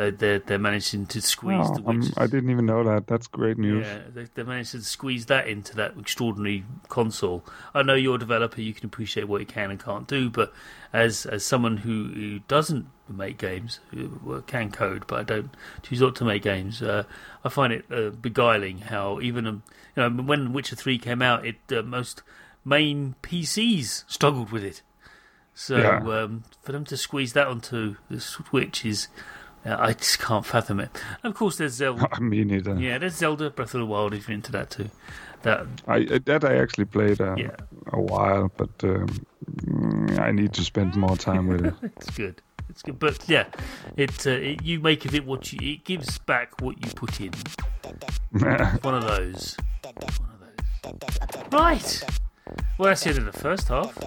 they're 0.00 0.10
they're, 0.10 0.38
they're 0.38 0.58
managing 0.58 1.04
to 1.06 1.20
squeeze 1.20 1.60
Oh, 1.60 1.74
the 1.76 2.14
I 2.16 2.26
didn't 2.26 2.48
even 2.50 2.64
know 2.64 2.82
that. 2.84 3.06
That's 3.06 3.26
great 3.26 3.58
news. 3.58 3.86
Yeah, 3.86 3.98
they, 4.14 4.24
they 4.34 4.42
managed 4.44 4.70
to 4.72 4.82
squeeze 4.82 5.26
that 5.26 5.46
into 5.46 5.76
that 5.76 5.98
extraordinary 5.98 6.64
console. 6.88 7.44
I 7.74 7.82
know 7.82 7.94
you're 7.94 8.16
a 8.16 8.18
developer; 8.18 8.62
you 8.62 8.72
can 8.72 8.86
appreciate 8.86 9.28
what 9.28 9.40
you 9.40 9.46
can 9.46 9.70
and 9.70 9.78
can't 9.78 10.08
do. 10.08 10.30
But 10.30 10.54
as 10.92 11.26
as 11.26 11.44
someone 11.44 11.76
who, 11.78 12.08
who 12.14 12.38
doesn't 12.48 12.86
make 13.10 13.36
games, 13.36 13.80
who 13.90 14.42
can 14.46 14.70
code, 14.70 15.06
but 15.06 15.20
I 15.20 15.22
don't 15.24 15.50
choose 15.82 16.00
not 16.00 16.16
to 16.16 16.24
make 16.24 16.42
games, 16.42 16.80
uh, 16.80 17.04
I 17.44 17.50
find 17.50 17.72
it 17.72 17.84
uh, 17.90 18.10
beguiling 18.10 18.78
how 18.78 19.20
even 19.20 19.46
um, 19.46 19.62
you 19.96 20.02
know 20.08 20.22
when 20.22 20.54
Witcher 20.54 20.76
Three 20.76 20.98
came 20.98 21.20
out, 21.20 21.44
it 21.44 21.56
uh, 21.70 21.82
most 21.82 22.22
main 22.64 23.16
PCs 23.22 24.04
struggled 24.06 24.50
with 24.50 24.64
it. 24.64 24.80
So 25.52 25.76
Yeah. 25.76 26.22
um, 26.22 26.44
for 26.62 26.72
them 26.72 26.86
to 26.86 26.96
squeeze 26.96 27.34
that 27.34 27.48
onto 27.48 27.96
the 28.08 28.18
Switch 28.18 28.86
is. 28.86 29.08
Uh, 29.64 29.76
I 29.78 29.92
just 29.92 30.18
can't 30.18 30.46
fathom 30.46 30.80
it. 30.80 30.90
And 31.22 31.32
of 31.32 31.36
course, 31.36 31.56
there's 31.56 31.74
Zelda. 31.74 32.08
Me 32.20 32.44
neither. 32.44 32.74
Yeah, 32.80 32.98
there's 32.98 33.16
Zelda 33.16 33.50
Breath 33.50 33.74
of 33.74 33.80
the 33.80 33.86
Wild 33.86 34.14
if 34.14 34.28
you're 34.28 34.34
into 34.34 34.52
that 34.52 34.70
too. 34.70 34.88
That 35.42 35.66
I 35.88 36.04
that 36.26 36.44
I 36.44 36.56
actually 36.56 36.84
played 36.86 37.20
uh, 37.20 37.34
Yeah. 37.36 37.56
a 37.92 38.00
while, 38.00 38.50
but 38.56 38.70
um, 38.84 39.06
mm, 39.66 40.18
I 40.18 40.32
need 40.32 40.52
to 40.54 40.62
spend 40.62 40.96
more 40.96 41.16
time 41.16 41.46
with 41.48 41.64
it. 41.64 41.74
it's 41.96 42.10
good. 42.10 42.42
It's 42.68 42.82
good, 42.82 42.98
but 42.98 43.18
yeah, 43.28 43.46
it, 43.96 44.26
uh, 44.26 44.30
it 44.30 44.62
you 44.62 44.80
make 44.80 45.04
of 45.04 45.14
it 45.14 45.24
what 45.26 45.52
you 45.52 45.72
it 45.72 45.84
gives 45.84 46.18
back 46.18 46.60
what 46.60 46.76
you 46.84 46.92
put 46.94 47.20
in. 47.20 47.32
One 48.82 48.94
of 48.94 49.02
those. 49.04 49.56
One 49.82 50.30
of 50.30 50.40
those. 50.84 51.52
Right. 51.52 52.04
Well, 52.78 52.88
that's 52.90 53.02
the 53.04 53.10
end 53.10 53.18
of 53.18 53.24
the 53.32 53.32
first 53.38 53.68
half. 53.68 53.98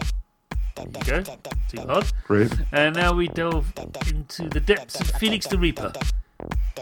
There 0.76 1.20
you 1.20 1.24
go. 1.24 1.38
Too 1.70 1.82
hard. 1.88 2.06
Great. 2.26 2.52
And 2.72 2.96
now 2.96 3.14
we 3.14 3.28
delve 3.28 3.72
into 4.08 4.50
the 4.50 4.60
depths 4.60 5.00
of 5.00 5.08
Felix 5.12 5.48
the 5.48 5.58
Reaper. 5.58 5.94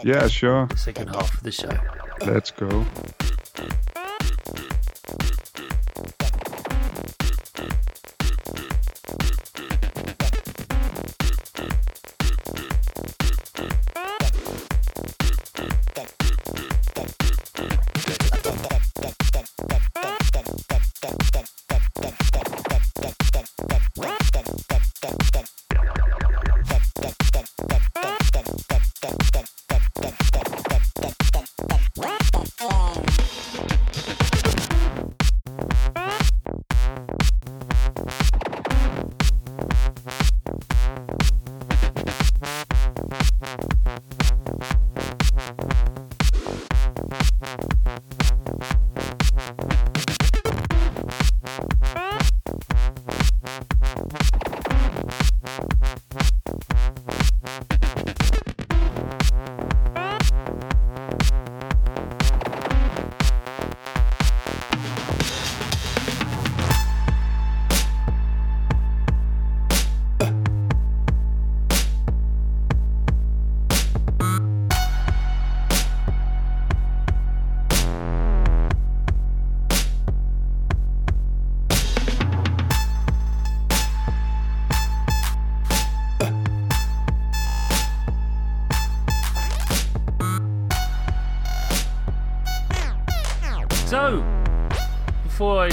Yeah, 0.02 0.28
sure. 0.28 0.66
The 0.66 0.76
second 0.76 1.08
half 1.08 1.34
of 1.34 1.42
the 1.42 1.52
show. 1.52 1.70
Let's 2.26 2.50
go. 2.50 2.86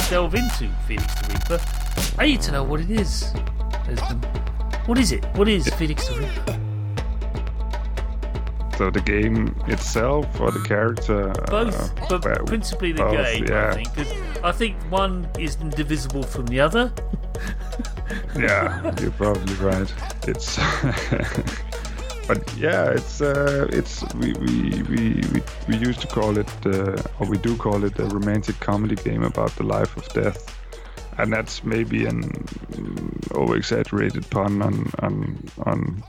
Delve 0.10 0.36
into 0.36 0.68
Felix 0.88 1.14
the 1.22 1.34
Reaper, 1.34 1.60
I 2.18 2.26
need 2.26 2.42
to 2.42 2.52
know 2.52 2.64
what 2.64 2.82
it 2.82 2.90
is. 2.90 3.32
What 4.86 4.98
is 4.98 5.12
it? 5.12 5.24
What 5.36 5.48
is 5.48 5.68
Felix 5.76 6.08
the 6.08 6.16
Reaper? 6.20 6.60
So 8.78 8.90
the 8.90 9.02
game 9.02 9.54
itself 9.68 10.40
or 10.40 10.52
the 10.52 10.64
character? 10.66 11.34
Both, 11.48 12.00
uh, 12.00 12.08
but 12.10 12.26
well, 12.26 12.46
principally 12.46 12.94
the 12.94 13.04
both, 13.04 13.12
game, 13.12 13.44
I 13.44 13.48
yeah. 13.48 13.74
think. 13.74 13.94
'cause 13.94 14.14
I 14.44 14.52
think 14.52 14.78
one 14.90 15.28
is 15.38 15.58
indivisible 15.62 16.24
from 16.24 16.46
the 16.48 16.60
other. 16.62 16.92
yeah, 18.38 18.92
you're 19.02 19.12
probably 19.12 19.54
right. 19.56 19.94
It's, 20.28 20.58
but 22.30 22.56
yeah, 22.58 22.92
it's 22.92 23.22
uh, 23.22 23.68
it's 23.72 24.04
we, 24.14 24.34
we 24.34 24.84
we 24.84 25.22
we 25.34 25.42
we 25.68 25.76
used 25.78 26.00
to 26.02 26.08
call 26.08 26.38
it 26.38 26.52
uh, 26.64 27.02
or 27.20 27.28
we 27.28 27.40
do 27.40 27.58
call 27.58 27.84
it 27.84 27.98
a 27.98 28.06
romantic 28.06 28.60
comedy 28.60 28.96
game 28.96 29.24
about 29.24 29.50
the 29.56 29.64
life 29.64 29.98
of 29.98 30.08
death, 30.10 30.56
and 31.18 31.34
that's 31.34 31.64
maybe 31.64 32.06
an 32.06 32.32
over 33.32 33.56
exaggerated 33.56 34.30
pun 34.30 34.62
on 34.62 34.92
on 35.00 35.44
on 35.66 36.04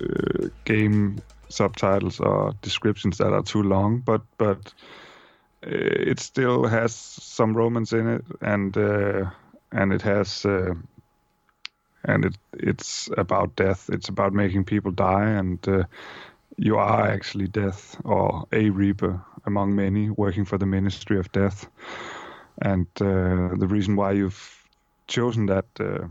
uh, 0.00 0.48
game 0.64 1.20
subtitles 1.48 2.20
or 2.20 2.54
descriptions 2.62 3.18
that 3.18 3.32
are 3.32 3.42
too 3.42 3.64
long, 3.64 3.98
but 3.98 4.22
but 4.38 4.72
uh, 5.66 6.10
it 6.10 6.20
still 6.20 6.66
has 6.66 6.94
some 6.94 7.52
romance 7.52 7.92
in 7.92 8.06
it, 8.06 8.24
and 8.40 8.76
uh, 8.76 9.28
and 9.72 9.92
it 9.92 10.02
has. 10.02 10.46
And 12.04 12.24
it 12.26 12.36
it's 12.52 13.08
about 13.16 13.56
death. 13.56 13.88
It's 13.92 14.08
about 14.08 14.32
making 14.32 14.64
people 14.64 14.92
die, 14.92 15.30
and 15.30 15.68
uh, 15.68 15.84
you 16.56 16.76
are 16.76 17.06
actually 17.06 17.48
death 17.48 17.96
or 18.04 18.44
a 18.52 18.70
reaper 18.70 19.20
among 19.46 19.74
many, 19.74 20.10
working 20.10 20.44
for 20.44 20.58
the 20.58 20.66
Ministry 20.66 21.18
of 21.18 21.32
Death. 21.32 21.66
And 22.62 22.86
uh, 23.00 23.56
the 23.56 23.66
reason 23.68 23.96
why 23.96 24.12
you've 24.12 24.68
chosen 25.06 25.46
that 25.46 25.66
uh, 25.80 26.06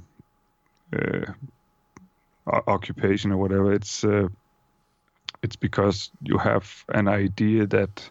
uh, 0.96 1.34
occupation 2.46 3.32
or 3.32 3.38
whatever, 3.38 3.74
it's 3.74 4.04
uh, 4.04 4.28
it's 5.42 5.56
because 5.56 6.12
you 6.22 6.38
have 6.38 6.86
an 6.90 7.08
idea 7.08 7.68
that 7.68 8.10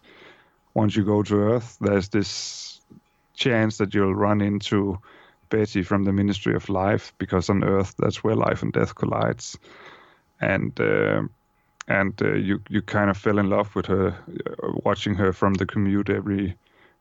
once 0.74 0.96
you 0.96 1.04
go 1.04 1.22
to 1.22 1.36
Earth, 1.36 1.76
there's 1.80 2.08
this 2.08 2.80
chance 3.34 3.78
that 3.78 3.94
you'll 3.94 4.14
run 4.14 4.40
into 4.40 4.98
Betty 5.52 5.82
from 5.82 6.04
the 6.04 6.12
Ministry 6.12 6.54
of 6.54 6.68
Life 6.70 7.12
because 7.18 7.50
on 7.50 7.62
Earth 7.62 7.94
that's 7.98 8.24
where 8.24 8.34
life 8.34 8.62
and 8.62 8.72
death 8.72 8.94
collides, 8.94 9.58
and 10.40 10.80
uh, 10.80 11.22
and 11.86 12.22
uh, 12.22 12.34
you 12.34 12.60
you 12.70 12.80
kind 12.80 13.10
of 13.10 13.18
fell 13.18 13.38
in 13.38 13.50
love 13.50 13.76
with 13.76 13.86
her, 13.86 14.08
uh, 14.08 14.72
watching 14.84 15.14
her 15.16 15.32
from 15.32 15.54
the 15.54 15.66
commute 15.66 16.08
every 16.08 16.56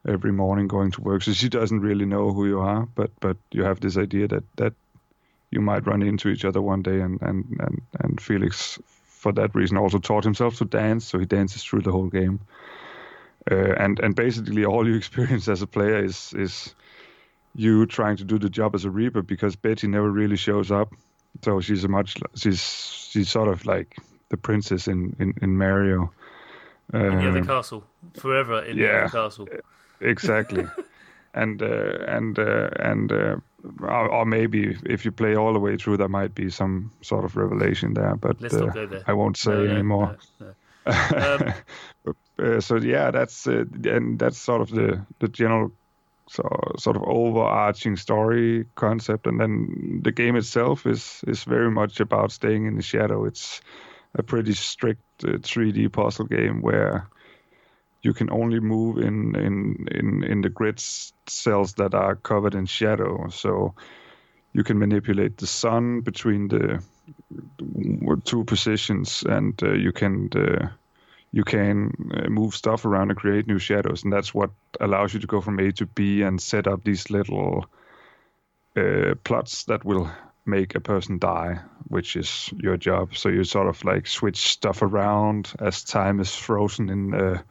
every 0.06 0.34
morning 0.34 0.68
going 0.68 0.92
to 0.92 1.02
work. 1.02 1.24
So 1.24 1.32
she 1.32 1.48
doesn't 1.48 1.80
really 1.80 2.06
know 2.06 2.34
who 2.34 2.46
you 2.46 2.60
are, 2.60 2.88
but 2.94 3.12
but 3.22 3.38
you 3.52 3.64
have 3.64 3.80
this 3.80 3.98
idea 3.98 4.28
that 4.28 4.44
that 4.58 4.74
you 5.50 5.62
might 5.62 5.88
run 5.88 6.02
into 6.02 6.28
each 6.28 6.44
other 6.44 6.62
one 6.62 6.82
day, 6.82 7.00
and 7.00 7.22
and 7.22 7.46
and, 7.60 7.82
and 8.00 8.22
Felix 8.22 8.80
for 9.08 9.32
that 9.32 9.56
reason 9.56 9.78
also 9.78 10.00
taught 10.00 10.26
himself 10.26 10.58
to 10.58 10.66
dance, 10.66 11.06
so 11.06 11.20
he 11.20 11.26
dances 11.26 11.64
through 11.64 11.84
the 11.84 11.92
whole 11.92 12.10
game. 12.10 12.40
Uh, 13.50 13.74
and 13.78 14.00
and 14.00 14.16
basically 14.16 14.66
all 14.66 14.88
you 14.88 14.96
experience 15.02 15.48
as 15.48 15.62
a 15.62 15.68
player 15.68 16.04
is 16.04 16.34
is 16.34 16.76
you 17.56 17.86
trying 17.86 18.18
to 18.18 18.24
do 18.24 18.40
the 18.40 18.50
job 18.50 18.76
as 18.76 18.86
a 18.86 18.90
reaper 18.90 19.22
because 19.22 19.56
Betty 19.56 19.88
never 19.88 20.10
really 20.10 20.38
shows 20.38 20.72
up. 20.72 20.94
So 21.44 21.62
she's 21.62 21.84
a 21.84 21.88
much 21.88 22.18
she's 22.36 22.62
she's 23.10 23.30
sort 23.30 23.48
of 23.50 23.66
like 23.66 23.98
the 24.30 24.38
princess 24.38 24.88
in 24.88 25.16
in, 25.20 25.34
in 25.42 25.58
Mario. 25.58 26.12
Uh, 26.94 26.98
in 26.98 27.18
the 27.20 27.30
other 27.30 27.46
castle, 27.46 27.84
forever 28.20 28.64
in 28.64 28.78
yeah, 28.78 28.88
the 28.88 29.00
other 29.00 29.10
castle. 29.10 29.48
Exactly. 30.02 30.66
and 31.34 31.62
uh, 31.62 31.98
and 32.08 32.38
uh, 32.38 32.70
and 32.80 33.12
uh, 33.12 33.36
or, 33.82 34.26
maybe 34.26 34.78
if 34.86 35.06
you 35.06 35.12
play 35.12 35.36
all 35.36 35.54
the 35.54 35.60
way 35.60 35.78
through, 35.78 35.98
there 35.98 36.10
might 36.10 36.36
be 36.36 36.50
some 36.50 36.92
sort 37.02 37.26
of 37.26 37.38
revelation 37.38 37.94
there. 37.94 38.16
But 38.16 38.42
Let's 38.42 38.56
not 38.56 38.74
go 38.74 38.86
there. 38.86 39.04
I 39.08 39.14
won't 39.14 39.38
say 39.38 39.52
No, 39.52 39.66
no, 39.66 39.72
anymore. 39.72 40.18
no, 40.40 40.48
no. 40.48 40.54
Um, 40.84 41.54
uh, 42.40 42.60
so 42.60 42.78
yeah, 42.78 43.12
that's 43.12 43.46
uh, 43.46 43.66
and 43.86 44.18
that's 44.18 44.38
sort 44.40 44.62
of 44.62 44.72
the 44.72 45.06
the 45.20 45.28
general 45.28 45.72
so, 46.32 46.48
sort 46.78 46.96
of 46.96 47.04
overarching 47.04 47.98
story 47.98 48.66
concept, 48.76 49.28
and 49.28 49.38
then 49.38 50.00
the 50.02 50.14
game 50.14 50.38
itself 50.38 50.86
is 50.86 51.22
is 51.28 51.44
very 51.44 51.70
much 51.70 52.00
about 52.00 52.32
staying 52.32 52.68
in 52.68 52.76
the 52.76 52.82
shadow. 52.82 53.26
It's 53.26 53.60
a 54.16 54.24
pretty 54.24 54.54
strict 54.54 55.04
uh, 55.26 55.40
3D 55.40 55.92
puzzle 55.92 56.28
game 56.28 56.62
where 56.62 57.10
you 58.02 58.14
can 58.14 58.32
only 58.32 58.62
move 58.62 58.98
in 58.98 59.36
in 59.36 59.88
in 59.92 60.24
in 60.24 60.42
the 60.42 60.50
grid 60.50 60.80
cells 61.28 61.74
that 61.74 61.94
are 61.94 62.16
covered 62.16 62.56
in 62.56 62.66
shadow. 62.66 63.28
So 63.30 63.76
you 64.54 64.64
can 64.64 64.80
manipulate 64.80 65.36
the 65.36 65.48
sun 65.48 66.00
between 66.00 66.48
the 66.48 66.82
two 68.24 68.46
positions, 68.46 69.24
and 69.28 69.62
uh, 69.62 69.74
you 69.74 69.92
can 69.92 70.30
uh, 70.34 70.70
you 71.32 71.44
can 71.44 71.94
uh, 72.14 72.30
move 72.30 72.54
stuff 72.54 72.86
around 72.86 73.10
and 73.10 73.20
create 73.20 73.48
new 73.48 73.60
shadows, 73.60 74.04
and 74.04 74.12
that's 74.12 74.34
what 74.34 74.52
allows 74.80 75.14
you 75.14 75.20
to 75.20 75.28
go 75.28 75.42
from 75.42 75.60
A 75.60 75.72
to 75.74 75.86
B 75.86 76.22
and 76.22 76.42
set 76.42 76.68
up 76.68 76.84
these 76.84 77.10
little 77.10 77.66
uh, 78.76 79.16
plots 79.24 79.66
that 79.66 79.86
will 79.86 80.10
make 80.46 80.76
a 80.76 80.80
person 80.80 81.20
die, 81.20 81.60
which 81.88 82.16
is 82.16 82.50
your 82.58 82.78
job. 82.78 83.16
So 83.16 83.30
you 83.30 83.44
sort 83.44 83.68
of 83.68 83.84
like 83.86 84.08
switch 84.08 84.38
stuff 84.38 84.82
around 84.82 85.54
as 85.60 85.84
time 85.84 86.20
is 86.20 86.36
frozen 86.36 86.90
in 86.90 87.14
uh, 87.14 87.42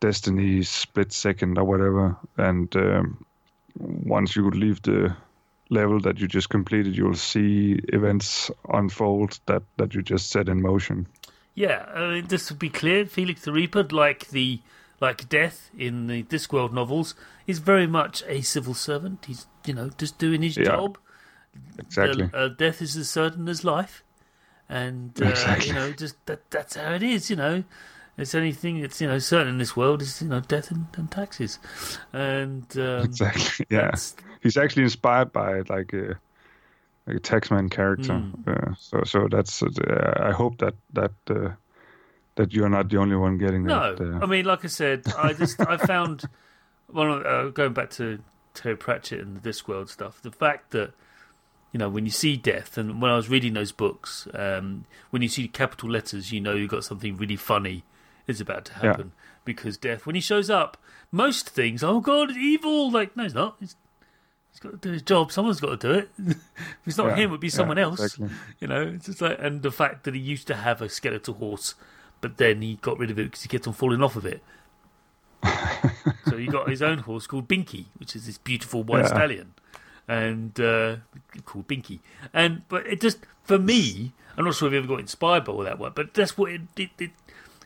Destiny 0.00 0.62
split 0.62 1.12
second 1.12 1.58
or 1.58 1.64
whatever, 1.64 2.16
and 2.36 2.74
um, 2.76 3.24
once 3.76 4.36
you 4.36 4.48
leave 4.48 4.80
the 4.82 5.16
level 5.70 6.00
that 6.00 6.20
you 6.20 6.28
just 6.28 6.48
completed, 6.48 6.96
you'll 6.96 7.14
see 7.14 7.80
events 7.88 8.48
unfold 8.72 9.40
that 9.46 9.64
that 9.76 9.94
you 9.94 10.02
just 10.02 10.30
set 10.30 10.48
in 10.48 10.62
motion. 10.62 11.08
Yeah, 11.58 11.86
I 11.92 12.10
mean, 12.12 12.28
just 12.28 12.46
to 12.48 12.54
be 12.54 12.68
clear, 12.68 13.04
Felix 13.06 13.42
the 13.42 13.52
Reaper, 13.52 13.82
like 13.90 14.28
the 14.28 14.60
like 15.00 15.28
Death 15.28 15.70
in 15.76 16.06
the 16.06 16.22
Discworld 16.22 16.72
novels, 16.72 17.14
is 17.46 17.58
very 17.58 17.86
much 17.86 18.22
a 18.28 18.42
civil 18.42 18.74
servant. 18.74 19.24
He's 19.26 19.46
you 19.66 19.74
know 19.74 19.90
just 19.98 20.18
doing 20.18 20.42
his 20.42 20.56
Yeah. 20.56 20.64
job. 20.66 20.98
Exactly. 21.78 22.30
Uh, 22.32 22.36
uh, 22.36 22.48
death 22.48 22.80
is 22.80 22.96
as 22.96 23.10
certain 23.10 23.48
as 23.48 23.64
life, 23.64 24.04
and 24.68 25.10
uh, 25.20 25.26
Exactly. 25.26 25.68
you 25.68 25.74
know 25.74 25.92
just 25.92 26.14
that 26.26 26.48
that's 26.50 26.76
how 26.76 26.92
it 26.92 27.02
is. 27.02 27.28
You 27.30 27.36
know, 27.36 27.64
it's 28.16 28.34
anything 28.34 28.80
that's 28.80 29.00
you 29.00 29.08
know 29.08 29.18
certain 29.18 29.48
in 29.54 29.58
this 29.58 29.76
world 29.76 30.00
is 30.02 30.22
you 30.22 30.28
know 30.28 30.40
death 30.40 30.70
and, 30.70 30.86
and 30.96 31.10
taxes, 31.10 31.58
and 32.12 32.64
um, 32.78 33.02
exactly. 33.04 33.66
Yeah. 33.70 33.90
He's 34.42 34.56
actually 34.56 34.84
inspired 34.84 35.32
by 35.32 35.62
like 35.68 35.92
a 35.92 36.18
like 37.08 37.16
a 37.16 37.20
Taxman 37.20 37.70
character. 37.70 38.12
Mm. 38.12 38.46
Uh, 38.46 38.74
so 38.78 39.02
so 39.04 39.28
that's. 39.30 39.62
Uh, 39.62 40.12
I 40.20 40.32
hope 40.32 40.58
that 40.58 40.74
that 40.92 41.12
uh, 41.30 41.50
that 42.36 42.52
you're 42.52 42.68
not 42.68 42.88
the 42.88 42.98
only 42.98 43.16
one 43.16 43.38
getting 43.38 43.64
No, 43.64 43.94
that. 43.94 44.00
Uh, 44.16 44.18
I 44.22 44.26
mean, 44.26 44.44
like 44.44 44.64
I 44.64 44.68
said, 44.68 45.04
I 45.16 45.32
just 45.32 45.60
I 45.60 45.76
found 45.76 46.24
one 46.86 47.10
of, 47.10 47.26
uh, 47.26 47.48
going 47.50 47.72
back 47.72 47.90
to 47.90 48.20
Terry 48.54 48.76
Pratchett 48.76 49.20
and 49.20 49.40
the 49.40 49.48
Discworld 49.50 49.88
stuff. 49.88 50.20
The 50.22 50.30
fact 50.30 50.70
that 50.70 50.92
you 51.72 51.78
know 51.78 51.88
when 51.88 52.04
you 52.04 52.10
see 52.12 52.36
death, 52.36 52.78
and 52.78 53.00
when 53.02 53.10
I 53.10 53.16
was 53.16 53.28
reading 53.28 53.54
those 53.54 53.72
books, 53.72 54.28
um, 54.34 54.84
when 55.10 55.22
you 55.22 55.28
see 55.28 55.48
capital 55.48 55.90
letters, 55.90 56.30
you 56.32 56.40
know 56.40 56.54
you've 56.54 56.70
got 56.70 56.84
something 56.84 57.16
really 57.16 57.36
funny 57.36 57.84
is 58.26 58.40
about 58.40 58.66
to 58.66 58.72
Yeah. 58.82 58.88
happen 58.90 59.12
because 59.44 59.78
death, 59.78 60.04
when 60.04 60.14
he 60.14 60.20
shows 60.20 60.50
up, 60.50 60.76
most 61.10 61.48
things, 61.48 61.82
oh 61.82 62.00
god, 62.00 62.30
it's 62.30 62.38
evil. 62.38 62.90
Like 62.90 63.16
no, 63.16 63.24
it's 63.24 63.34
not. 63.34 63.56
He's 64.58 64.70
got 64.70 64.80
to 64.82 64.88
do 64.88 64.92
his 64.92 65.02
job. 65.02 65.30
Someone's 65.32 65.60
got 65.60 65.80
to 65.80 65.88
do 65.88 65.92
it. 65.98 66.10
if 66.18 66.36
it's 66.86 66.98
not 66.98 67.08
Yeah, 67.08 67.16
him, 67.16 67.30
it'd 67.30 67.40
be 67.40 67.48
yeah, 67.48 67.54
someone 67.54 67.78
else. 67.78 68.00
exactly. 68.02 68.28
You 68.60 68.68
know, 68.68 68.82
it's 68.82 69.06
just 69.06 69.20
like, 69.20 69.38
and 69.40 69.62
the 69.62 69.70
fact 69.70 70.04
that 70.04 70.14
he 70.14 70.20
used 70.20 70.46
to 70.48 70.54
have 70.54 70.82
a 70.82 70.88
skeletal 70.88 71.34
horse, 71.34 71.74
but 72.20 72.36
then 72.38 72.62
he 72.62 72.76
got 72.76 72.98
rid 72.98 73.10
of 73.10 73.18
it 73.18 73.24
because 73.24 73.42
he 73.42 73.48
kept 73.48 73.66
on 73.66 73.72
falling 73.72 74.02
off 74.02 74.16
of 74.16 74.26
it. 74.26 74.42
so 76.24 76.36
he 76.36 76.48
got 76.48 76.68
his 76.68 76.82
own 76.82 76.98
horse 76.98 77.26
called 77.26 77.48
Binky, 77.48 77.86
which 77.98 78.16
is 78.16 78.26
this 78.26 78.38
beautiful 78.38 78.82
white 78.82 79.04
Yeah. 79.04 79.08
stallion, 79.08 79.54
and 80.08 80.58
uh, 80.60 80.96
called 81.44 81.68
Binky. 81.68 82.00
And 82.34 82.62
but 82.68 82.86
it 82.86 83.00
just 83.00 83.18
for 83.44 83.58
me, 83.58 84.12
I'm 84.36 84.44
not 84.44 84.54
sure 84.56 84.66
if 84.68 84.72
you 84.72 84.78
ever 84.78 84.88
got 84.88 85.00
inspired 85.00 85.44
by 85.44 85.52
all 85.52 85.62
that 85.62 85.78
one, 85.78 85.92
but 85.94 86.14
that's 86.14 86.36
what 86.36 86.50
it 86.50 86.62
it, 86.76 86.90
it, 86.98 87.10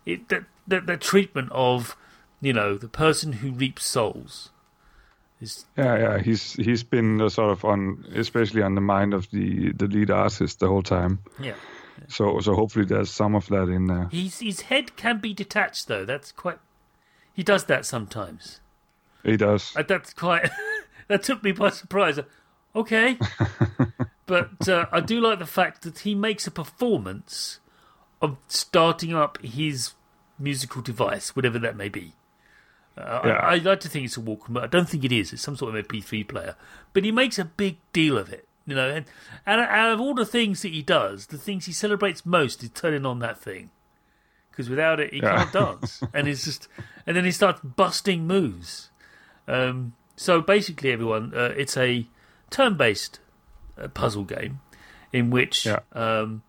it 0.05 0.28
that, 0.28 0.44
that 0.68 0.87
that 0.87 1.00
treatment 1.00 1.48
of 1.52 1.96
you 2.42 2.52
know 2.52 2.76
the 2.76 2.88
person 2.88 3.35
who 3.35 3.52
reaps 3.52 3.87
souls 3.87 4.50
is 5.42 5.66
Yeah, 5.76 5.98
yeah, 5.98 6.18
he's 6.18 6.55
he's 6.55 6.83
been 6.83 7.20
uh, 7.20 7.28
sort 7.28 7.50
of 7.50 7.64
on, 7.64 8.05
especially 8.14 8.62
on 8.62 8.74
the 8.74 8.81
mind 8.81 9.12
of 9.14 9.31
the 9.31 9.72
the 9.72 9.87
lead 9.87 10.11
artist 10.11 10.61
the 10.61 10.68
whole 10.68 10.83
time. 10.83 11.18
yeah. 11.40 11.55
So 12.09 12.40
so 12.40 12.55
hopefully 12.55 12.85
there's 12.85 13.11
some 13.11 13.35
of 13.35 13.46
that 13.48 13.68
in 13.68 13.87
there. 13.87 14.09
He's, 14.11 14.38
his 14.40 14.62
head 14.62 14.96
can 14.96 15.18
be 15.18 15.35
detached 15.35 15.88
though. 15.88 16.05
That's 16.05 16.33
quite. 16.33 16.59
He 17.35 17.42
does 17.42 17.64
that 17.64 17.85
sometimes. 17.87 18.61
He 19.22 19.37
does. 19.37 19.72
Uh, 19.76 19.83
That's 19.87 20.12
quite. 20.12 20.50
that 21.09 21.22
took 21.22 21.42
me 21.42 21.52
by 21.52 21.70
surprise. 21.70 22.18
Okay, 22.74 23.18
but 24.26 24.68
uh, 24.68 24.87
I 24.90 25.00
do 25.00 25.20
like 25.20 25.38
the 25.38 25.46
fact 25.46 25.83
that 25.83 26.00
he 26.00 26.14
makes 26.14 26.46
a 26.46 26.50
performance 26.50 27.61
of 28.20 28.37
starting 28.48 29.14
up 29.14 29.38
his 29.42 29.92
musical 30.38 30.83
device, 30.83 31.37
whatever 31.37 31.59
that 31.59 31.76
may 31.76 31.88
be. 31.88 32.14
Uh, 32.96 33.20
Yeah. 33.24 33.33
I, 33.33 33.55
I 33.55 33.57
like 33.59 33.81
to 33.81 33.88
think 33.88 34.05
it's 34.05 34.16
a 34.16 34.20
Walkman, 34.20 34.52
but 34.55 34.64
I 34.64 34.66
don't 34.66 34.88
think 34.88 35.05
it 35.05 35.12
is. 35.12 35.33
It's 35.33 35.42
some 35.42 35.57
sort 35.57 35.74
of 35.74 35.87
MP3 35.87 36.26
player. 36.28 36.57
But 36.92 37.05
he 37.05 37.12
makes 37.12 37.38
a 37.38 37.44
big 37.44 37.78
deal 37.92 38.18
of 38.18 38.31
it, 38.33 38.46
you 38.66 38.74
know. 38.74 38.88
And, 38.88 39.07
and 39.46 39.61
out 39.61 39.92
of 39.92 40.00
all 40.00 40.14
the 40.14 40.26
things 40.26 40.62
that 40.62 40.72
he 40.72 40.83
does, 40.83 41.26
the 41.26 41.38
things 41.38 41.66
he 41.66 41.72
celebrates 41.72 42.26
most 42.26 42.62
is 42.62 42.70
turning 42.70 43.07
on 43.07 43.18
that 43.20 43.38
thing, 43.38 43.70
because 44.50 44.68
without 44.68 45.00
it, 45.00 45.12
he 45.14 45.20
Yeah. 45.20 45.37
can't 45.37 45.52
dance. 45.52 46.02
And 46.14 46.28
it's 46.28 46.44
just, 46.44 46.68
and 47.07 47.16
then 47.16 47.24
he 47.24 47.31
starts 47.33 47.61
busting 47.62 48.26
moves. 48.26 48.90
Um, 49.48 49.94
so 50.16 50.40
basically, 50.42 50.92
everyone, 50.92 51.33
uh, 51.35 51.52
it's 51.57 51.76
a 51.76 52.07
turn-based 52.50 53.18
uh, 53.81 53.88
puzzle 53.88 54.24
game 54.24 54.61
in 55.12 55.31
which 55.31 55.64
Yeah. 55.66 55.81
um, 55.94 56.42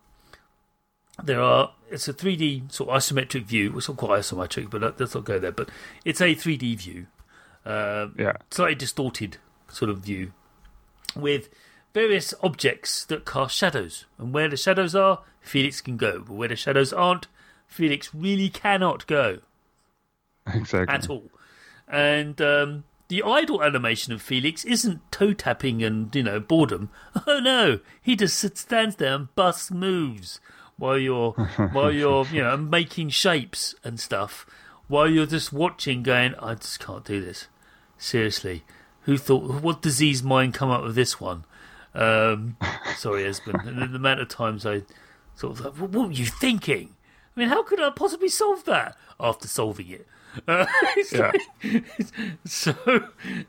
there 1.22 1.40
are. 1.40 1.72
It's 1.94 2.08
a 2.08 2.12
3D 2.12 2.70
sort 2.72 2.90
of 2.90 2.96
isometric 2.96 3.44
view. 3.44 3.76
It's 3.76 3.88
not 3.88 3.96
quite 3.96 4.20
isometric, 4.20 4.70
but 4.70 4.82
let- 4.82 5.00
let's 5.00 5.14
not 5.14 5.24
go 5.24 5.38
there. 5.38 5.52
But 5.52 5.68
it's 6.04 6.20
a 6.20 6.34
3D 6.34 6.74
view, 6.76 7.06
uh, 7.64 8.08
Yeah. 8.18 8.32
slightly 8.50 8.74
distorted 8.74 9.38
sort 9.68 9.90
of 9.90 9.98
view, 10.00 10.32
with 11.16 11.48
various 11.94 12.34
objects 12.42 13.04
that 13.06 13.24
cast 13.24 13.56
shadows. 13.56 14.04
And 14.18 14.32
where 14.34 14.48
the 14.48 14.56
shadows 14.56 14.94
are, 14.94 15.22
Felix 15.40 15.80
can 15.80 15.96
go. 15.96 16.20
But 16.20 16.34
where 16.34 16.48
the 16.48 16.56
shadows 16.56 16.92
aren't, 16.92 17.28
Felix 17.66 18.14
really 18.14 18.48
cannot 18.50 19.06
go 19.06 19.38
Exactly. 20.46 20.94
at 20.94 21.08
all. 21.08 21.30
And 21.88 22.40
um, 22.40 22.84
the 23.08 23.22
idle 23.22 23.62
animation 23.62 24.12
of 24.12 24.22
Felix 24.22 24.64
isn't 24.64 25.00
toe 25.12 25.32
tapping 25.32 25.82
and 25.82 26.14
you 26.14 26.22
know 26.22 26.40
boredom. 26.40 26.90
Oh 27.26 27.40
no, 27.40 27.80
he 28.02 28.16
just 28.16 28.56
stands 28.56 28.96
there 28.96 29.14
and 29.14 29.34
busts 29.34 29.70
moves 29.70 30.40
while 30.76 30.98
you're 30.98 31.32
while 31.72 31.92
you're 32.00 32.26
you 32.26 32.42
know 32.42 32.56
making 32.56 33.10
shapes 33.10 33.74
and 33.84 33.98
stuff. 34.00 34.46
While 34.86 35.08
you're 35.08 35.24
just 35.26 35.50
watching, 35.52 36.02
going, 36.02 36.34
I 36.34 36.54
just 36.56 36.78
can't 36.78 37.04
do 37.04 37.20
this. 37.24 37.48
Seriously, 37.96 38.64
who 39.02 39.16
thought? 39.16 39.62
What 39.62 39.80
disease 39.80 40.22
mind 40.22 40.52
come 40.54 40.70
up 40.70 40.82
with 40.82 40.94
this 40.94 41.18
one? 41.20 41.44
Um, 41.94 42.56
sorry, 42.96 43.24
Esben. 43.24 43.66
And 43.66 43.80
the 43.92 43.96
amount 43.96 44.20
of 44.20 44.28
times 44.28 44.66
I 44.66 44.82
sort 45.36 45.58
of 45.58 45.64
thought, 45.76 45.78
what 45.78 46.08
were 46.08 46.12
you 46.12 46.26
thinking? 46.26 46.96
I 47.36 47.40
mean, 47.40 47.48
how 47.48 47.62
could 47.62 47.80
I 47.80 47.90
possibly 47.90 48.28
solve 48.28 48.64
that 48.66 48.96
after 49.18 49.48
solving 49.48 49.88
it? 49.90 50.06
Uh, 50.48 50.66
Yeah. 51.12 51.30
so 52.44 52.74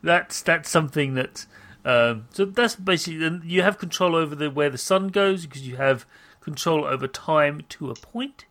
that's 0.04 0.42
that's 0.42 0.70
something 0.70 1.16
that. 1.16 1.46
Um, 1.84 2.28
so 2.32 2.46
that's 2.46 2.76
basically 2.76 3.42
you 3.44 3.62
have 3.62 3.78
control 3.78 4.16
over 4.16 4.36
the 4.36 4.50
where 4.50 4.70
the 4.70 4.78
sun 4.78 5.10
goes 5.10 5.46
because 5.46 5.68
you 5.68 5.76
have 5.78 6.06
control 6.46 6.86
over 6.86 7.08
time 7.08 7.62
to 7.70 7.90
a 7.92 7.96
point. 7.96 8.46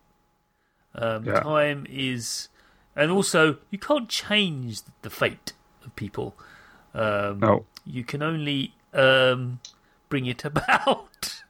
Um, 0.93 1.25
Yeah. 1.25 1.39
Time 1.39 1.85
is, 1.89 2.49
and 2.95 3.09
also 3.11 3.57
you 3.71 3.79
can't 3.79 4.07
change 4.09 4.81
the 5.01 5.09
fate 5.09 5.53
of 5.83 5.95
people. 5.95 6.35
Um, 6.93 7.39
No. 7.39 7.65
you 7.85 8.03
can 8.03 8.21
only 8.21 8.73
um, 8.93 9.59
bring 10.09 10.25
it 10.25 10.45
about 10.51 11.41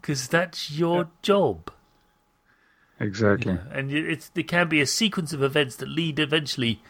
because 0.00 0.28
that's 0.28 0.70
your 0.70 1.08
job. 1.22 1.70
Exactly. 3.00 3.58
And 3.72 3.90
it- 3.92 4.08
it's 4.08 4.28
there 4.30 4.44
can 4.44 4.68
be 4.68 4.80
a 4.80 4.86
sequence 4.86 5.32
of 5.32 5.42
events 5.42 5.76
that 5.76 5.88
lead 5.88 6.18
eventually 6.18 6.80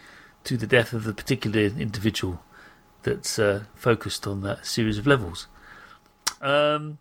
to 0.44 0.56
the 0.56 0.66
death 0.66 0.92
of 0.92 1.04
the 1.04 1.14
particular 1.14 1.60
individual 1.62 2.42
that's 3.02 3.38
uh, 3.38 3.64
focused 3.74 4.26
on 4.26 4.42
that 4.42 4.66
series 4.66 4.98
of 4.98 5.06
levels. 5.06 5.46
Um, 6.40 6.98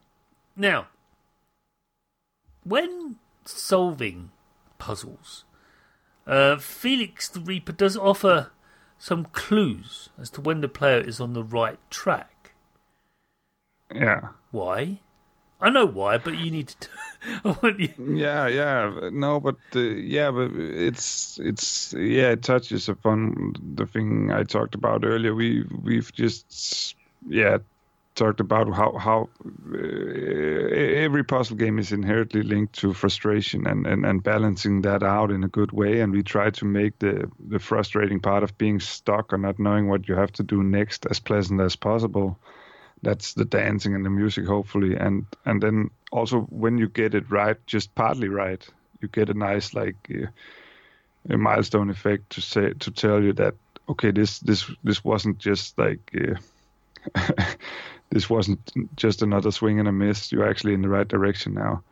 now, 0.55 0.87
when 2.63 3.17
solving 3.45 4.31
puzzles, 4.77 5.43
uh, 6.25 6.57
Felix 6.57 7.27
the 7.27 7.39
Reaper 7.39 7.71
does 7.71 7.97
offer 7.97 8.51
some 8.97 9.25
clues 9.25 10.09
as 10.19 10.29
to 10.31 10.41
when 10.41 10.61
the 10.61 10.69
player 10.69 10.99
is 10.99 11.19
on 11.19 11.33
the 11.33 11.43
right 11.43 11.79
track. 11.89 12.53
Yeah. 13.93 14.29
Why? 14.51 14.99
I 15.59 15.69
know 15.69 15.85
why, 15.85 16.17
but 16.17 16.37
you 16.37 16.51
need 16.51 16.69
to. 16.69 16.89
You. 17.79 17.87
Yeah, 17.97 18.47
yeah, 18.47 19.09
no, 19.13 19.39
but 19.39 19.55
uh, 19.73 19.79
yeah, 19.79 20.29
but 20.29 20.51
it's 20.53 21.39
it's 21.39 21.93
yeah, 21.93 22.31
it 22.31 22.43
touches 22.43 22.89
upon 22.89 23.55
the 23.75 23.85
thing 23.85 24.29
I 24.29 24.43
talked 24.43 24.75
about 24.75 25.05
earlier. 25.05 25.33
We 25.33 25.63
we've 25.81 26.11
just 26.11 26.95
yeah 27.25 27.59
talked 28.15 28.39
about 28.39 28.73
how 28.73 28.97
how 28.97 29.29
uh, 29.73 29.77
every 31.05 31.23
puzzle 31.23 31.57
game 31.57 31.79
is 31.79 31.91
inherently 31.91 32.43
linked 32.43 32.73
to 32.73 32.93
frustration 32.93 33.67
and, 33.67 33.87
and 33.87 34.05
and 34.05 34.23
balancing 34.23 34.81
that 34.81 35.03
out 35.03 35.31
in 35.31 35.43
a 35.43 35.47
good 35.47 35.71
way. 35.71 36.01
And 36.01 36.13
we 36.13 36.23
try 36.23 36.49
to 36.51 36.65
make 36.65 36.99
the 36.99 37.29
the 37.39 37.59
frustrating 37.59 38.19
part 38.19 38.43
of 38.43 38.57
being 38.57 38.79
stuck 38.79 39.33
or 39.33 39.37
not 39.37 39.59
knowing 39.59 39.89
what 39.89 40.07
you 40.07 40.15
have 40.15 40.31
to 40.33 40.43
do 40.43 40.63
next 40.63 41.05
as 41.09 41.19
pleasant 41.19 41.61
as 41.61 41.75
possible 41.75 42.37
that's 43.03 43.33
the 43.33 43.45
dancing 43.45 43.93
and 43.93 44.05
the 44.05 44.09
music 44.09 44.47
hopefully 44.47 44.95
and 44.95 45.25
and 45.45 45.61
then 45.61 45.89
also 46.11 46.41
when 46.49 46.77
you 46.77 46.87
get 46.87 47.13
it 47.13 47.29
right 47.29 47.57
just 47.67 47.93
partly 47.95 48.29
right 48.29 48.65
you 49.01 49.07
get 49.09 49.29
a 49.29 49.33
nice 49.33 49.73
like 49.73 49.95
uh, 50.09 50.27
a 51.29 51.37
milestone 51.37 51.89
effect 51.89 52.29
to 52.31 52.41
say 52.41 52.73
to 52.79 52.91
tell 52.91 53.21
you 53.21 53.33
that 53.33 53.53
okay 53.89 54.11
this 54.11 54.39
this 54.39 54.71
this 54.83 55.03
wasn't 55.03 55.37
just 55.37 55.77
like 55.77 56.15
uh, 56.15 57.43
this 58.13 58.29
wasn't 58.29 58.59
just 58.95 59.21
another 59.21 59.51
swing 59.51 59.79
and 59.79 59.87
a 59.87 59.91
miss 59.91 60.31
you're 60.31 60.49
actually 60.49 60.73
in 60.73 60.81
the 60.81 60.89
right 60.89 61.07
direction 61.07 61.53
now 61.53 61.83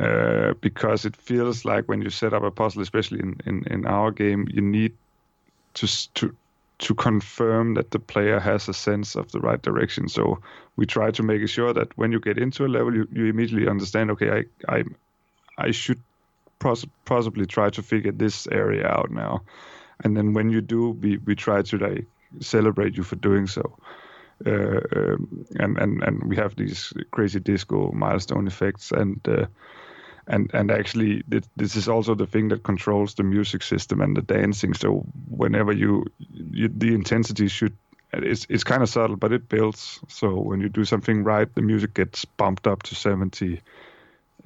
uh, 0.00 0.52
because 0.60 1.04
it 1.04 1.16
feels 1.16 1.64
like 1.64 1.88
when 1.88 2.02
you 2.02 2.10
set 2.10 2.34
up 2.34 2.42
a 2.42 2.50
puzzle 2.50 2.82
especially 2.82 3.20
in, 3.20 3.36
in, 3.46 3.64
in 3.70 3.86
our 3.86 4.10
game 4.10 4.46
you 4.50 4.60
need 4.60 4.92
to 5.74 5.86
to 6.14 6.34
to 6.78 6.94
confirm 6.94 7.74
that 7.74 7.90
the 7.92 7.98
player 7.98 8.40
has 8.40 8.68
a 8.68 8.74
sense 8.74 9.14
of 9.14 9.30
the 9.32 9.40
right 9.40 9.62
direction. 9.62 10.08
So 10.08 10.40
we 10.76 10.86
try 10.86 11.10
to 11.12 11.22
make 11.22 11.46
sure 11.48 11.72
that 11.72 11.96
when 11.96 12.12
you 12.12 12.20
get 12.20 12.38
into 12.38 12.66
a 12.66 12.68
level, 12.68 12.94
you, 12.94 13.08
you 13.12 13.26
immediately 13.26 13.68
understand. 13.68 14.10
Okay, 14.10 14.44
I 14.68 14.76
I 14.76 14.84
I 15.58 15.70
should 15.70 16.00
pos- 16.58 16.86
possibly 17.04 17.46
try 17.46 17.70
to 17.70 17.82
figure 17.82 18.12
this 18.12 18.46
area 18.48 18.86
out 18.86 19.10
now, 19.10 19.42
and 20.02 20.16
then 20.16 20.32
when 20.32 20.50
you 20.50 20.60
do, 20.60 20.90
we 20.90 21.18
we 21.18 21.34
try 21.34 21.62
to 21.62 21.78
like 21.78 22.06
celebrate 22.40 22.96
you 22.96 23.04
for 23.04 23.16
doing 23.16 23.46
so. 23.46 23.76
Uh, 24.46 24.80
um, 24.96 25.46
and 25.58 25.78
and 25.78 26.02
and 26.02 26.22
we 26.24 26.36
have 26.36 26.54
these 26.56 26.92
crazy 27.10 27.40
disco 27.40 27.90
milestone 27.92 28.46
effects 28.46 28.92
and. 28.92 29.20
Uh, 29.26 29.46
and 30.26 30.50
and 30.54 30.70
actually 30.70 31.22
this, 31.28 31.42
this 31.56 31.76
is 31.76 31.86
also 31.86 32.14
the 32.14 32.26
thing 32.26 32.48
that 32.48 32.62
controls 32.62 33.14
the 33.14 33.22
music 33.22 33.62
system 33.62 34.00
and 34.00 34.16
the 34.16 34.22
dancing. 34.22 34.72
So 34.72 35.04
whenever 35.28 35.70
you, 35.70 36.06
you 36.30 36.68
the 36.68 36.94
intensity 36.94 37.48
should 37.48 37.76
it's 38.22 38.46
it's 38.48 38.64
kind 38.64 38.82
of 38.82 38.88
subtle 38.88 39.16
but 39.16 39.32
it 39.32 39.48
builds. 39.48 40.00
So 40.08 40.34
when 40.34 40.60
you 40.60 40.68
do 40.68 40.84
something 40.84 41.24
right 41.24 41.52
the 41.54 41.62
music 41.62 41.94
gets 41.94 42.24
bumped 42.24 42.66
up 42.66 42.82
to 42.84 42.94
70 42.94 43.60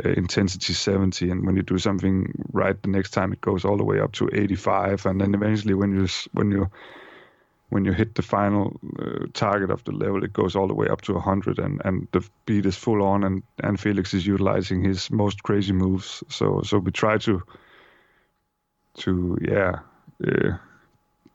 uh, 0.04 0.08
intensity 0.10 0.72
70 0.72 1.30
and 1.30 1.46
when 1.46 1.56
you 1.56 1.62
do 1.62 1.78
something 1.78 2.32
right 2.52 2.80
the 2.82 2.88
next 2.88 3.10
time 3.10 3.32
it 3.32 3.40
goes 3.40 3.64
all 3.64 3.76
the 3.76 3.84
way 3.84 4.00
up 4.00 4.12
to 4.12 4.28
85 4.32 5.06
and 5.06 5.20
then 5.20 5.34
eventually 5.34 5.74
when 5.74 5.92
you 5.94 6.08
when 6.32 6.50
you 6.50 6.70
when 7.70 7.84
you 7.84 7.92
hit 7.92 8.14
the 8.14 8.22
final 8.22 8.80
uh, 8.98 9.26
target 9.34 9.70
of 9.70 9.84
the 9.84 9.92
level, 9.92 10.24
it 10.24 10.32
goes 10.32 10.56
all 10.56 10.66
the 10.66 10.74
way 10.74 10.88
up 10.88 11.02
to 11.02 11.12
100, 11.14 11.58
and, 11.58 11.82
and 11.84 12.08
the 12.12 12.26
beat 12.46 12.64
is 12.64 12.76
full 12.76 13.02
on, 13.02 13.24
and, 13.24 13.42
and 13.62 13.78
Felix 13.78 14.14
is 14.14 14.26
utilizing 14.26 14.82
his 14.82 15.10
most 15.10 15.42
crazy 15.42 15.72
moves. 15.72 16.22
So 16.28 16.62
so 16.62 16.78
we 16.78 16.92
try 16.92 17.18
to 17.18 17.42
to 18.98 19.38
yeah 19.40 19.80
uh, 20.26 20.56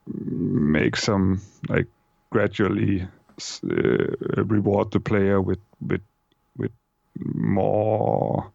make 0.06 0.96
some 0.96 1.40
like 1.68 1.86
gradually 2.30 3.02
uh, 3.02 4.42
reward 4.44 4.90
the 4.90 5.00
player 5.00 5.40
with 5.40 5.60
with 5.80 6.02
with 6.56 6.72
more 7.16 8.50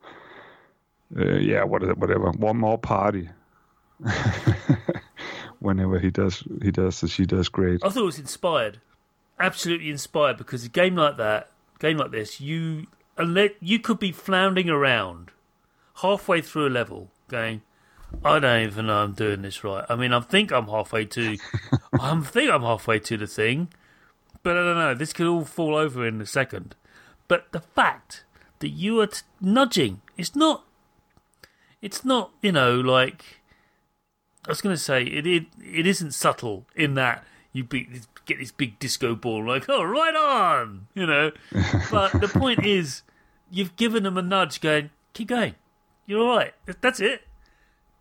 uh, 1.18 1.38
yeah 1.38 1.64
what 1.64 1.98
whatever 1.98 2.32
one 2.32 2.58
more 2.58 2.78
party. 2.78 3.30
Whenever 5.60 6.00
he 6.00 6.10
does, 6.10 6.44
he 6.62 6.72
does, 6.72 7.04
she 7.08 7.26
does 7.26 7.50
great. 7.50 7.84
I 7.84 7.90
thought 7.90 8.02
it 8.02 8.06
was 8.06 8.20
inspired, 8.20 8.80
absolutely 9.40 9.90
inspired, 9.90 10.38
because 10.38 10.64
a 10.64 10.70
game 10.70 10.96
like 10.96 11.18
that, 11.18 11.52
game 11.80 11.98
like 11.98 12.12
this, 12.12 12.40
you 12.40 12.88
unless 13.18 13.52
you 13.60 13.80
could 13.80 14.00
be 14.00 14.12
floundering 14.12 14.70
around 14.70 15.32
halfway 16.02 16.42
through 16.42 16.68
a 16.68 16.70
level, 16.70 17.12
going, 17.28 17.62
I 18.24 18.40
don't 18.40 18.64
even 18.64 18.88
know 18.88 19.04
I'm 19.04 19.14
doing 19.14 19.42
this 19.42 19.64
right. 19.64 19.86
I 19.90 19.96
mean, 19.96 20.14
I 20.14 20.22
think 20.22 20.52
I'm 20.52 20.68
halfway 20.68 21.06
to, 21.06 21.38
I 22.00 22.20
think 22.22 22.50
I'm 22.50 22.62
halfway 22.64 23.00
to 23.00 23.18
the 23.18 23.28
thing, 23.28 23.68
but 24.42 24.58
I 24.58 24.64
don't 24.64 24.78
know. 24.78 24.96
This 24.96 25.14
could 25.14 25.28
all 25.28 25.46
fall 25.46 25.76
over 25.76 26.08
in 26.08 26.22
a 26.22 26.26
second. 26.26 26.76
But 27.28 27.52
the 27.52 27.60
fact 27.60 28.24
that 28.60 28.70
you 28.70 29.00
are 29.02 29.08
t- 29.08 29.22
nudging, 29.40 30.02
it's 30.18 30.36
not, 30.36 30.66
it's 31.82 32.04
not, 32.04 32.32
you 32.42 32.52
know, 32.52 32.80
like. 32.80 33.39
I 34.46 34.50
was 34.50 34.62
going 34.62 34.76
to 34.76 34.82
say 34.82 35.04
it, 35.04 35.28
it 35.28 35.46
it 35.64 35.88
isn't 35.88 36.14
subtle 36.14 36.66
in 36.76 36.94
that 36.96 37.24
you 37.52 37.64
be, 37.64 37.88
get 38.26 38.40
this 38.40 38.52
big 38.52 38.80
disco 38.80 39.16
ball 39.16 39.46
like 39.46 39.66
oh 39.70 39.84
right 39.84 40.16
on 40.16 40.88
you 40.94 41.06
know, 41.06 41.32
but 41.92 42.12
the 42.20 42.28
point 42.28 42.66
is 42.66 43.04
you've 43.52 43.76
given 43.76 44.04
them 44.04 44.18
a 44.18 44.22
nudge 44.22 44.62
going 44.62 44.90
keep 45.14 45.28
going. 45.28 45.56
You're 46.06 46.22
all 46.22 46.38
right. 46.38 46.54
That's 46.82 47.00
it. 47.00 47.22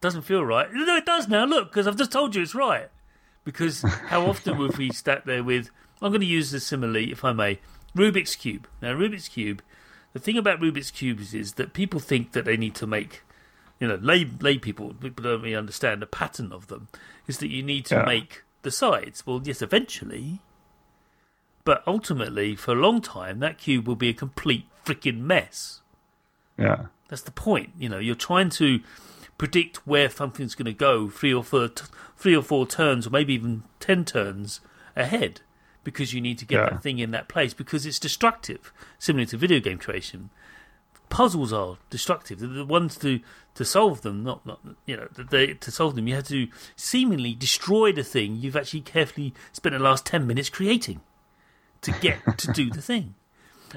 Doesn't 0.01 0.23
feel 0.23 0.45
right. 0.45 0.73
No 0.73 0.97
it 0.97 1.05
does 1.05 1.29
now. 1.29 1.45
Look 1.45 1.71
because 1.71 1.87
I've 1.87 1.97
just 1.97 2.13
told 2.13 2.35
you 2.35 2.43
it's 2.43 2.55
right. 2.55 2.89
Because 3.45 3.83
how 3.83 4.27
often 4.27 4.59
would 4.59 4.77
we 4.77 4.91
sat 4.91 5.27
there 5.27 5.43
with 5.43 5.71
I'm 6.01 6.13
going 6.13 6.21
to 6.21 6.27
use 6.27 6.51
the 6.51 6.61
simile 6.61 6.97
if 6.97 7.25
I 7.25 7.33
may 7.33 7.59
Rubik's 7.97 8.37
cube. 8.37 8.69
Now 8.81 8.93
Rubik's 8.93 9.29
cube 9.29 9.63
the 10.13 10.19
thing 10.19 10.39
about 10.39 10.61
Rubik's 10.61 10.91
cubes 10.91 11.35
is 11.35 11.55
that 11.55 11.73
people 11.73 12.01
think 12.01 12.33
that 12.33 12.45
they 12.45 12.57
need 12.57 12.75
to 12.77 12.87
make 12.87 13.23
you 13.81 13.87
know, 13.89 13.97
lay 13.97 14.25
lay 14.41 14.59
people 14.59 14.95
people 14.95 15.23
don't 15.23 15.43
really 15.43 15.55
understand 15.55 16.03
the 16.03 16.07
pattern 16.07 16.53
of 16.53 16.67
them 16.69 16.89
is 17.27 17.39
that 17.39 17.49
you 17.49 17.63
need 17.63 17.85
to 17.87 17.97
Yeah. 17.97 18.05
make 18.05 18.43
the 18.63 18.71
sides. 18.71 19.25
Well, 19.27 19.41
yes, 19.45 19.63
eventually, 19.63 20.41
but 21.65 21.83
ultimately, 21.87 22.57
for 22.57 22.73
a 22.73 22.81
long 22.81 23.01
time, 23.01 23.41
that 23.41 23.59
cube 23.59 23.87
will 23.87 23.97
be 23.97 24.09
a 24.09 24.15
complete 24.15 24.67
freaking 24.85 25.21
mess. 25.21 25.81
Yeah, 26.59 26.87
That's 27.09 27.23
the 27.23 27.31
point. 27.31 27.71
You 27.79 27.89
know, 27.89 27.99
you're 27.99 28.15
trying 28.15 28.51
to 28.51 28.81
predict 29.39 29.87
where 29.87 30.11
something's 30.11 30.55
going 30.57 30.67
to 30.67 30.73
go 30.73 31.09
three 31.09 31.33
or 31.33 31.45
four, 31.45 31.69
t- 31.69 31.85
three 32.17 32.35
or 32.37 32.43
four 32.43 32.67
turns, 32.67 33.07
or 33.07 33.11
maybe 33.11 33.33
even 33.35 33.63
ten 33.81 34.05
turns 34.05 34.61
ahead, 34.97 35.41
because 35.85 36.13
you 36.13 36.21
need 36.21 36.37
to 36.39 36.45
get 36.45 36.57
Yeah. 36.59 36.71
that 36.71 36.83
thing 36.83 36.99
in 36.99 37.13
that 37.13 37.29
place 37.29 37.55
because 37.55 37.87
it's 37.87 37.99
destructive, 38.01 38.73
similar 38.99 39.25
to 39.27 39.37
video 39.37 39.61
game 39.61 39.79
creation. 39.79 40.31
Puzzles 41.11 41.53
are 41.53 41.79
destructive. 41.91 42.41
They're 42.41 42.49
the 42.49 42.65
ones 42.67 42.97
to 42.99 43.21
to 43.59 43.65
solve 43.65 44.03
them, 44.03 44.23
not 44.23 44.47
not 44.47 44.61
you 44.87 44.97
know 44.97 45.09
they, 45.17 45.49
to 45.55 45.71
solve 45.73 45.97
them. 45.97 46.07
You 46.07 46.15
have 46.15 46.29
to 46.29 46.47
seemingly 46.77 47.35
destroy 47.35 47.93
the 47.93 48.05
thing 48.05 48.37
you've 48.37 48.57
actually 48.57 48.83
carefully 48.83 49.35
spent 49.53 49.73
the 49.73 49.81
last 49.81 50.07
ten 50.07 50.29
minutes 50.29 50.49
creating 50.49 51.01
to 51.83 51.91
get 52.01 52.19
to 52.39 52.53
do 52.53 52.71
the 52.71 52.81
thing. 52.81 53.17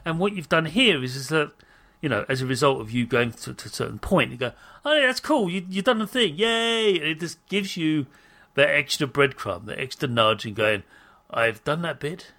And 0.05 0.19
what 0.19 0.35
you've 0.35 0.49
done 0.49 0.67
here 0.67 1.03
is, 1.03 1.15
is 1.15 1.29
that, 1.29 1.51
you 1.99 2.09
know, 2.09 2.25
as 2.29 2.43
a 2.43 2.45
result 2.45 2.79
of 2.79 2.91
you 2.91 3.07
going 3.07 3.31
to, 3.31 3.55
to 3.55 3.67
a 3.67 3.71
certain 3.71 3.97
point, 3.97 4.31
you 4.31 4.37
go, 4.37 4.53
oh, 4.85 4.93
yeah, 4.93 5.07
that's 5.07 5.19
cool, 5.19 5.49
you, 5.49 5.65
you've 5.67 5.83
done 5.83 5.99
the 5.99 6.07
thing, 6.07 6.35
yay! 6.35 6.95
And 6.95 7.07
it 7.07 7.19
just 7.19 7.45
gives 7.47 7.75
you 7.75 8.05
that 8.53 8.69
extra 8.69 9.05
breadcrumb, 9.05 9.65
that 9.65 9.79
extra 9.79 10.07
nudge, 10.07 10.45
and 10.45 10.55
going, 10.55 10.83
I've 11.29 11.61
done 11.65 11.81
that 11.81 11.99
bit, 11.99 12.31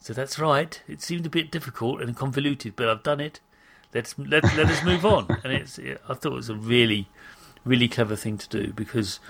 so 0.00 0.12
that's 0.12 0.38
right. 0.38 0.82
It 0.86 1.00
seemed 1.00 1.24
a 1.24 1.30
bit 1.30 1.50
difficult 1.50 2.02
and 2.02 2.14
convoluted, 2.14 2.76
but 2.76 2.88
I've 2.88 3.02
done 3.02 3.20
it. 3.20 3.40
Let's 3.96 4.14
let 4.18 4.44
let 4.56 4.68
us 4.68 4.84
move 4.84 5.06
on. 5.06 5.26
And 5.42 5.52
it's, 5.54 5.78
it, 5.78 6.02
I 6.06 6.12
thought 6.12 6.32
it 6.32 6.36
was 6.36 6.50
a 6.50 6.54
really, 6.54 7.08
really 7.64 7.88
clever 7.88 8.14
thing 8.14 8.36
to 8.36 8.48
do 8.48 8.72
because 8.74 9.20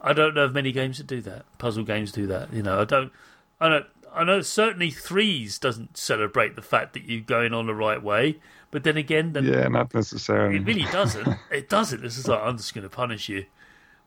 I 0.00 0.12
don't 0.12 0.34
know 0.34 0.42
of 0.44 0.52
many 0.52 0.72
games 0.72 0.98
that 0.98 1.06
do 1.06 1.20
that. 1.22 1.44
Puzzle 1.58 1.84
games 1.84 2.10
do 2.10 2.26
that. 2.26 2.52
You 2.52 2.62
know, 2.64 2.80
I 2.80 2.84
don't. 2.84 3.12
I 3.60 3.68
don't. 3.68 3.86
I 4.12 4.24
know 4.24 4.40
certainly 4.40 4.90
Threes 4.90 5.58
doesn't 5.58 5.96
celebrate 5.96 6.56
the 6.56 6.62
fact 6.62 6.94
that 6.94 7.04
you're 7.04 7.20
going 7.20 7.54
on 7.54 7.66
the 7.66 7.74
right 7.74 8.02
way, 8.02 8.38
but 8.72 8.82
then 8.82 8.96
again, 8.96 9.34
the, 9.34 9.42
Yeah, 9.42 9.68
not 9.68 9.94
necessarily. 9.94 10.56
it 10.56 10.66
really 10.66 10.90
doesn't. 10.90 11.28
it 11.52 11.68
doesn't. 11.68 12.02
This 12.02 12.18
is 12.18 12.26
like 12.26 12.40
I'm 12.42 12.56
just 12.56 12.74
going 12.74 12.82
to 12.82 12.90
punish 12.90 13.28
you, 13.28 13.46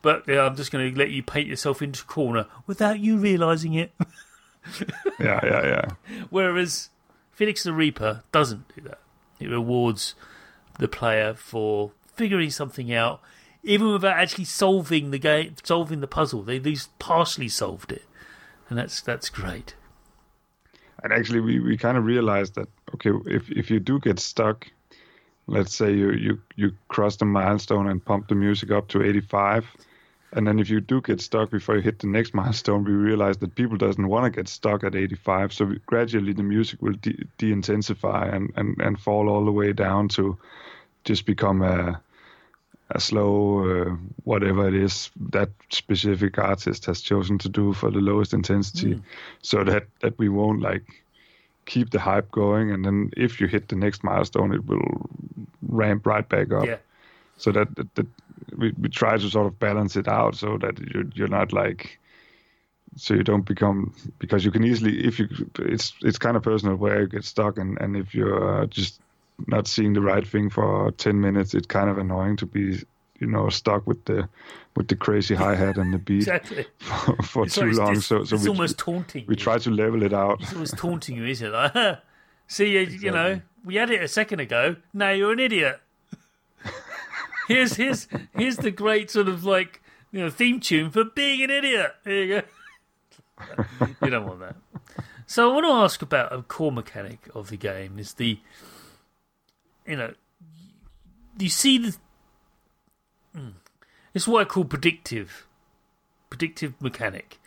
but 0.01 0.27
yeah, 0.27 0.41
I'm 0.41 0.57
just 0.57 0.71
going 0.71 0.91
to 0.91 0.97
let 0.97 1.11
you 1.11 1.23
paint 1.23 1.47
yourself 1.47 1.81
into 1.81 2.03
a 2.03 2.05
corner 2.05 2.47
without 2.67 2.99
you 2.99 3.17
realizing 3.17 3.75
it. 3.75 3.93
yeah, 5.19 5.39
yeah, 5.43 5.65
yeah. 5.65 5.89
Whereas 6.29 6.89
Felix 7.31 7.63
the 7.63 7.73
Reaper 7.73 8.23
doesn't 8.31 8.75
do 8.75 8.81
that. 8.81 8.99
It 9.41 9.49
rewards 9.49 10.15
the 10.79 10.87
player 10.87 11.33
for 11.33 11.91
figuring 12.15 12.49
something 12.49 12.93
out, 12.93 13.21
even 13.63 13.91
without 13.91 14.17
actually 14.17 14.45
solving 14.45 15.11
the 15.11 15.19
game, 15.19 15.55
solving 15.63 16.01
the 16.01 16.07
puzzle. 16.07 16.43
They 16.43 16.57
at 16.57 16.63
least 16.63 16.97
partially 16.99 17.49
solved 17.49 17.91
it, 17.91 18.05
and 18.69 18.77
that's 18.77 19.01
that's 19.01 19.29
great. 19.29 19.75
And 21.03 21.11
actually, 21.11 21.39
we, 21.39 21.59
we 21.59 21.77
kind 21.77 21.97
of 21.97 22.05
realized 22.05 22.55
that 22.55 22.67
okay, 22.95 23.11
if 23.25 23.49
if 23.51 23.71
you 23.71 23.79
do 23.79 23.99
get 23.99 24.19
stuck, 24.19 24.67
let's 25.47 25.75
say 25.75 25.93
you 25.93 26.11
you 26.11 26.39
you 26.55 26.71
cross 26.87 27.17
the 27.17 27.25
milestone 27.25 27.87
and 27.87 28.03
pump 28.03 28.27
the 28.27 28.35
music 28.35 28.71
up 28.71 28.87
to 28.89 29.03
85, 29.03 29.65
and 30.33 30.47
then 30.47 30.59
if 30.59 30.69
you 30.69 30.79
do 30.79 31.01
get 31.01 31.19
stuck 31.19 31.51
before 31.51 31.75
you 31.75 31.81
hit 31.81 31.99
the 31.99 32.07
next 32.07 32.33
milestone, 32.41 32.83
we 32.83 32.91
realize 32.91 33.37
that 33.37 33.55
people 33.55 33.77
doesn't 33.77 34.07
want 34.07 34.25
to 34.25 34.37
get 34.37 34.47
stuck 34.47 34.83
at 34.83 34.95
85. 34.95 35.53
So 35.53 35.65
we, 35.65 35.79
gradually 35.85 36.33
the 36.33 36.43
music 36.43 36.81
will 36.81 36.93
de- 36.93 37.25
de-intensify 37.37 38.27
and, 38.27 38.51
and 38.55 38.79
and 38.81 38.99
fall 38.99 39.29
all 39.29 39.45
the 39.45 39.51
way 39.51 39.73
down 39.73 40.07
to 40.09 40.37
just 41.03 41.25
become 41.25 41.61
a 41.61 42.01
a 42.93 42.99
slow 42.99 43.65
uh, 43.69 43.95
whatever 44.23 44.67
it 44.67 44.73
is 44.73 45.11
that 45.31 45.49
specific 45.69 46.37
artist 46.37 46.85
has 46.85 47.01
chosen 47.01 47.37
to 47.37 47.49
do 47.49 47.73
for 47.73 47.89
the 47.89 47.99
lowest 47.99 48.33
intensity. 48.33 49.01
So 49.41 49.63
that 49.63 49.87
that 50.01 50.17
we 50.17 50.29
won't 50.29 50.61
like 50.61 50.83
keep 51.65 51.91
the 51.91 51.99
hype 51.99 52.31
going. 52.31 52.71
And 52.71 52.85
then 52.85 53.11
if 53.17 53.39
you 53.39 53.47
hit 53.47 53.69
the 53.69 53.75
next 53.75 54.03
milestone 54.03 54.53
it 54.53 54.65
will 54.65 55.09
ramp 55.61 56.05
right 56.05 56.27
back 56.27 56.51
up. 56.51 56.65
Yeah, 56.65 56.77
so 57.37 57.51
that, 57.51 57.75
that, 57.75 57.95
that 57.95 58.07
we, 58.57 58.73
we 58.79 58.89
try 58.89 59.17
to 59.17 59.29
sort 59.29 59.47
of 59.47 59.59
balance 59.59 59.95
it 59.95 60.07
out 60.07 60.35
so 60.35 60.57
that 60.57 60.79
you, 60.79 61.09
you're 61.15 61.27
not 61.27 61.53
like 61.53 61.99
so 62.97 63.13
you 63.13 63.23
don't 63.23 63.45
become 63.45 63.93
because 64.19 64.43
you 64.43 64.51
can 64.51 64.63
easily 64.63 65.05
if 65.05 65.17
you 65.17 65.27
it's 65.59 65.93
it's 66.01 66.17
kind 66.17 66.35
of 66.35 66.43
personal 66.43 66.75
where 66.75 67.01
you 67.01 67.07
get 67.07 67.23
stuck 67.23 67.57
and 67.57 67.79
and 67.79 67.95
if 67.95 68.13
you're 68.13 68.65
just 68.67 68.99
not 69.47 69.67
seeing 69.67 69.93
the 69.93 70.01
right 70.01 70.27
thing 70.27 70.49
for 70.49 70.91
10 70.91 71.19
minutes 71.19 71.53
it's 71.53 71.67
kind 71.67 71.89
of 71.89 71.97
annoying 71.97 72.35
to 72.35 72.45
be 72.45 72.79
you 73.19 73.27
know 73.27 73.47
stuck 73.49 73.87
with 73.87 74.03
the 74.05 74.27
with 74.75 74.87
the 74.87 74.95
crazy 74.95 75.35
hi-hat 75.35 75.77
and 75.77 75.93
the 75.93 75.97
beat 76.07 76.17
exactly. 76.17 76.65
for, 76.79 77.15
for 77.23 77.45
too 77.45 77.71
long 77.71 77.95
it's, 77.95 78.07
so 78.07 78.23
so 78.23 78.35
it's 78.35 78.43
we, 78.43 78.49
almost 78.49 78.77
taunting. 78.77 79.25
we 79.27 79.33
you. 79.33 79.39
try 79.39 79.57
to 79.57 79.69
level 79.69 80.03
it 80.03 80.13
out 80.13 80.41
It's 80.41 80.53
almost 80.53 80.77
taunting 80.77 81.17
you, 81.17 81.25
isn't 81.25 81.47
it? 81.47 81.51
Like, 81.51 81.99
see, 82.47 82.71
you, 82.71 82.79
you 82.79 83.11
know, 83.11 83.41
we 83.63 83.75
had 83.75 83.89
it 83.89 84.01
a 84.01 84.07
second 84.07 84.39
ago. 84.39 84.75
Now 84.93 85.11
you're 85.11 85.31
an 85.31 85.39
idiot. 85.39 85.79
Here's 87.53 87.75
here's 87.75 88.07
here's 88.35 88.57
the 88.57 88.71
great 88.71 89.09
sort 89.11 89.27
of 89.27 89.43
like 89.43 89.81
you 90.11 90.19
know 90.21 90.29
theme 90.29 90.59
tune 90.59 90.89
for 90.91 91.03
being 91.03 91.41
an 91.43 91.49
idiot. 91.49 91.91
There 92.03 92.23
you 92.23 92.41
go. 92.41 93.65
you 94.03 94.09
don't 94.09 94.25
want 94.27 94.39
that. 94.41 94.55
So 95.25 95.49
I 95.49 95.53
want 95.53 95.65
to 95.65 95.71
ask 95.71 96.01
about 96.01 96.33
a 96.33 96.41
core 96.43 96.71
mechanic 96.71 97.29
of 97.33 97.49
the 97.49 97.57
game 97.57 97.97
is 97.97 98.13
the 98.15 98.39
you 99.87 99.95
know 99.95 100.13
you 101.39 101.49
see 101.49 101.77
the 101.77 101.95
Hmm. 103.33 103.49
it's 104.13 104.27
what 104.27 104.41
I 104.41 104.45
call 104.45 104.65
predictive 104.65 105.47
predictive 106.29 106.73
mechanic. 106.81 107.39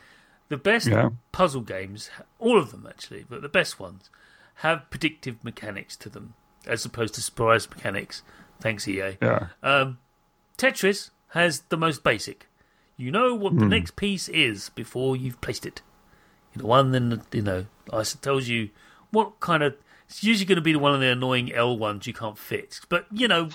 The 0.49 0.57
best 0.57 0.87
Yeah. 0.87 1.11
puzzle 1.33 1.61
games, 1.63 2.11
all 2.39 2.59
of 2.59 2.71
them 2.71 2.87
actually, 2.89 3.25
but 3.29 3.43
the 3.43 3.49
best 3.49 3.79
ones 3.81 4.09
have 4.57 4.89
predictive 4.91 5.43
mechanics 5.45 5.97
to 5.99 6.09
them 6.09 6.35
as 6.67 6.85
opposed 6.85 7.15
to 7.15 7.23
surprise 7.23 7.69
mechanics. 7.69 8.23
Thanks, 8.61 8.87
EA. 8.89 9.17
yeah 9.21 9.49
Um, 9.63 9.99
Tetris 10.59 11.11
has 11.29 11.61
the 11.69 11.77
most 11.77 12.03
basic. 12.05 12.47
You 12.97 13.11
know 13.11 13.35
what 13.35 13.53
Hmm. 13.55 13.59
the 13.59 13.67
next 13.67 13.97
piece 13.97 14.29
is 14.29 14.71
before 14.71 15.17
you've 15.17 15.41
placed 15.41 15.67
it. 15.67 15.83
You 16.55 16.63
know, 16.63 16.69
one 16.69 16.93
then 16.93 17.23
you 17.33 17.43
know, 17.43 17.67
I 17.93 18.03
tells 18.05 18.49
you 18.49 18.71
what 19.11 19.41
kind 19.41 19.63
of. 19.63 19.75
It's 20.09 20.23
usually 20.23 20.45
going 20.47 20.57
to 20.57 20.63
be 20.63 20.73
the 20.73 20.79
one 20.79 20.95
of 20.95 21.01
the 21.01 21.09
annoying 21.11 21.53
L 21.53 21.77
ones 21.77 22.07
you 22.07 22.13
can't 22.13 22.39
fit, 22.39 22.79
but 22.89 23.07
you 23.11 23.27
know, 23.27 23.49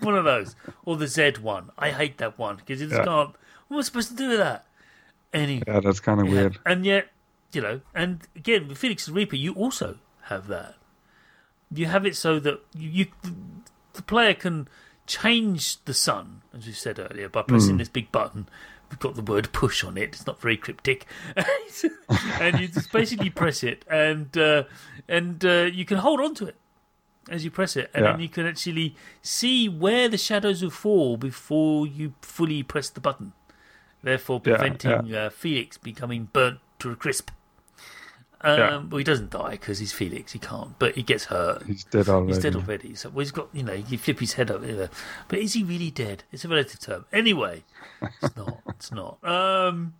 one 0.00 0.16
of 0.16 0.24
those 0.24 0.56
or 0.84 0.96
the 0.96 1.06
Z 1.06 1.34
one. 1.40 1.70
I 1.78 1.90
hate 1.90 2.18
that 2.18 2.38
one 2.38 2.56
because 2.56 2.80
it's 2.80 2.92
Yeah. 2.92 3.04
can't. 3.04 3.34
What 3.68 3.76
am 3.76 3.78
I 3.78 3.82
supposed 3.82 4.08
to 4.08 4.16
do 4.16 4.28
with 4.30 4.38
that? 4.38 4.66
Any 5.32 5.62
yeah 5.66 5.78
that's 5.78 6.00
kind 6.00 6.20
of 6.20 6.26
yeah. 6.26 6.32
weird 6.32 6.58
And 6.66 6.84
yet, 6.84 7.10
you 7.52 7.60
know, 7.60 7.80
and 7.94 8.26
again 8.34 8.66
with 8.66 8.78
Felix 8.78 9.08
Reaper, 9.08 9.36
you 9.36 9.52
also 9.54 9.98
have 10.22 10.48
that. 10.48 10.74
You 11.72 11.86
have 11.86 12.04
it 12.04 12.16
so 12.16 12.40
that 12.40 12.60
you, 12.74 12.88
you 12.90 13.06
the 13.94 14.02
player 14.02 14.34
can 14.34 14.68
change 15.06 15.82
the 15.84 15.94
sun, 15.94 16.42
as 16.56 16.66
we 16.66 16.72
said 16.72 16.98
earlier, 16.98 17.28
by 17.28 17.42
pressing 17.42 17.76
this 17.78 17.88
big 17.88 18.10
button. 18.12 18.48
We've 18.90 18.98
got 18.98 19.14
the 19.14 19.22
word 19.22 19.52
push 19.52 19.84
on 19.84 19.96
it. 19.96 20.10
It's 20.14 20.26
not 20.26 20.40
very 20.40 20.56
cryptic, 20.56 21.06
and 22.40 22.58
you 22.60 22.68
just 22.68 22.90
basically 22.92 23.30
press 23.30 23.62
it, 23.62 23.84
and 23.88 24.36
uh, 24.36 24.64
and 25.08 25.44
uh, 25.44 25.68
you 25.72 25.84
can 25.84 25.98
hold 25.98 26.20
on 26.20 26.34
to 26.36 26.46
it 26.46 26.56
as 27.28 27.44
you 27.44 27.50
press 27.50 27.76
it, 27.76 27.90
and 27.94 28.04
Yeah. 28.04 28.12
then 28.12 28.20
you 28.20 28.28
can 28.28 28.46
actually 28.46 28.96
see 29.22 29.68
where 29.68 30.08
the 30.08 30.18
shadows 30.18 30.62
will 30.62 30.70
fall 30.70 31.16
before 31.16 31.86
you 31.86 32.14
fully 32.22 32.62
press 32.64 32.90
the 32.90 33.00
button. 33.00 33.32
Therefore, 34.02 34.40
Yeah, 34.44 34.56
preventing 34.56 35.14
Uh, 35.14 35.30
Felix 35.30 35.76
becoming 35.78 36.28
burnt 36.32 36.58
to 36.80 36.90
a 36.90 36.96
crisp. 36.96 37.30
Um, 38.42 38.58
Yeah. 38.58 38.76
Well, 38.88 38.98
he 38.98 39.04
doesn't 39.04 39.30
die 39.30 39.50
because 39.52 39.78
he's 39.78 39.92
Felix. 39.92 40.32
He 40.32 40.38
can't, 40.38 40.78
but 40.78 40.94
he 40.94 41.02
gets 41.02 41.24
hurt. 41.26 41.62
he's 41.66 41.84
dead 41.84 42.08
already 42.08 42.32
He's 42.34 42.42
dead 42.42 42.56
already. 42.56 42.94
So 42.94 43.10
well, 43.10 43.20
he's 43.20 43.32
got, 43.32 43.48
you 43.52 43.62
know, 43.62 43.74
you 43.74 43.98
flip 43.98 44.20
his 44.20 44.34
head 44.34 44.50
up 44.50 44.62
there. 44.62 44.88
But 45.28 45.38
is 45.40 45.52
he 45.52 45.62
really 45.62 45.90
dead? 45.90 46.24
It's 46.32 46.44
a 46.44 46.48
relative 46.48 46.80
term. 46.80 47.04
Anyway, 47.12 47.64
it's 48.22 48.36
not. 48.36 48.58
It's 48.68 48.92
not. 48.92 49.22
Um, 49.22 49.94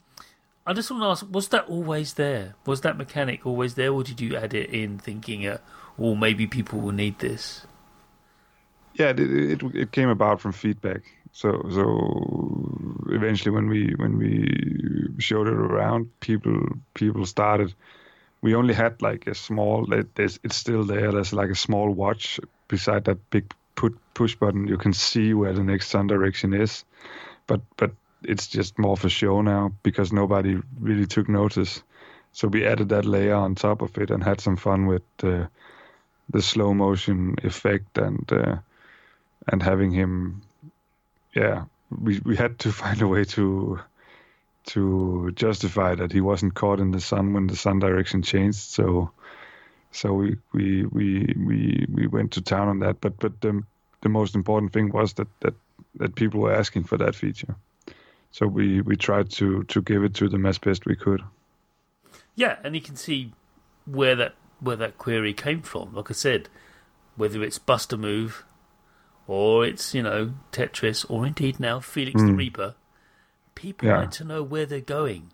I 0.67 0.73
just 0.73 0.91
want 0.91 1.03
to 1.03 1.07
ask: 1.07 1.27
Was 1.31 1.49
that 1.49 1.69
always 1.69 2.15
there? 2.15 2.55
Was 2.67 2.81
that 2.83 2.97
mechanic 2.97 3.45
always 3.47 3.75
there, 3.75 3.93
or 3.93 4.03
did 4.03 4.21
you 4.21 4.37
add 4.37 4.55
it 4.55 4.71
in 4.71 4.99
thinking, 4.99 5.47
uh, 5.47 5.59
"Well, 5.97 6.15
maybe 6.15 6.47
people 6.47 6.81
will 6.81 6.93
need 6.93 7.19
this"? 7.19 7.67
yeah 8.95 9.11
it, 9.11 9.21
it 9.21 9.63
it 9.75 9.93
came 9.93 10.09
about 10.09 10.41
from 10.41 10.51
feedback 10.51 11.03
so 11.31 11.65
so 11.71 13.07
eventually 13.11 13.53
when 13.53 13.69
we 13.69 13.95
when 13.99 14.19
we 14.19 15.09
showed 15.19 15.47
it 15.47 15.55
around 15.55 16.09
people 16.19 16.61
people 16.95 17.25
started 17.25 17.73
we 18.43 18.55
only 18.55 18.75
had 18.75 19.03
like 19.03 19.27
a 19.27 19.35
small 19.35 19.87
it's 19.93 20.57
still 20.57 20.85
there. 20.85 21.13
There's 21.13 21.33
like 21.33 21.51
a 21.51 21.55
small 21.55 21.91
watch 21.91 22.41
beside 22.69 23.05
that 23.05 23.31
big 23.31 23.53
put 23.75 23.99
push 24.15 24.35
button. 24.35 24.69
You 24.69 24.79
can 24.79 24.93
see 24.93 25.35
where 25.35 25.53
the 25.53 25.65
next 25.65 25.89
sun 25.89 26.07
direction 26.07 26.55
is 26.55 26.85
but 27.51 27.61
but 27.77 27.91
it's 28.23 28.47
just 28.47 28.79
more 28.79 28.97
for 28.97 29.09
show 29.09 29.43
now 29.43 29.73
because 29.83 30.13
nobody 30.13 30.57
really 30.79 31.07
took 31.07 31.29
notice. 31.29 31.83
So 32.33 32.47
we 32.47 32.65
added 32.65 32.91
that 32.91 33.05
layer 33.05 33.35
on 33.35 33.57
top 33.57 33.83
of 33.83 33.99
it 33.99 34.11
and 34.11 34.23
had 34.23 34.41
some 34.41 34.57
fun 34.57 34.87
with 34.87 35.03
uh, 35.25 35.47
the 36.29 36.43
slow 36.43 36.73
motion 36.73 37.35
effect 37.43 37.99
and 37.99 38.33
uh, 38.33 38.57
and 39.49 39.63
having 39.63 39.91
him 39.91 40.43
yeah 41.35 41.65
we 41.91 42.21
we 42.25 42.37
had 42.37 42.59
to 42.61 42.73
find 42.83 43.03
a 43.03 43.09
way 43.09 43.25
to 43.25 43.81
to 44.67 45.31
justify 45.35 45.95
that 45.95 46.13
he 46.13 46.21
wasn't 46.21 46.55
caught 46.55 46.81
in 46.81 46.91
the 46.91 47.01
sun 47.01 47.33
when 47.33 47.47
the 47.47 47.57
sun 47.57 47.79
direction 47.79 48.23
changed. 48.23 48.59
So 48.59 49.11
so 49.91 50.13
we 50.13 50.37
we 50.53 50.85
we 50.87 51.35
we, 51.37 51.87
we 51.93 52.07
went 52.07 52.33
to 52.33 52.41
town 52.41 52.69
on 52.69 52.79
that. 52.81 53.01
But 53.01 53.19
but 53.19 53.41
the 53.41 53.63
the 54.03 54.09
most 54.09 54.35
important 54.35 54.73
thing 54.73 54.91
was 54.91 55.15
that 55.15 55.29
that 55.41 55.55
that 55.97 56.15
people 56.15 56.41
were 56.41 56.55
asking 56.55 56.85
for 56.85 56.97
that 56.99 57.15
feature. 57.15 57.57
So 58.31 58.47
we 58.47 58.81
we 58.81 58.97
tried 58.97 59.31
to 59.33 59.65
to 59.65 59.83
give 59.83 60.05
it 60.05 60.15
to 60.15 60.29
them 60.29 60.47
as 60.47 60.59
best 60.59 60.87
we 60.87 60.97
could. 60.97 61.23
Yeah, 62.37 62.57
and 62.63 62.75
you 62.75 62.81
can 62.81 62.97
see 62.97 63.33
where 63.87 64.15
that 64.17 64.35
where 64.61 64.77
that 64.77 64.99
query 64.99 65.33
came 65.35 65.63
from. 65.63 65.95
Like 65.95 66.11
I 66.11 66.15
said, 66.15 66.49
whether 67.17 67.43
it's 67.43 67.59
Bust-a-Move, 67.59 68.45
or 69.27 69.65
it's 69.67 69.95
you 69.95 70.03
know 70.03 70.35
Tetris, 70.53 71.05
or 71.09 71.27
indeed 71.27 71.59
now 71.59 71.81
Felix 71.81 72.21
the 72.21 72.29
hmm. 72.29 72.37
Reaper, 72.37 72.75
people 73.61 73.89
Yeah. 73.89 73.99
like 73.99 74.11
to 74.13 74.25
know 74.25 74.43
where 74.43 74.65
they're 74.67 74.81
going. 74.81 75.31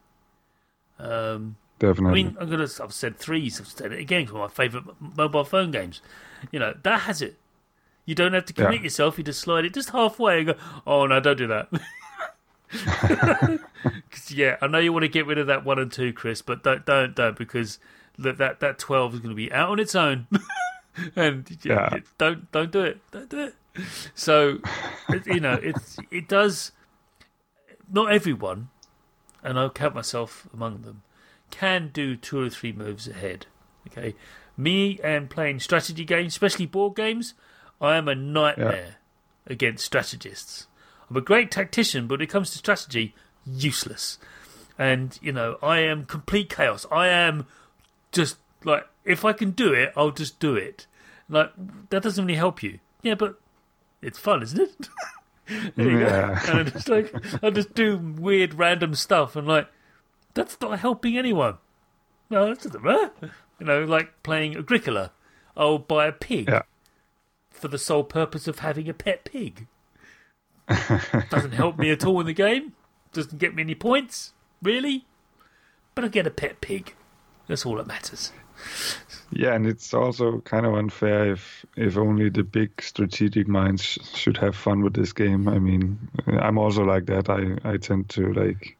Um, 0.98 1.56
I 1.82 1.92
mean, 1.92 2.36
I'm 2.40 2.48
gonna. 2.48 2.66
I've 2.82 2.92
said 2.94 3.16
Threes. 3.18 3.60
I've 3.60 3.66
said 3.68 3.92
it 3.92 3.98
again 4.00 4.26
for 4.26 4.34
my 4.34 4.48
favourite 4.48 4.86
mobile 4.98 5.44
phone 5.44 5.70
games. 5.70 6.00
You 6.50 6.58
know 6.58 6.74
that 6.82 7.00
has 7.02 7.20
it. 7.22 7.36
You 8.06 8.14
don't 8.14 8.32
have 8.32 8.46
to 8.46 8.52
commit 8.52 8.76
Yeah. 8.80 8.84
yourself. 8.84 9.18
You 9.18 9.24
just 9.24 9.40
slide 9.40 9.64
it 9.66 9.74
just 9.74 9.90
halfway 9.90 10.38
and 10.38 10.46
go. 10.48 10.54
Oh 10.86 11.06
no, 11.06 11.20
don't 11.20 11.36
do 11.36 11.46
that. 11.48 11.68
'Cause, 14.10 14.32
yeah, 14.32 14.56
I 14.60 14.66
know 14.66 14.78
you 14.78 14.92
want 14.92 15.04
to 15.04 15.08
get 15.08 15.26
rid 15.26 15.38
of 15.38 15.46
that 15.46 15.64
one 15.64 15.78
and 15.78 15.90
two, 15.92 16.12
Chris, 16.12 16.42
but 16.42 16.62
don't, 16.64 16.84
don't, 16.84 17.14
don't, 17.14 17.36
because 17.38 17.78
that 18.18 18.38
that, 18.38 18.60
that 18.60 18.78
twelve 18.78 19.14
is 19.14 19.20
going 19.20 19.30
to 19.30 19.36
be 19.36 19.52
out 19.52 19.68
on 19.70 19.78
its 19.78 19.94
own, 19.94 20.26
and 21.16 21.48
yeah, 21.62 21.90
Yeah. 21.92 21.98
don't 22.18 22.50
don't 22.52 22.72
do 22.72 22.80
it, 22.80 22.98
don't 23.12 23.28
do 23.28 23.38
it. 23.40 23.54
So, 24.14 24.58
you 25.26 25.40
know, 25.40 25.54
it's 25.62 25.98
it 26.10 26.26
does. 26.28 26.72
Not 27.90 28.12
everyone 28.12 28.68
and 29.46 29.58
I'll 29.58 29.70
count 29.70 29.94
myself 29.94 30.48
among 30.52 30.82
them, 30.82 31.02
can 31.50 31.90
do 31.92 32.16
two 32.16 32.40
or 32.40 32.50
three 32.50 32.72
moves 32.72 33.06
ahead. 33.06 33.46
Okay, 33.86 34.16
me 34.56 34.98
and 35.04 35.30
playing 35.30 35.60
strategy 35.60 36.04
games, 36.04 36.32
especially 36.32 36.66
board 36.66 36.96
games, 36.96 37.34
I 37.80 37.96
am 37.96 38.08
a 38.08 38.14
nightmare 38.16 38.96
against 39.46 39.84
strategists. 39.84 40.66
I'm 41.08 41.16
a 41.16 41.20
great 41.20 41.52
tactician, 41.52 42.08
but 42.08 42.18
when 42.18 42.24
it 42.24 42.30
comes 42.30 42.50
to 42.50 42.58
strategy, 42.58 43.14
useless. 43.46 44.18
And 44.76 45.16
you 45.22 45.30
know, 45.30 45.58
I 45.62 45.78
am 45.78 46.06
complete 46.06 46.50
chaos. 46.50 46.84
I 46.90 47.06
am 47.06 47.46
just 48.10 48.38
like 48.64 48.88
if 49.04 49.24
I 49.24 49.32
can 49.32 49.52
do 49.52 49.72
it, 49.72 49.92
I'll 49.96 50.10
just 50.10 50.40
do 50.40 50.56
it. 50.56 50.88
Like 51.28 51.52
that 51.90 52.02
doesn't 52.02 52.26
really 52.26 52.36
help 52.36 52.64
you. 52.64 52.80
Yeah, 53.02 53.14
but 53.14 53.40
it's 54.02 54.18
fun, 54.18 54.42
isn't 54.42 54.60
it? 54.60 54.88
there 55.46 55.90
you 55.90 56.00
Yeah. 56.00 56.40
go. 56.46 56.52
And 56.52 56.60
I 56.60 56.62
just 56.70 56.88
like 56.88 57.14
I 57.42 57.50
just 57.50 57.74
do 57.74 57.96
weird 57.98 58.54
random 58.54 58.94
stuff 58.94 59.36
and 59.36 59.46
like 59.46 59.68
that's 60.34 60.60
not 60.60 60.78
helping 60.80 61.16
anyone. 61.16 61.58
No, 62.30 62.46
that 62.48 62.60
doesn't 62.62 62.82
matter. 62.84 63.30
You 63.58 63.66
know, 63.66 63.84
like 63.84 64.22
playing 64.22 64.56
Agricola. 64.56 65.12
I'll 65.56 65.78
buy 65.78 66.06
a 66.06 66.12
pig 66.12 66.48
Yeah. 66.48 66.62
for 67.50 67.68
the 67.68 67.78
sole 67.78 68.04
purpose 68.04 68.46
of 68.46 68.58
having 68.58 68.88
a 68.88 68.94
pet 68.94 69.24
pig. 69.24 69.66
Doesn't 71.30 71.52
help 71.52 71.78
me 71.78 71.90
at 71.90 72.04
all 72.04 72.20
in 72.20 72.26
the 72.26 72.32
game. 72.34 72.72
Doesn't 73.12 73.38
get 73.38 73.54
me 73.54 73.62
any 73.62 73.74
points, 73.76 74.32
really. 74.60 75.06
But 75.94 76.04
I 76.04 76.08
get 76.08 76.26
a 76.26 76.30
pet 76.30 76.60
pig. 76.60 76.94
That's 77.46 77.64
all 77.64 77.76
that 77.76 77.86
matters. 77.86 78.32
Yeah, 79.32 79.54
and 79.54 79.66
it's 79.66 79.92
also 79.92 80.40
kind 80.40 80.66
of 80.66 80.74
unfair 80.74 81.32
if 81.32 81.66
if 81.76 81.96
only 81.96 82.28
the 82.30 82.44
big 82.44 82.80
strategic 82.80 83.48
minds 83.48 83.82
sh- 83.82 83.98
should 84.14 84.36
have 84.36 84.54
fun 84.54 84.82
with 84.82 84.94
this 84.94 85.12
game. 85.12 85.48
I 85.48 85.58
mean, 85.58 85.98
I'm 86.26 86.58
also 86.58 86.84
like 86.84 87.06
that. 87.06 87.28
I 87.28 87.56
I 87.68 87.76
tend 87.76 88.08
to 88.10 88.32
like 88.32 88.76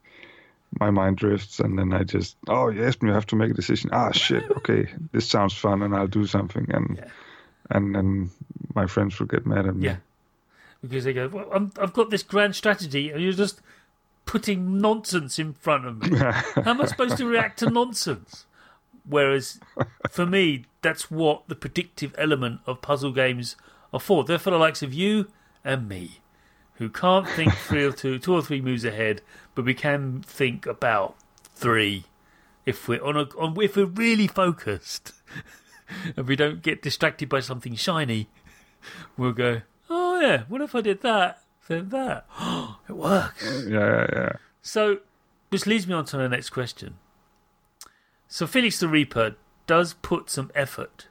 my 0.79 0.89
mind 0.89 1.17
drifts, 1.17 1.59
and 1.59 1.77
then 1.77 1.91
I 1.93 2.03
just 2.03 2.37
oh 2.47 2.69
yes, 2.69 2.95
you 3.01 3.09
have 3.09 3.25
to 3.27 3.35
make 3.35 3.51
a 3.51 3.53
decision. 3.55 3.89
Ah 3.91 4.11
shit, 4.11 4.43
okay, 4.57 4.87
this 5.11 5.27
sounds 5.29 5.53
fun, 5.53 5.81
and 5.81 5.93
I'll 5.95 6.07
do 6.07 6.25
something, 6.25 6.65
and 6.69 6.97
Yeah. 6.97 7.09
and 7.69 7.93
then 7.93 8.31
my 8.73 8.87
friends 8.87 9.19
will 9.19 9.27
get 9.27 9.45
mad 9.45 9.67
at 9.67 9.75
me. 9.75 9.85
Yeah. 9.87 9.97
Because 10.81 11.03
they 11.05 11.13
go, 11.13 11.27
well, 11.27 11.49
I'm, 11.51 11.71
I've 11.81 11.91
got 11.93 12.09
this 12.11 12.23
grand 12.23 12.55
strategy, 12.55 13.09
and 13.09 13.21
you're 13.21 13.33
just 13.33 13.61
putting 14.25 14.79
nonsense 14.79 15.39
in 15.39 15.53
front 15.53 15.85
of 15.85 16.03
me. 16.03 16.17
How 16.17 16.61
am 16.71 16.79
I 16.81 16.85
supposed 16.85 17.17
to 17.17 17.25
react 17.25 17.59
to 17.59 17.69
nonsense? 17.69 18.45
Whereas, 19.07 19.59
for 20.09 20.25
me, 20.25 20.65
that's 20.81 21.09
what 21.09 21.47
the 21.47 21.55
predictive 21.55 22.13
element 22.17 22.61
of 22.65 22.81
puzzle 22.81 23.11
games 23.11 23.55
are 23.93 23.99
for. 23.99 24.23
They're 24.23 24.39
for 24.39 24.51
the 24.51 24.57
likes 24.57 24.83
of 24.83 24.93
you 24.93 25.31
and 25.63 25.87
me, 25.87 26.19
who 26.75 26.89
can't 26.89 27.27
think 27.27 27.53
three 27.67 27.85
or 27.85 27.91
two, 27.91 28.19
two 28.19 28.33
or 28.33 28.41
three 28.41 28.61
moves 28.61 28.85
ahead, 28.85 29.21
but 29.55 29.65
we 29.65 29.73
can 29.73 30.21
think 30.21 30.65
about 30.65 31.15
three 31.55 32.05
if 32.65 32.87
we're 32.87 33.03
on 33.03 33.15
a, 33.15 33.23
on, 33.37 33.59
if 33.61 33.77
we're 33.77 33.85
really 33.85 34.27
focused, 34.27 35.13
and 36.17 36.27
we 36.27 36.35
don't 36.35 36.61
get 36.61 36.81
distracted 36.81 37.29
by 37.29 37.39
something 37.39 37.75
shiny. 37.75 38.27
We'll 39.15 39.31
go, 39.31 39.61
oh 39.89 40.19
yeah, 40.19 40.43
what 40.49 40.61
if 40.61 40.75
I 40.75 40.81
did 40.81 41.01
that? 41.01 41.41
Then 41.67 41.89
that, 41.89 42.25
it 42.89 42.93
works. 42.93 43.63
yeah, 43.67 43.79
yeah, 43.79 44.07
yeah. 44.13 44.31
So, 44.61 44.99
which 45.49 45.65
leads 45.65 45.87
me 45.87 45.93
on 45.93 46.05
to 46.05 46.17
the 46.17 46.29
next 46.29 46.49
question. 46.49 46.95
So, 48.27 48.45
Felix 48.47 48.79
the 48.79 48.87
Reaper 48.87 49.35
does 49.67 49.93
put 49.93 50.29
some 50.29 50.51
effort 50.55 51.07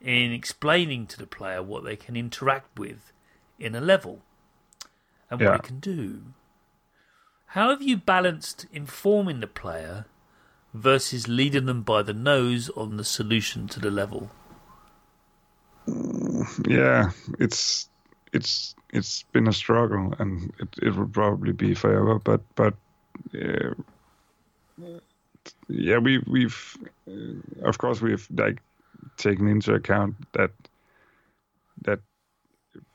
in 0.00 0.32
explaining 0.32 1.06
to 1.08 1.18
the 1.18 1.26
player 1.26 1.62
what 1.62 1.84
they 1.84 1.96
can 1.96 2.16
interact 2.16 2.78
with 2.78 3.12
in 3.58 3.74
a 3.74 3.80
level 3.80 4.22
and 5.30 5.40
what 5.40 5.46
Yeah. 5.50 5.54
it 5.56 5.62
can 5.62 5.80
do. 5.80 6.22
How 7.48 7.70
have 7.70 7.82
you 7.82 7.96
balanced 7.96 8.66
informing 8.72 9.40
the 9.40 9.46
player 9.46 10.06
versus 10.74 11.28
leading 11.28 11.66
them 11.66 11.82
by 11.82 12.02
the 12.02 12.12
nose 12.12 12.68
on 12.70 12.96
the 12.96 13.04
solution 13.04 13.68
to 13.68 13.80
the 13.80 13.90
level? 13.90 14.30
yeah 16.66 17.10
it's 17.38 17.88
it's 18.32 18.74
it's 18.90 19.22
been 19.32 19.46
a 19.46 19.52
struggle 19.52 20.14
and 20.18 20.52
it, 20.58 20.68
it 20.82 20.96
will 20.96 21.06
probably 21.06 21.52
be 21.52 21.74
forever 21.74 22.18
but 22.18 22.40
but 22.54 22.74
uh, 23.34 23.74
yeah 25.68 25.98
we 25.98 26.18
we've 26.26 26.76
uh, 27.08 27.68
of 27.68 27.78
course 27.78 28.00
we've 28.00 28.26
like 28.36 28.60
taken 29.16 29.48
into 29.48 29.74
account 29.74 30.14
that 30.32 30.50
that 31.82 32.00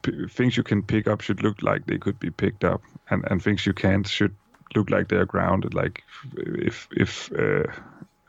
p- 0.04 0.28
things 0.28 0.58
you 0.58 0.64
can 0.64 0.84
pick 0.84 1.08
up 1.08 1.22
should 1.22 1.44
look 1.44 1.62
like 1.62 1.86
they 1.86 1.98
could 1.98 2.20
be 2.20 2.30
picked 2.32 2.64
up 2.64 2.82
and 3.10 3.24
and 3.32 3.44
things 3.44 3.66
you 3.66 3.74
can't 3.74 4.08
should 4.08 4.36
look 4.76 4.90
like 4.90 5.08
they're 5.08 5.26
grounded 5.26 5.74
like 5.74 6.04
if 6.36 6.88
if 6.92 7.32
uh, 7.34 7.64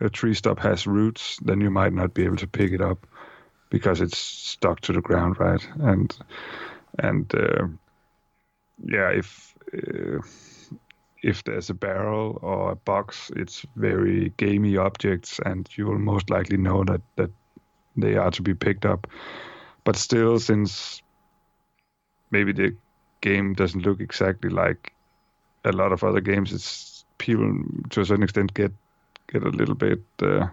a 0.00 0.08
tree 0.10 0.34
stump 0.34 0.58
has 0.60 0.86
roots 0.86 1.38
then 1.42 1.60
you 1.60 1.70
might 1.70 1.92
not 1.92 2.14
be 2.14 2.24
able 2.24 2.36
to 2.36 2.46
pick 2.46 2.72
it 2.72 2.80
up 2.80 3.06
because 3.70 4.00
it's 4.00 4.18
stuck 4.18 4.80
to 4.82 4.92
the 4.92 5.00
ground, 5.00 5.38
right? 5.40 5.66
And 5.80 6.16
and 6.98 7.32
uh, 7.34 7.66
yeah, 8.84 9.10
if 9.10 9.54
uh, 9.74 10.20
if 11.22 11.44
there's 11.44 11.70
a 11.70 11.74
barrel 11.74 12.38
or 12.42 12.72
a 12.72 12.76
box, 12.76 13.30
it's 13.36 13.66
very 13.76 14.32
gamey 14.36 14.76
objects, 14.76 15.40
and 15.44 15.68
you 15.76 15.86
will 15.86 15.98
most 15.98 16.30
likely 16.30 16.56
know 16.56 16.84
that 16.84 17.02
that 17.16 17.30
they 17.96 18.16
are 18.16 18.30
to 18.30 18.42
be 18.42 18.54
picked 18.54 18.86
up. 18.86 19.06
But 19.84 19.96
still, 19.96 20.38
since 20.38 21.02
maybe 22.30 22.52
the 22.52 22.76
game 23.20 23.54
doesn't 23.54 23.84
look 23.84 24.00
exactly 24.00 24.50
like 24.50 24.92
a 25.64 25.72
lot 25.72 25.92
of 25.92 26.04
other 26.04 26.20
games, 26.20 26.52
it's 26.52 27.04
people 27.18 27.62
to 27.90 28.00
a 28.00 28.04
certain 28.04 28.24
extent 28.24 28.54
get 28.54 28.72
get 29.28 29.42
a 29.42 29.50
little 29.50 29.74
bit. 29.74 30.00
Uh, 30.22 30.48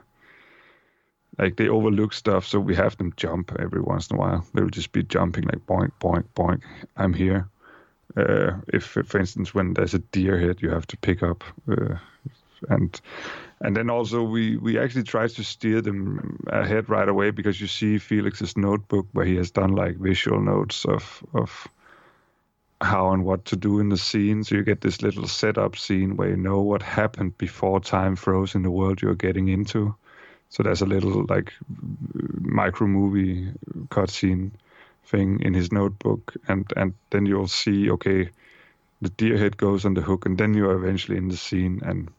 like 1.38 1.55
they 1.55 1.70
overlook 1.70 2.13
stuff, 2.13 2.47
so 2.47 2.59
we 2.59 2.76
have 2.76 2.97
them 2.97 3.13
jump 3.15 3.55
every 3.59 3.82
once 3.82 4.09
in 4.09 4.15
a 4.15 4.20
while. 4.20 4.45
They'll 4.53 4.70
just 4.70 4.91
be 4.91 5.03
jumping 5.03 5.43
like 5.43 5.65
boink, 5.68 5.91
boink, 5.99 6.26
boink. 6.36 6.63
I'm 6.95 7.13
here. 7.13 7.47
Uh, 8.16 8.53
if, 8.74 8.84
for 8.84 9.20
instance, 9.20 9.53
when 9.53 9.74
there's 9.74 9.93
a 9.93 9.99
deer 9.99 10.39
head, 10.39 10.62
you 10.62 10.70
have 10.70 10.88
to 10.88 10.97
pick 10.97 11.22
up, 11.22 11.43
uh, 11.70 11.95
and 12.70 12.99
and 13.62 13.76
then 13.76 13.89
also 13.89 14.24
we 14.24 14.58
we 14.58 14.80
actually 14.80 15.03
try 15.03 15.28
to 15.28 15.43
steer 15.43 15.82
them 15.82 16.39
ahead 16.47 16.89
right 16.89 17.10
away 17.10 17.32
because 17.32 17.60
you 17.60 17.68
see 17.68 17.97
Felix's 17.97 18.58
notebook 18.58 19.08
where 19.12 19.26
he 19.26 19.36
has 19.36 19.51
done 19.51 19.76
like 19.76 19.97
visual 19.97 20.41
notes 20.41 20.86
of 20.86 21.24
of 21.34 21.68
how 22.80 23.12
and 23.12 23.26
what 23.26 23.45
to 23.45 23.55
do 23.55 23.80
in 23.80 23.89
the 23.89 23.97
scene. 23.97 24.43
So 24.43 24.55
you 24.55 24.64
get 24.64 24.82
this 24.82 25.01
little 25.01 25.28
setup 25.28 25.76
scene 25.76 26.16
where 26.16 26.30
you 26.30 26.38
know 26.38 26.62
what 26.62 26.82
happened 26.82 27.38
before 27.38 27.80
time 27.80 28.16
froze 28.16 28.55
in 28.55 28.62
the 28.62 28.72
world 28.72 29.01
you're 29.01 29.16
getting 29.16 29.47
into. 29.47 29.95
So 30.49 30.64
there's 30.64 30.82
a 30.82 30.86
little 30.86 31.26
like 31.28 31.53
micro 32.39 32.88
movie 32.88 33.51
cut 33.89 34.10
cutscene 34.10 34.51
thing 35.08 35.41
in 35.41 35.53
his 35.53 35.72
notebook, 35.72 36.36
and 36.47 36.72
and 36.76 36.93
then 37.10 37.26
you'll 37.26 37.47
see 37.47 37.89
okay, 37.91 38.30
the 39.01 39.10
deer 39.10 39.38
head 39.38 39.58
goes 39.58 39.86
on 39.86 39.93
the 39.93 40.01
hook, 40.01 40.26
and 40.26 40.38
then 40.38 40.53
you're 40.53 40.76
eventually 40.76 41.18
in 41.18 41.30
the 41.30 41.38
scene. 41.38 41.82
And 41.84 42.10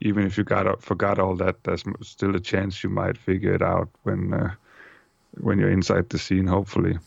even 0.00 0.26
if 0.26 0.38
you 0.38 0.44
got 0.44 0.82
forgot 0.82 1.18
all 1.18 1.36
that, 1.36 1.64
there's 1.64 1.84
still 2.02 2.36
a 2.36 2.40
chance 2.40 2.82
you 2.82 2.90
might 2.90 3.18
figure 3.18 3.54
it 3.54 3.62
out 3.62 3.88
when 4.02 4.32
uh, 4.32 4.54
when 5.40 5.58
you're 5.58 5.70
inside 5.70 6.08
the 6.08 6.18
scene, 6.18 6.46
hopefully. 6.46 6.98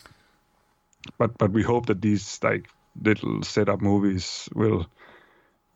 But 1.17 1.37
but 1.37 1.51
we 1.51 1.63
hope 1.63 1.87
that 1.87 2.01
these 2.01 2.39
like 2.43 2.69
little 3.01 3.43
setup 3.43 3.81
movies 3.81 4.49
will 4.53 4.85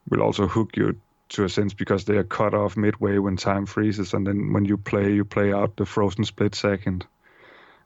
will 0.10 0.22
also 0.22 0.48
hook 0.48 0.78
you 0.78 0.96
to 1.30 1.44
a 1.44 1.50
sense 1.50 1.74
because 1.74 2.06
they 2.06 2.18
are 2.18 2.24
cut 2.24 2.54
off 2.54 2.78
midway 2.78 3.18
when 3.18 3.38
time 3.38 3.66
freezes, 3.66 4.14
and 4.14 4.28
then 4.28 4.54
when 4.54 4.66
you 4.66 4.78
play, 4.78 5.14
you 5.14 5.26
play 5.26 5.52
out 5.52 5.76
the 5.76 5.86
frozen 5.86 6.24
split 6.24 6.54
second, 6.54 7.06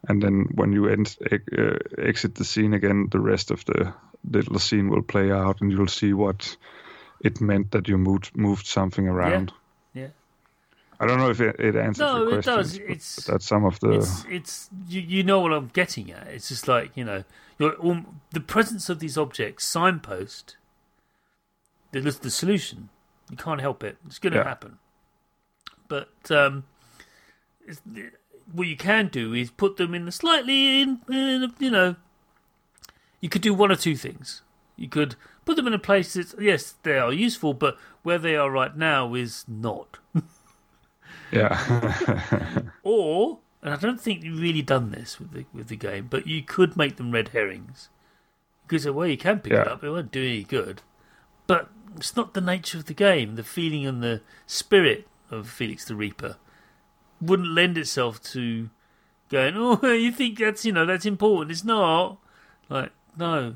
and 0.07 0.21
then 0.21 0.47
when 0.55 0.71
you 0.73 0.87
end, 0.87 1.17
uh, 1.31 1.37
exit 1.97 2.35
the 2.35 2.45
scene 2.45 2.73
again, 2.73 3.07
the 3.11 3.19
rest 3.19 3.51
of 3.51 3.65
the 3.65 3.93
little 4.29 4.59
scene 4.59 4.89
will 4.89 5.01
play 5.03 5.31
out, 5.31 5.61
and 5.61 5.71
you'll 5.71 5.87
see 5.87 6.13
what 6.13 6.55
it 7.21 7.41
meant 7.41 7.71
that 7.71 7.87
you 7.87 7.97
moved 7.97 8.35
moved 8.35 8.65
something 8.65 9.07
around. 9.07 9.51
Yeah. 9.93 10.07
I 11.01 11.05
don't 11.05 11.17
know 11.19 11.29
if 11.29 11.39
it, 11.41 11.59
it 11.59 11.75
answers 11.75 11.99
No, 11.99 12.27
your 12.27 12.39
it 12.39 12.45
does. 12.45 12.77
but 12.77 12.85
It's- 12.89 13.25
that's 13.27 13.45
some 13.45 13.65
of 13.65 13.79
the 13.79 13.91
it's 13.91 14.25
it's 14.29 14.69
you, 14.87 15.01
you 15.01 15.23
know 15.23 15.39
what 15.39 15.53
I'm 15.53 15.67
getting 15.73 16.11
at. 16.11 16.27
It's 16.27 16.49
just 16.49 16.67
like 16.67 16.91
you 16.95 17.03
know 17.05 17.23
you're, 17.57 17.75
um, 17.85 18.21
the 18.31 18.39
presence 18.41 18.89
of 18.89 18.99
these 18.99 19.17
objects 19.17 19.65
signpost 19.65 20.57
the 21.91 22.01
the 22.01 22.29
solution. 22.31 22.89
You 23.29 23.37
can't 23.37 23.61
help 23.61 23.83
it. 23.83 23.97
It's 24.07 24.19
going 24.19 24.33
to 24.33 24.39
Yeah. 24.39 24.43
happen. 24.47 24.79
But 25.87 26.09
um, 26.31 26.63
it's, 27.65 27.81
what 28.53 28.67
you 28.67 28.77
can 28.77 29.07
do 29.07 29.33
is 29.33 29.51
put 29.51 29.77
them 29.77 29.93
in 29.93 30.05
the 30.05 30.11
slightly 30.11 30.81
in, 30.81 30.99
in 31.09 31.53
you 31.59 31.71
know 31.71 31.95
you 33.21 33.29
could 33.29 33.41
do 33.41 33.53
one 33.53 33.71
or 33.71 33.75
two 33.75 33.95
things. 33.95 34.41
You 34.75 34.87
could 34.87 35.15
put 35.45 35.55
them 35.57 35.67
in 35.67 35.73
a 35.73 35.79
place 35.79 36.13
that's 36.13 36.35
yes 36.39 36.75
they 36.83 36.97
are 36.97 37.11
useful, 37.11 37.53
but 37.53 37.77
where 38.03 38.17
they 38.17 38.35
are 38.35 38.49
right 38.49 38.75
now 38.75 39.13
is 39.13 39.45
not. 39.47 39.97
yeah. 41.31 42.61
Or, 42.83 43.39
and 43.61 43.73
I 43.73 43.77
don't 43.77 44.01
think 44.01 44.23
you've 44.23 44.41
really 44.41 44.61
done 44.61 44.91
this 44.91 45.19
with 45.19 45.31
the 45.31 45.45
with 45.53 45.67
the 45.67 45.75
game, 45.75 46.07
but 46.09 46.25
you 46.25 46.41
could 46.41 46.77
make 46.77 46.95
them 46.95 47.11
red 47.11 47.29
herrings. 47.29 47.89
Because 48.67 48.89
well, 48.89 49.07
you 49.07 49.17
can 49.17 49.39
pick 49.39 49.53
it 49.53 49.67
up; 49.67 49.83
it 49.83 49.89
won't 49.89 50.11
do 50.11 50.23
any 50.23 50.43
good. 50.43 50.81
but 51.45 51.69
it's 51.97 52.15
not 52.15 52.33
the 52.33 52.41
nature 52.41 52.77
of 52.77 52.85
the 52.85 52.93
game. 52.93 53.35
The 53.35 53.43
feeling 53.43 53.85
and 53.85 54.01
the 54.01 54.21
spirit 54.47 55.07
of 55.29 55.49
Felix 55.49 55.85
the 55.85 55.95
Reaper 55.95 56.37
wouldn't 57.21 57.49
lend 57.49 57.77
itself 57.77 58.21
to 58.33 58.69
going, 59.29 59.55
oh, 59.57 59.79
you 59.93 60.11
think 60.11 60.39
that's 60.39 60.65
you 60.65 60.71
know 60.71 60.85
that's 60.85 61.05
important? 61.05 61.51
It's 61.51 61.63
not. 61.63 62.17
Like 62.69 62.91
no, 63.17 63.55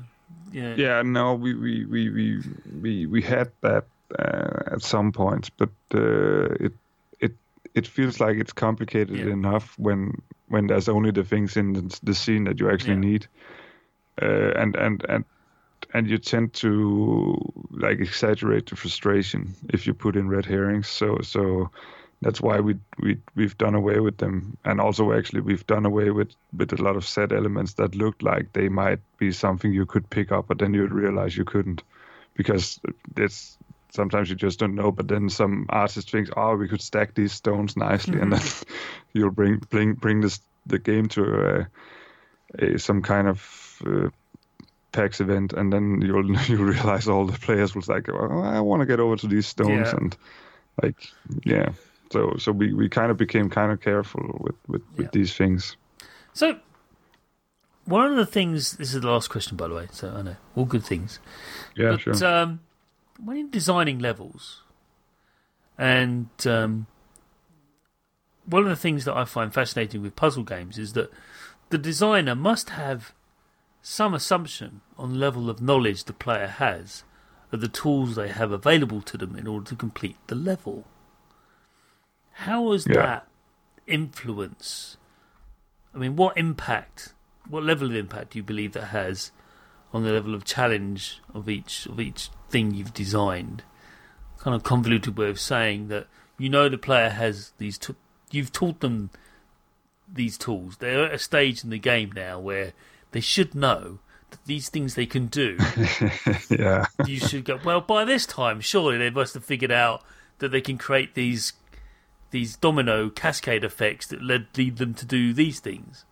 yeah, 0.52 0.74
yeah. 0.76 1.02
No, 1.02 1.34
we 1.34 1.54
we 1.54 1.84
we 1.84 2.10
we 2.10 2.42
we, 2.80 3.06
we 3.06 3.22
had 3.22 3.50
that 3.60 3.86
uh, 4.18 4.74
at 4.74 4.82
some 4.82 5.12
points, 5.12 5.50
but 5.50 5.70
uh, 5.94 6.46
it 6.60 6.72
it 7.20 7.32
it 7.74 7.86
feels 7.86 8.20
like 8.20 8.36
it's 8.36 8.52
complicated 8.52 9.18
Yeah. 9.18 9.32
enough 9.32 9.74
when 9.78 10.20
when 10.48 10.66
there's 10.66 10.88
only 10.88 11.10
the 11.10 11.24
things 11.24 11.56
in 11.56 11.90
the, 12.02 12.14
scene 12.14 12.44
that 12.44 12.60
you 12.60 12.70
actually 12.70 12.94
Yeah. 12.94 13.10
need, 13.10 13.26
uh, 14.22 14.52
and 14.60 14.76
and 14.76 15.04
and 15.08 15.24
and 15.92 16.08
you 16.08 16.18
tend 16.18 16.52
to 16.54 17.36
like 17.70 18.00
exaggerate 18.00 18.66
the 18.66 18.76
frustration 18.76 19.54
if 19.72 19.86
you 19.86 19.94
put 19.94 20.16
in 20.16 20.28
red 20.28 20.44
herrings. 20.46 20.88
So 20.88 21.18
so 21.22 21.70
that's 22.24 22.40
why 22.40 22.58
we 22.60 22.76
we 22.98 23.18
we've 23.36 23.56
done 23.58 23.74
away 23.74 24.00
with 24.00 24.16
them, 24.16 24.56
and 24.64 24.80
also 24.80 25.12
actually 25.12 25.42
we've 25.42 25.66
done 25.66 25.84
away 25.86 26.10
with 26.10 26.30
with 26.56 26.72
a 26.72 26.82
lot 26.82 26.96
of 26.96 27.06
set 27.06 27.32
elements 27.32 27.74
that 27.74 27.94
looked 27.94 28.22
like 28.22 28.52
they 28.52 28.68
might 28.70 29.00
be 29.18 29.30
something 29.30 29.72
you 29.74 29.84
could 29.86 30.08
pick 30.08 30.32
up, 30.32 30.46
but 30.48 30.58
then 30.58 30.72
you'd 30.74 30.92
realize 30.92 31.36
you 31.36 31.44
couldn't 31.44 31.82
because 32.34 32.80
it's 33.16 33.58
sometimes 33.90 34.30
you 34.30 34.36
just 34.36 34.58
don't 34.58 34.74
know. 34.74 34.90
But 34.90 35.08
then 35.08 35.28
some 35.28 35.66
artist 35.68 36.10
thinks, 36.10 36.30
oh, 36.34 36.56
we 36.56 36.66
could 36.68 36.80
stack 36.82 37.14
these 37.14 37.32
stones 37.32 37.76
nicely, 37.76 38.18
and 38.20 38.32
then 38.32 38.42
you'll 39.12 39.30
bring 39.30 39.58
bring 39.58 39.92
bring 39.94 40.22
this 40.22 40.40
the 40.66 40.78
game 40.78 41.08
to 41.08 41.68
a 42.58 42.78
some 42.78 43.02
kind 43.02 43.28
of 43.28 43.82
uh, 43.86 44.08
PAX 44.92 45.20
event, 45.20 45.52
and 45.52 45.70
then 45.72 46.00
you'll 46.00 46.34
you 46.48 46.56
realize 46.56 47.06
all 47.06 47.26
the 47.26 47.38
players 47.38 47.74
was 47.74 47.88
like, 47.88 48.08
oh, 48.08 48.40
I 48.40 48.60
want 48.60 48.80
to 48.80 48.86
get 48.86 49.00
over 49.00 49.16
to 49.16 49.26
these 49.26 49.46
stones, 49.46 49.88
Yeah. 49.92 49.96
and 49.96 50.16
like 50.82 50.96
yeah. 51.44 51.68
So 52.14 52.36
so 52.38 52.52
we, 52.52 52.72
we 52.72 52.88
kind 52.88 53.10
of 53.10 53.16
became 53.16 53.50
kind 53.50 53.72
of 53.72 53.80
careful 53.80 54.38
with 54.40 54.54
with, 54.68 54.82
with 54.96 55.10
these 55.10 55.34
things. 55.34 55.76
So, 56.32 56.60
one 57.86 58.06
of 58.06 58.16
the 58.16 58.24
things. 58.24 58.76
This 58.76 58.94
is 58.94 59.00
the 59.00 59.08
last 59.08 59.30
question, 59.30 59.56
by 59.56 59.66
the 59.66 59.74
way. 59.74 59.88
So 59.90 60.14
I 60.16 60.22
know 60.22 60.36
all 60.54 60.64
good 60.64 60.84
things. 60.84 61.18
Yeah, 61.76 61.96
but 62.04 62.18
sure. 62.18 62.24
um, 62.24 62.60
when 63.18 63.36
you're 63.36 63.48
designing 63.48 63.98
levels, 63.98 64.62
and 65.76 66.28
um, 66.46 66.86
one 68.46 68.62
of 68.62 68.68
the 68.68 68.76
things 68.76 69.04
that 69.06 69.16
I 69.16 69.24
find 69.24 69.52
fascinating 69.52 70.00
with 70.00 70.14
puzzle 70.14 70.44
games 70.44 70.78
is 70.78 70.92
that 70.92 71.10
the 71.70 71.78
designer 71.78 72.36
must 72.36 72.70
have 72.70 73.12
some 73.82 74.14
assumption 74.14 74.82
on 74.96 75.14
the 75.14 75.18
level 75.18 75.50
of 75.50 75.60
knowledge 75.60 76.04
the 76.04 76.12
player 76.12 76.46
has 76.46 77.02
of 77.50 77.60
the 77.60 77.66
tools 77.66 78.14
they 78.14 78.28
have 78.28 78.52
available 78.52 79.02
to 79.02 79.16
them 79.16 79.34
in 79.34 79.48
order 79.48 79.66
to 79.66 79.74
complete 79.74 80.16
the 80.28 80.36
level. 80.36 80.86
How 82.34 82.72
has 82.72 82.86
Yeah. 82.86 82.94
that 82.94 83.28
influence? 83.86 84.96
I 85.94 85.98
mean, 85.98 86.16
what 86.16 86.36
impact, 86.36 87.14
what 87.48 87.62
level 87.62 87.88
of 87.88 87.94
impact 87.96 88.30
do 88.32 88.38
you 88.38 88.42
believe 88.42 88.72
that 88.72 88.86
has 88.86 89.30
on 89.92 90.02
the 90.02 90.12
level 90.12 90.34
of 90.34 90.44
challenge 90.44 91.20
of 91.32 91.48
each 91.48 91.86
of 91.86 92.00
each 92.00 92.28
thing 92.50 92.74
you've 92.74 92.94
designed? 92.94 93.62
Kind 94.38 94.54
of 94.54 94.62
convoluted 94.62 95.16
way 95.16 95.28
of 95.30 95.38
saying 95.40 95.88
that 95.88 96.06
you 96.38 96.48
know 96.48 96.68
the 96.68 96.78
player 96.78 97.10
has 97.10 97.52
these. 97.58 97.78
T- 97.78 97.94
you've 98.30 98.52
taught 98.52 98.80
them 98.80 99.10
these 100.12 100.36
tools. 100.36 100.76
They're 100.78 101.06
at 101.06 101.14
a 101.14 101.18
stage 101.18 101.62
in 101.64 101.70
the 101.70 101.78
game 101.78 102.10
now 102.12 102.38
where 102.40 102.72
they 103.12 103.20
should 103.20 103.54
know 103.54 104.00
that 104.30 104.44
these 104.44 104.68
things 104.68 104.94
they 104.96 105.06
can 105.06 105.26
do. 105.28 105.56
yeah, 106.50 106.86
you 107.06 107.20
should 107.20 107.44
go. 107.44 107.58
Well, 107.64 107.80
by 107.80 108.04
this 108.04 108.26
time, 108.26 108.60
surely 108.60 108.98
they 108.98 109.10
must 109.10 109.34
have 109.34 109.44
figured 109.44 109.70
out 109.72 110.02
that 110.40 110.48
they 110.50 110.60
can 110.60 110.76
create 110.76 111.14
these 111.14 111.52
these 112.34 112.56
domino 112.56 113.08
cascade 113.08 113.62
effects 113.62 114.08
that 114.08 114.20
led 114.20 114.48
lead 114.58 114.76
them 114.78 114.92
to 114.92 115.06
do 115.06 115.32
these 115.32 115.60
things. 115.60 116.04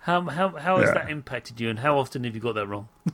How 0.00 0.22
how 0.22 0.48
how 0.56 0.78
has 0.78 0.88
Yeah. 0.88 0.94
that 0.94 1.10
impacted 1.10 1.60
you, 1.60 1.68
and 1.68 1.80
how 1.80 1.98
often 1.98 2.24
have 2.24 2.34
you 2.34 2.40
got 2.40 2.54
that 2.54 2.66
wrong? 2.66 2.88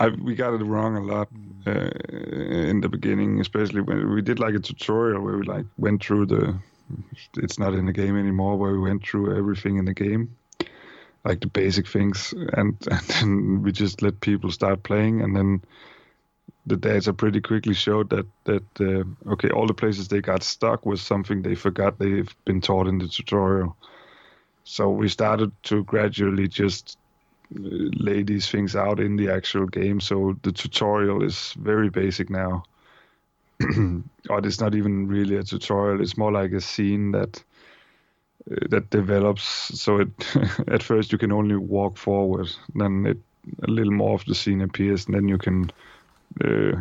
I, 0.00 0.08
we 0.08 0.34
got 0.34 0.54
it 0.54 0.64
wrong 0.64 0.96
a 0.96 1.00
lot 1.00 1.28
uh, 1.66 1.90
in 2.10 2.80
the 2.80 2.88
beginning, 2.88 3.40
especially 3.40 3.82
when 3.82 4.14
we 4.14 4.22
did 4.22 4.38
like 4.38 4.54
a 4.54 4.60
tutorial 4.60 5.20
where 5.22 5.36
we 5.36 5.42
like 5.42 5.66
went 5.76 6.02
through 6.02 6.26
the. 6.26 6.58
It's 7.36 7.58
not 7.58 7.74
in 7.74 7.84
the 7.84 7.92
game 7.92 8.16
anymore. 8.16 8.56
Where 8.56 8.72
we 8.72 8.78
went 8.78 9.04
through 9.04 9.36
everything 9.36 9.76
in 9.76 9.84
the 9.84 9.92
game, 9.92 10.36
like 11.22 11.40
the 11.40 11.48
basic 11.48 11.86
things, 11.86 12.32
and, 12.54 12.76
and 12.90 13.00
then 13.08 13.62
we 13.62 13.72
just 13.72 14.00
let 14.00 14.20
people 14.20 14.50
start 14.50 14.84
playing, 14.84 15.20
and 15.20 15.36
then 15.36 15.62
the 16.66 16.76
data 16.76 17.12
pretty 17.12 17.40
quickly 17.40 17.74
showed 17.74 18.10
that 18.10 18.26
that 18.44 18.64
uh, 18.80 19.30
okay, 19.32 19.50
all 19.50 19.66
the 19.66 19.74
places 19.74 20.08
they 20.08 20.20
got 20.20 20.42
stuck 20.42 20.86
was 20.86 21.00
something 21.00 21.42
they 21.42 21.54
forgot 21.54 21.98
they've 21.98 22.34
been 22.44 22.60
taught 22.60 22.86
in 22.86 22.98
the 22.98 23.08
tutorial. 23.08 23.76
So 24.64 24.90
we 24.90 25.08
started 25.08 25.50
to 25.64 25.84
gradually 25.84 26.48
just 26.48 26.98
lay 27.50 28.22
these 28.22 28.50
things 28.50 28.76
out 28.76 29.00
in 29.00 29.16
the 29.16 29.30
actual 29.30 29.66
game. 29.66 30.00
So 30.00 30.36
the 30.42 30.52
tutorial 30.52 31.22
is 31.22 31.54
very 31.58 31.88
basic 31.88 32.28
now. 32.28 32.64
or 34.28 34.38
it's 34.44 34.60
not 34.60 34.74
even 34.74 35.08
really 35.08 35.36
a 35.36 35.42
tutorial. 35.42 36.00
It's 36.00 36.18
more 36.18 36.30
like 36.30 36.52
a 36.52 36.60
scene 36.60 37.12
that 37.12 37.42
uh, 38.50 38.66
that 38.70 38.90
develops. 38.90 39.42
So 39.80 40.00
it 40.00 40.08
at 40.68 40.82
first 40.82 41.12
you 41.12 41.18
can 41.18 41.32
only 41.32 41.56
walk 41.56 41.96
forward, 41.96 42.48
then 42.74 43.06
it 43.06 43.18
a 43.66 43.70
little 43.70 43.92
more 43.92 44.14
of 44.14 44.24
the 44.26 44.34
scene 44.34 44.60
appears, 44.60 45.06
and 45.06 45.14
then 45.14 45.28
you 45.28 45.38
can 45.38 45.70
uh, 46.44 46.80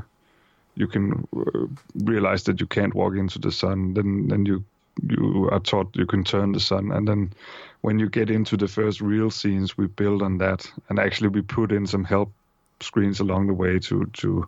you 0.75 0.87
can 0.87 1.27
uh, 1.35 1.67
realize 1.95 2.43
that 2.43 2.59
you 2.59 2.67
can't 2.67 2.93
walk 2.93 3.15
into 3.15 3.39
the 3.39 3.51
sun. 3.51 3.93
Then 3.93 4.27
then 4.27 4.45
you 4.45 4.63
you 5.01 5.49
are 5.51 5.59
taught 5.59 5.95
you 5.95 6.05
can 6.05 6.23
turn 6.23 6.51
the 6.53 6.59
sun, 6.59 6.91
and 6.91 7.07
then 7.07 7.33
when 7.81 7.99
you 7.99 8.09
get 8.09 8.29
into 8.29 8.57
the 8.57 8.67
first 8.67 9.01
real 9.01 9.29
scenes, 9.29 9.77
we 9.77 9.87
build 9.87 10.21
on 10.21 10.37
that, 10.37 10.71
and 10.89 10.99
actually 10.99 11.29
we 11.29 11.41
put 11.41 11.71
in 11.71 11.87
some 11.87 12.03
help 12.03 12.31
screens 12.79 13.19
along 13.19 13.47
the 13.47 13.53
way 13.53 13.79
to 13.79 14.05
to 14.13 14.47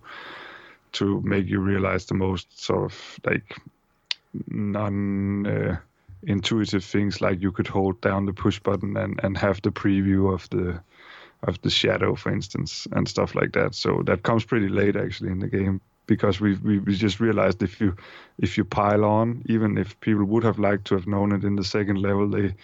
to 0.91 1.21
make 1.21 1.47
you 1.47 1.59
realize 1.59 2.05
the 2.05 2.15
most 2.15 2.59
sort 2.59 2.91
of 2.91 3.19
like 3.25 3.57
non 4.47 5.45
uh, 5.47 5.77
intuitive 6.23 6.83
things, 6.83 7.21
like 7.21 7.41
you 7.41 7.51
could 7.51 7.67
hold 7.67 8.01
down 8.01 8.25
the 8.25 8.33
push 8.33 8.59
button 8.59 8.97
and 8.97 9.19
and 9.23 9.37
have 9.37 9.61
the 9.61 9.71
preview 9.71 10.33
of 10.33 10.49
the 10.49 10.79
of 11.43 11.61
the 11.61 11.69
shadow, 11.69 12.15
for 12.15 12.31
instance, 12.31 12.87
and 12.91 13.07
stuff 13.07 13.35
like 13.35 13.53
that. 13.53 13.75
So 13.75 14.01
that 14.05 14.23
comes 14.23 14.43
pretty 14.43 14.69
late 14.69 14.95
actually 14.95 15.31
in 15.31 15.39
the 15.39 15.47
game 15.47 15.81
because 16.05 16.41
we 16.41 16.55
we, 16.55 16.79
we 16.79 16.95
just 16.95 17.19
realized 17.19 17.63
if 17.63 17.79
you 17.79 17.95
if 18.39 18.57
you 18.57 18.65
pile 18.65 19.05
on, 19.05 19.43
even 19.45 19.77
if 19.77 19.99
people 20.01 20.25
would 20.25 20.43
have 20.43 20.59
liked 20.59 20.85
to 20.85 20.95
have 20.95 21.07
known 21.07 21.31
it 21.31 21.43
in 21.43 21.55
the 21.55 21.63
second 21.63 21.97
level, 21.97 22.29
they 22.29 22.55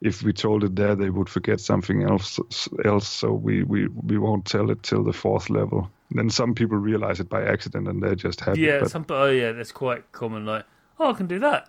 if 0.00 0.22
we 0.22 0.32
told 0.32 0.64
it 0.64 0.76
there, 0.76 0.94
they 0.94 1.10
would 1.10 1.28
forget 1.28 1.60
something 1.60 2.02
else. 2.02 2.40
Else, 2.84 3.08
so 3.08 3.32
we, 3.32 3.62
we, 3.64 3.86
we 3.88 4.18
won't 4.18 4.46
tell 4.46 4.70
it 4.70 4.82
till 4.82 5.04
the 5.04 5.12
fourth 5.12 5.50
level. 5.50 5.90
And 6.08 6.18
Then 6.18 6.30
some 6.30 6.54
people 6.54 6.78
realize 6.78 7.20
it 7.20 7.28
by 7.28 7.44
accident, 7.44 7.86
and 7.86 8.02
they're 8.02 8.14
just 8.14 8.40
happy. 8.40 8.62
yeah, 8.62 8.80
but, 8.80 8.90
some 8.90 9.04
oh 9.10 9.26
yeah, 9.26 9.52
that's 9.52 9.72
quite 9.72 10.10
common. 10.12 10.46
Like, 10.46 10.64
oh, 10.98 11.10
I 11.10 11.12
can 11.12 11.26
do 11.26 11.38
that. 11.40 11.68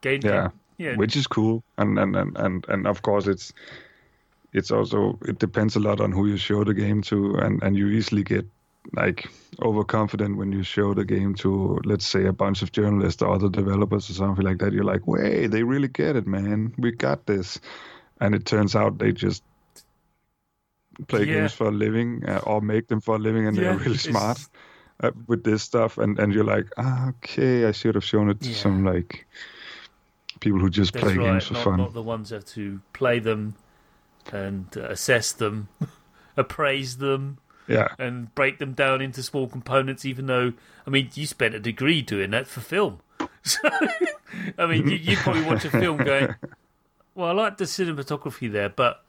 Game, 0.00 0.20
yeah, 0.24 0.50
yeah, 0.78 0.94
which 0.94 1.16
is 1.16 1.26
cool, 1.26 1.64
and 1.76 1.98
and, 1.98 2.14
and 2.14 2.36
and 2.38 2.64
and 2.68 2.86
of 2.86 3.02
course 3.02 3.26
it's 3.26 3.52
it's 4.52 4.70
also 4.70 5.18
it 5.22 5.38
depends 5.38 5.76
a 5.76 5.80
lot 5.80 6.00
on 6.00 6.12
who 6.12 6.26
you 6.26 6.36
show 6.36 6.64
the 6.64 6.74
game 6.74 7.02
to, 7.02 7.34
and 7.36 7.62
and 7.62 7.76
you 7.76 7.88
easily 7.88 8.22
get 8.24 8.46
like 8.96 9.28
overconfident 9.60 10.36
when 10.38 10.52
you 10.52 10.62
show 10.62 10.94
the 10.94 11.04
game 11.04 11.34
to 11.34 11.78
let's 11.84 12.06
say 12.06 12.24
a 12.26 12.32
bunch 12.32 12.62
of 12.62 12.72
journalists 12.72 13.20
or 13.22 13.34
other 13.34 13.48
developers 13.50 14.08
or 14.08 14.14
something 14.14 14.44
like 14.44 14.58
that 14.58 14.72
you're 14.72 14.84
like 14.84 15.06
wait 15.06 15.48
they 15.48 15.62
really 15.62 15.88
get 15.88 16.16
it 16.16 16.26
man 16.26 16.72
we 16.78 16.90
got 16.90 17.26
this 17.26 17.60
and 18.20 18.34
it 18.34 18.46
turns 18.46 18.74
out 18.74 18.98
they 18.98 19.12
just 19.12 19.42
play 21.08 21.26
Yeah. 21.26 21.34
games 21.36 21.52
for 21.52 21.68
a 21.68 21.70
living 21.70 22.24
uh, 22.26 22.40
or 22.46 22.60
make 22.62 22.88
them 22.88 23.00
for 23.00 23.16
a 23.16 23.18
living 23.18 23.46
and 23.46 23.56
Yeah, 23.56 23.62
they're 23.64 23.78
really 23.78 23.90
it's- 23.90 24.04
smart 24.06 24.38
uh, 25.02 25.10
with 25.26 25.44
this 25.44 25.62
stuff 25.62 25.98
and 25.98 26.18
and 26.18 26.32
you're 26.32 26.44
like 26.56 26.66
ah, 26.78 27.08
okay 27.08 27.66
i 27.66 27.72
should 27.72 27.94
have 27.94 28.04
shown 28.04 28.30
it 28.30 28.40
to 28.40 28.48
Yeah. 28.48 28.54
some 28.54 28.84
like 28.84 29.26
people 30.40 30.58
who 30.58 30.70
just 30.70 30.92
that's 30.92 31.04
play 31.04 31.16
right. 31.16 31.24
games 31.32 31.44
for 31.46 31.54
Not, 31.54 31.64
fun 31.64 31.78
not 31.78 31.92
the 31.94 32.02
ones 32.02 32.30
who 32.30 32.36
have 32.36 32.44
to 32.46 32.80
play 32.92 33.18
them 33.20 33.54
and 34.32 34.66
uh, 34.76 34.82
assess 34.88 35.32
them, 35.32 35.68
appraise 36.36 36.98
them, 36.98 37.38
yeah 37.66 37.88
and 37.98 38.34
break 38.34 38.58
them 38.58 38.72
down 38.72 39.00
into 39.02 39.22
small 39.22 39.46
components. 39.48 40.04
Even 40.04 40.26
though, 40.26 40.52
I 40.86 40.90
mean, 40.90 41.10
you 41.14 41.26
spent 41.26 41.54
a 41.54 41.60
degree 41.60 42.00
doing 42.02 42.30
that 42.30 42.46
for 42.46 42.60
film. 42.60 43.00
So, 43.44 43.60
I 44.58 44.66
mean, 44.66 44.88
you, 44.88 44.96
you 44.96 45.16
probably 45.16 45.42
watch 45.42 45.64
a 45.64 45.70
film 45.70 45.96
going, 45.98 46.34
"Well, 47.14 47.30
I 47.30 47.32
like 47.32 47.56
the 47.56 47.64
cinematography 47.64 48.50
there, 48.52 48.68
but 48.68 49.02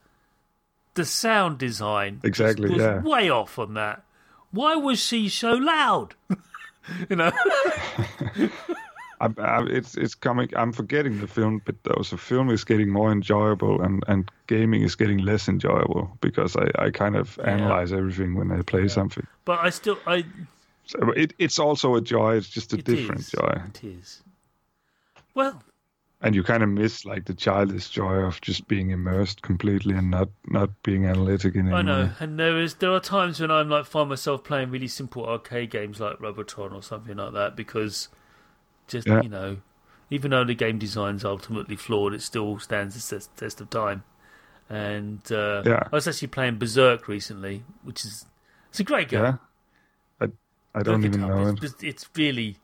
the 0.93 1.03
sound 1.03 1.57
design 1.57 2.19
was- 2.21 2.29
Exactly, 2.29 2.69
was, 2.69 2.77
yeah. 2.79 3.01
way 3.01 3.29
off 3.29 3.59
on 3.59 3.73
that. 3.73 4.03
Why 4.51 4.75
was 4.75 4.99
she 4.99 5.27
so 5.27 5.51
loud?" 5.53 6.15
you 7.09 7.15
know, 7.17 7.31
I'm, 9.21 9.35
I'm, 9.39 9.67
it's 9.67 9.95
it's 9.97 10.15
coming. 10.15 10.49
I'm 10.55 10.71
forgetting 10.73 11.19
the 11.19 11.27
film 11.27 11.61
but 11.65 11.75
though. 11.83 12.01
So 12.03 12.17
film 12.17 12.49
is 12.49 12.63
getting 12.63 12.89
more 12.89 13.11
enjoyable, 13.11 13.81
and, 13.81 14.03
and 14.07 14.31
gaming 14.47 14.81
is 14.83 14.95
getting 14.95 15.19
less 15.19 15.47
enjoyable 15.49 16.17
because 16.21 16.55
I, 16.55 16.69
I 16.85 16.89
kind 16.91 17.15
of 17.15 17.37
Yeah. 17.43 17.43
analyze 17.43 17.91
everything 17.93 18.35
when 18.35 18.51
I 18.51 18.61
play 18.61 18.87
something. 18.87 19.27
But 19.45 19.59
I 19.59 19.69
still, 19.69 20.01
I 20.05 20.25
So 20.85 21.11
it, 21.11 21.33
it's 21.39 21.57
also 21.59 21.95
a 21.95 22.01
joy. 22.01 22.35
It's 22.35 22.49
just 22.49 22.73
a 22.73 22.77
it 22.77 22.83
different 22.85 23.27
is. 23.27 23.29
joy, 23.29 23.61
It 23.67 23.83
is. 23.83 24.23
Well, 25.33 25.63
and 26.21 26.33
you 26.33 26.43
kind 26.43 26.63
of 26.63 26.69
miss 26.69 27.03
like 27.03 27.25
the 27.25 27.33
childish 27.33 27.89
joy 27.89 28.15
of 28.23 28.39
just 28.39 28.67
being 28.69 28.91
immersed 28.91 29.41
completely 29.41 29.95
and 29.95 30.09
not 30.09 30.29
not 30.47 30.69
being 30.83 31.05
analytic 31.05 31.55
in 31.55 31.67
any 31.67 31.73
I 31.77 31.81
know, 31.81 32.09
way. 32.09 32.15
and 32.19 32.39
there 32.39 32.59
is 32.59 32.75
there 32.75 32.91
are 32.91 32.99
times 32.99 33.39
when 33.39 33.49
I'm 33.51 33.69
like 33.69 33.85
find 33.85 34.09
myself 34.09 34.43
playing 34.43 34.69
really 34.71 34.87
simple 34.87 35.25
arcade 35.25 35.71
games 35.71 35.99
like 35.99 36.19
Robotron 36.19 36.73
or 36.73 36.83
something 36.83 37.17
like 37.17 37.33
that 37.33 37.55
because 37.55 38.07
just 38.89 39.07
Yeah. 39.07 39.21
you 39.21 39.29
know, 39.29 39.57
even 40.09 40.31
though 40.31 40.43
the 40.43 40.55
game 40.55 40.77
design's 40.79 41.23
ultimately 41.23 41.75
flawed, 41.75 42.13
it 42.13 42.21
still 42.21 42.59
stands 42.59 42.95
the 42.95 43.15
test, 43.15 43.35
test 43.37 43.61
of 43.61 43.69
time. 43.69 44.03
And 44.69 45.21
uh, 45.31 45.63
Yeah. 45.65 45.83
I 45.91 45.95
was 45.95 46.07
actually 46.07 46.27
playing 46.29 46.57
Berzerk 46.59 47.07
recently, 47.07 47.63
which 47.83 48.03
is 48.05 48.25
it's 48.69 48.79
a 48.79 48.83
great 48.83 49.09
game. 49.09 49.23
Yeah, 49.23 49.37
I 50.21 50.27
I 50.75 50.83
don't 50.83 51.03
even 51.05 51.21
know 51.21 51.47
it's, 51.47 51.57
it. 51.57 51.61
just- 51.61 51.83
it's 51.83 52.09
really, 52.15 52.57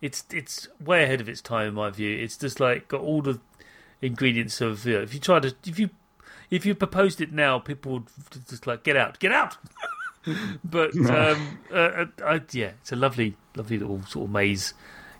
it's 0.00 0.24
it's 0.32 0.66
way 0.80 1.04
ahead 1.04 1.20
of 1.20 1.28
its 1.28 1.40
time 1.40 1.68
in 1.68 1.74
my 1.74 1.90
view. 1.90 2.16
It's 2.16 2.36
just 2.36 2.58
like 2.60 2.88
got 2.88 3.00
all 3.02 3.22
the 3.22 3.40
ingredients 4.02 4.60
of. 4.60 4.84
You 4.84 4.94
know, 4.94 5.02
if 5.02 5.14
you 5.14 5.20
try 5.20 5.38
to, 5.40 5.54
if 5.64 5.78
you, 5.78 5.90
if 6.50 6.66
you 6.66 6.74
proposed 6.74 7.20
it 7.20 7.32
now, 7.32 7.58
people 7.60 7.92
would 7.92 8.04
just 8.48 8.66
like 8.66 8.82
get 8.82 8.96
out, 8.96 9.18
get 9.20 9.30
out. 9.32 9.56
but 10.64 10.96
um, 11.10 11.58
uh, 11.72 12.06
I, 12.24 12.40
yeah, 12.52 12.72
it's 12.80 12.90
a 12.92 12.96
lovely, 12.96 13.36
lovely 13.54 13.78
little 13.78 14.02
sort 14.06 14.24
of 14.26 14.30
maze 14.32 14.74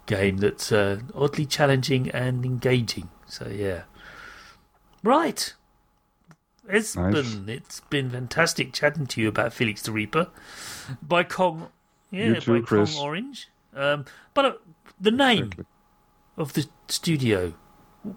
game 0.06 0.38
that's 0.38 0.70
uh, 0.72 1.00
oddly 1.14 1.46
challenging 1.46 2.10
and 2.10 2.44
engaging. 2.44 3.08
So 3.26 3.48
yeah, 3.48 3.82
right. 5.02 5.52
It's 6.68 6.96
Nice. 6.96 7.34
been 7.34 7.48
it's 7.48 7.80
been 7.80 8.10
fantastic 8.10 8.72
chatting 8.72 9.06
to 9.08 9.20
you 9.20 9.28
about 9.28 9.52
Felix 9.52 9.82
the 9.82 9.92
Reaper 9.92 10.28
by 11.02 11.22
Kong, 11.22 11.68
yeah, 12.10 12.34
too, 12.40 12.60
by 12.60 12.66
Chris. 12.66 12.94
Kong 12.94 13.04
Orange. 13.04 13.48
Um, 13.74 14.04
but 14.32 14.44
uh, 14.44 14.52
the 15.00 15.10
name 15.10 15.44
Exactly. 15.44 15.64
of 16.38 16.52
the 16.54 16.66
studio, 16.88 17.52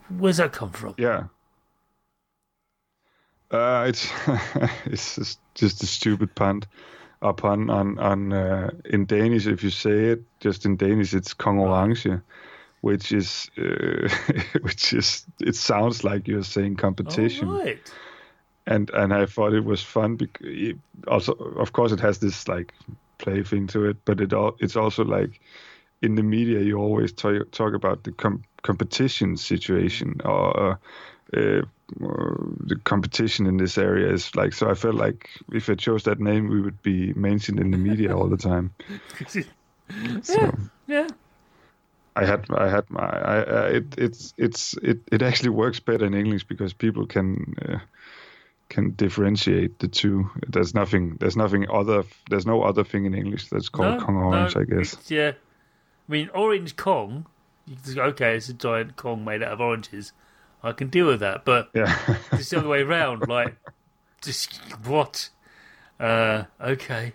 where's 0.10 0.38
that 0.38 0.54
come 0.54 0.72
from? 0.72 0.96
Yeah. 0.98 1.26
Uh, 3.52 3.86
it's 3.88 4.10
it's 4.86 5.16
just, 5.16 5.40
just 5.56 5.84
a 5.84 5.86
stupid 5.88 6.34
pun, 6.36 6.64
a 7.22 7.34
pun 7.34 7.70
on 7.70 8.00
on 8.00 8.34
uh, 8.34 8.70
in 8.86 9.06
Danish. 9.06 9.48
If 9.48 9.64
you 9.64 9.70
say 9.70 10.12
it 10.12 10.24
just 10.40 10.66
in 10.66 10.78
Danish, 10.78 11.14
it's 11.14 11.34
Kong 11.34 11.60
Orange, 11.60 12.08
which 12.82 13.12
is 13.12 13.50
uh, 13.58 14.08
which 14.62 14.94
is 14.94 15.26
it 15.40 15.56
sounds 15.56 16.04
like 16.04 16.28
you're 16.28 16.44
saying 16.44 16.76
competition, 16.76 17.50
Oh, 17.50 17.58
right. 17.66 17.92
and 18.66 18.90
and 18.92 19.14
I 19.14 19.26
thought 19.26 19.54
it 19.54 19.66
was 19.66 19.82
fun 19.82 20.16
because 20.16 20.74
also 21.08 21.34
of 21.34 21.72
course 21.74 21.92
it 21.92 22.00
has 22.00 22.20
this 22.20 22.48
like 22.48 22.74
play 23.18 23.44
thing 23.44 23.68
to 23.68 23.86
it, 23.86 23.98
but 24.06 24.22
it 24.22 24.34
all 24.34 24.56
it's 24.60 24.76
also 24.76 25.04
like 25.04 25.40
in 26.02 26.16
the 26.16 26.24
media 26.24 26.60
you 26.60 26.78
always 26.78 27.12
talk 27.14 27.52
talk 27.52 27.74
about 27.74 28.04
the 28.04 28.12
com- 28.12 28.44
competition 28.62 29.38
situation 29.38 30.22
or 30.24 30.72
uh, 30.74 30.76
uh, 31.36 31.62
the 32.00 32.80
competition 32.84 33.48
in 33.48 33.58
this 33.58 33.78
area 33.78 34.12
is 34.12 34.36
like 34.36 34.54
so 34.54 34.70
I 34.70 34.74
felt 34.74 34.96
like 34.96 35.30
if 35.52 35.70
I 35.70 35.76
chose 35.76 36.04
that 36.04 36.20
name 36.20 36.50
we 36.50 36.62
would 36.62 36.82
be 36.82 37.14
mentioned 37.14 37.60
in 37.60 37.72
the 37.72 37.78
media 37.78 38.16
all 38.16 38.28
the 38.28 38.38
time. 38.38 38.74
So 40.22 40.54
yeah. 40.88 41.08
I 42.16 42.26
had 42.26 42.46
I 42.52 42.70
had 42.70 42.90
my 42.90 43.06
I, 43.06 43.36
I, 43.38 43.68
it 43.68 43.86
it's 43.98 44.34
it's 44.38 44.74
it, 44.84 45.00
it 45.12 45.22
actually 45.22 45.52
works 45.52 45.80
better 45.80 46.06
in 46.06 46.14
English 46.14 46.44
because 46.46 46.74
people 46.74 47.06
can 47.06 47.56
uh, 47.62 47.80
can 48.70 48.92
differentiate 48.96 49.80
the 49.80 49.88
two. 49.88 50.30
There's 50.48 50.74
nothing 50.74 51.16
there's 51.20 51.38
nothing 51.38 51.70
other 51.70 52.04
there's 52.30 52.46
no 52.46 52.64
other 52.64 52.84
thing 52.84 53.06
in 53.06 53.14
English 53.14 53.48
that's 53.50 53.70
called 53.70 54.00
No, 54.00 54.06
Kong 54.06 54.18
Orange 54.18 54.56
no, 54.56 54.62
I 54.62 54.66
guess. 54.66 54.98
yeah. 55.10 55.32
I 55.32 56.12
mean, 56.12 56.30
Orange 56.34 56.76
Kong, 56.76 57.26
you 57.66 57.76
can 57.76 57.86
just 57.86 57.98
okay, 57.98 58.36
it's 58.36 58.50
a 58.50 58.54
giant 58.54 58.96
Kong 58.98 59.24
made 59.24 59.42
out 59.44 59.54
of 59.54 59.62
oranges. 59.62 60.12
I 60.64 60.72
can 60.72 60.90
deal 60.90 61.08
with 61.08 61.20
that. 61.22 61.46
But 61.46 61.70
Yeah. 61.74 61.98
it's 62.34 62.50
the 62.50 62.60
other 62.60 62.68
way 62.68 62.82
around. 62.82 63.28
Like, 63.28 63.56
just 64.22 64.60
what? 64.86 65.30
Uh, 66.00 66.44
okay. 66.62 67.14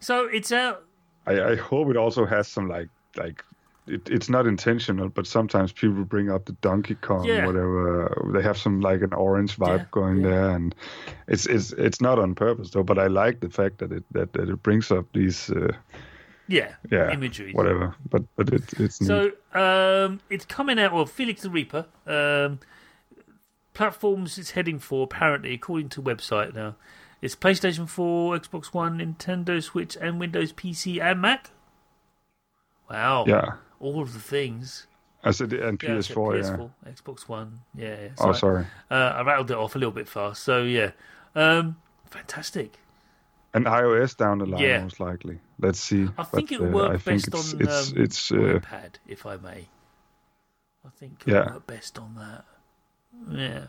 So 0.00 0.26
it's 0.26 0.52
out. 0.52 0.84
I, 1.26 1.52
I 1.52 1.56
hope 1.56 1.90
it 1.90 1.96
also 1.96 2.24
has 2.26 2.48
some 2.48 2.68
like 2.68 2.88
like 3.16 3.44
it, 3.86 4.08
it's 4.10 4.28
not 4.28 4.46
intentional, 4.46 5.08
but 5.08 5.26
sometimes 5.26 5.72
people 5.72 6.04
bring 6.04 6.30
up 6.30 6.44
the 6.44 6.52
Donkey 6.60 6.94
Kong, 6.96 7.26
Yeah. 7.26 7.46
whatever. 7.46 8.30
They 8.34 8.42
have 8.42 8.58
some 8.58 8.80
like 8.80 9.02
an 9.02 9.12
orange 9.14 9.56
vibe 9.56 9.78
Yeah, 9.80 9.84
going 9.90 10.16
yeah. 10.20 10.28
there, 10.28 10.50
and 10.50 10.74
it's 11.26 11.46
it's 11.46 11.72
it's 11.72 12.00
not 12.00 12.18
on 12.18 12.34
purpose 12.34 12.70
though. 12.70 12.82
But 12.82 12.98
I 12.98 13.06
like 13.06 13.40
the 13.40 13.50
fact 13.50 13.78
that 13.78 13.92
it 13.92 14.04
that, 14.12 14.32
that 14.34 14.48
it 14.48 14.62
brings 14.62 14.90
up 14.90 15.06
these 15.12 15.50
uh, 15.50 15.72
Yeah, 16.48 16.74
yeah 16.90 17.12
imagery. 17.12 17.52
whatever. 17.52 17.94
But 18.08 18.22
but 18.36 18.52
it, 18.52 18.72
it's. 18.80 19.04
So 19.06 19.32
um, 19.54 20.20
it's 20.30 20.44
coming 20.46 20.78
out. 20.78 20.92
Well, 20.92 21.06
Felix 21.06 21.42
the 21.42 21.50
Reaper. 21.50 21.86
Um, 22.06 22.60
platforms 23.74 24.38
it's 24.38 24.50
heading 24.52 24.80
for 24.80 25.04
apparently, 25.04 25.54
according 25.54 25.88
to 25.90 26.02
website 26.02 26.52
now, 26.52 26.74
it's 27.22 27.36
PlayStation 27.36 27.88
4, 27.88 28.36
Xbox 28.36 28.66
One, 28.66 28.98
Nintendo 28.98 29.62
Switch, 29.62 29.96
and 30.00 30.18
Windows 30.18 30.52
PC 30.52 31.00
and 31.00 31.20
Mac. 31.20 31.50
Wow. 32.90 33.24
yeah. 33.28 33.52
All 33.78 34.00
of 34.00 34.14
the 34.14 34.18
things. 34.18 34.86
I 35.22 35.30
said 35.32 35.52
and 35.52 35.80
Yeah, 35.82 35.96
I 35.96 36.00
said 36.00 36.16
PS4, 36.16 36.42
yeah. 36.42 36.56
PS4, 36.56 36.70
Xbox 36.94 37.28
One. 37.28 37.60
Yeah. 37.74 37.88
yeah. 37.88 38.08
Oh, 38.18 38.32
Sorry. 38.32 38.34
sorry. 38.34 38.66
Uh, 38.90 38.94
I 39.16 39.22
rattled 39.22 39.50
it 39.50 39.56
off 39.56 39.76
a 39.76 39.78
little 39.78 39.92
bit 39.92 40.08
fast. 40.08 40.42
So 40.42 40.62
yeah, 40.62 40.90
um, 41.34 41.76
fantastic. 42.06 42.78
And 43.54 43.64
iOS 43.64 44.16
down 44.16 44.38
the 44.38 44.46
line, 44.46 44.62
Yeah. 44.62 44.82
most 44.82 45.00
likely. 45.00 45.40
Let's 45.58 45.80
see. 45.80 46.08
I 46.18 46.22
think 46.24 46.48
But, 46.48 46.52
it 46.52 46.60
will 46.60 46.68
uh, 46.68 46.72
work 46.72 46.90
I 46.90 46.96
best 46.96 47.28
it's 47.28 47.54
on 47.54 47.62
it's 47.62 47.90
um, 47.92 48.02
it's 48.02 48.32
uh, 48.32 48.34
iPad, 48.36 48.94
if 49.06 49.24
I 49.26 49.36
may. 49.36 49.68
I 50.84 50.90
think 50.96 51.22
it'll 51.26 51.34
Yeah. 51.34 51.52
work 51.52 51.66
best 51.66 51.98
on 51.98 52.14
that. 52.16 52.44
Yeah. 53.30 53.64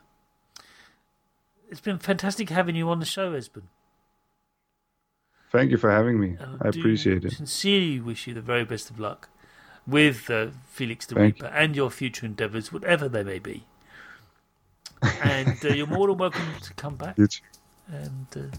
It's 1.70 1.82
been 1.82 1.98
fantastic 2.00 2.50
having 2.50 2.76
you 2.76 2.90
on 2.90 3.00
the 3.00 3.06
show, 3.06 3.34
Esben. 3.34 3.64
thank 5.52 5.72
you 5.72 5.78
for 5.78 5.90
having 5.92 6.20
me. 6.20 6.36
And 6.40 6.62
I 6.62 6.68
appreciate 6.70 7.26
it. 7.26 7.32
Sincerely 7.34 8.00
wish 8.00 8.28
you 8.28 8.34
the 8.34 8.42
very 8.42 8.66
best 8.66 8.90
of 8.90 9.00
luck 9.00 9.30
with 9.88 10.30
uh, 10.30 10.48
Felix 10.68 11.06
the 11.06 11.16
Thank 11.16 11.36
Reaper 11.36 11.48
and 11.48 11.76
your 11.76 11.90
future 11.90 12.26
endeavours, 12.26 12.72
whatever 12.72 13.08
they 13.10 13.24
may 13.24 13.40
be. 13.40 13.66
And 15.22 15.58
uh, 15.64 15.70
you're 15.70 15.88
more 15.88 16.08
than 16.08 16.18
welcome 16.18 16.46
to 16.62 16.74
come 16.74 16.96
back. 16.96 17.18
And 17.92 18.28
uh, 18.36 18.56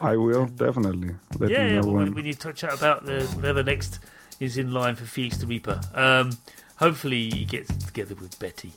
I 0.00 0.16
will 0.16 0.46
definitely 0.46 1.14
let 1.38 1.50
yeah, 1.50 1.66
yeah 1.66 1.80
know 1.80 1.86
well, 1.86 1.94
when. 1.96 2.14
when 2.14 2.24
you 2.24 2.34
touch 2.34 2.64
out 2.64 2.74
about 2.74 3.04
the, 3.04 3.24
whatever 3.34 3.62
next 3.62 3.98
is 4.40 4.56
in 4.56 4.72
line 4.72 4.94
for 4.94 5.04
Felix 5.04 5.38
the 5.38 5.46
Reaper. 5.46 5.80
Um, 5.94 6.38
hopefully 6.76 7.30
he 7.30 7.44
gets 7.44 7.74
together 7.84 8.14
with 8.14 8.38
Betty. 8.38 8.72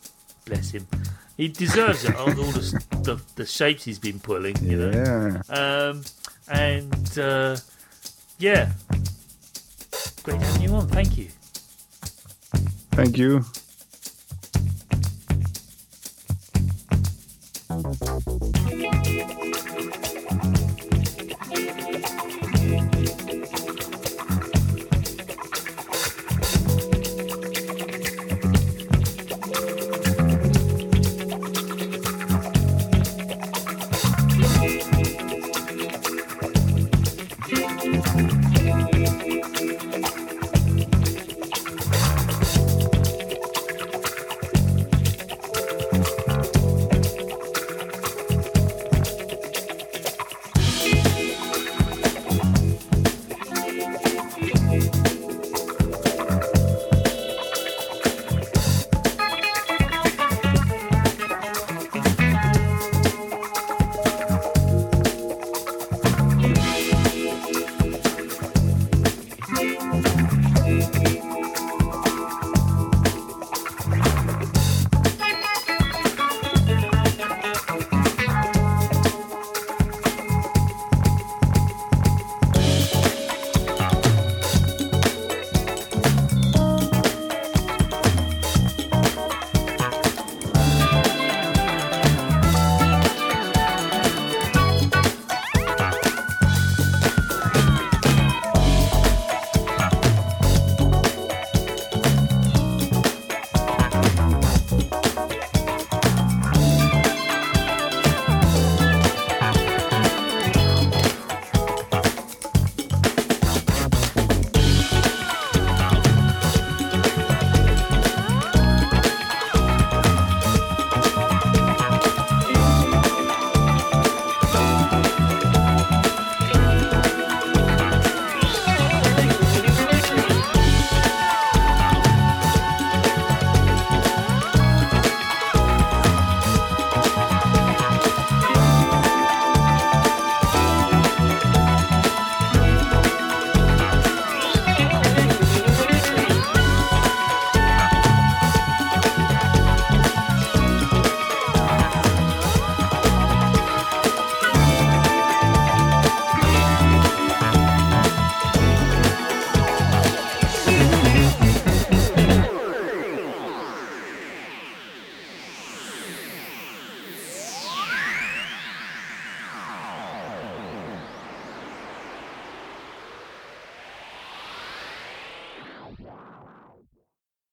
Bless 0.45 0.71
him. 0.71 0.87
He 1.37 1.47
deserves 1.47 2.03
it. 2.03 2.15
All, 2.15 2.29
all 2.29 2.33
the, 2.33 2.83
the 3.03 3.21
the 3.35 3.45
shapes 3.45 3.83
he's 3.83 3.99
been 3.99 4.19
pulling, 4.19 4.57
you 4.63 4.77
know. 4.77 5.41
Yeah. 5.49 5.89
Um, 5.89 6.03
and 6.49 7.17
uh, 7.19 7.57
yeah, 8.39 8.71
great 10.23 10.41
having 10.41 10.61
you 10.63 10.75
on. 10.75 10.87
Thank 10.87 11.17
you. 11.17 11.27
Thank 12.91 13.17
you. 13.17 13.45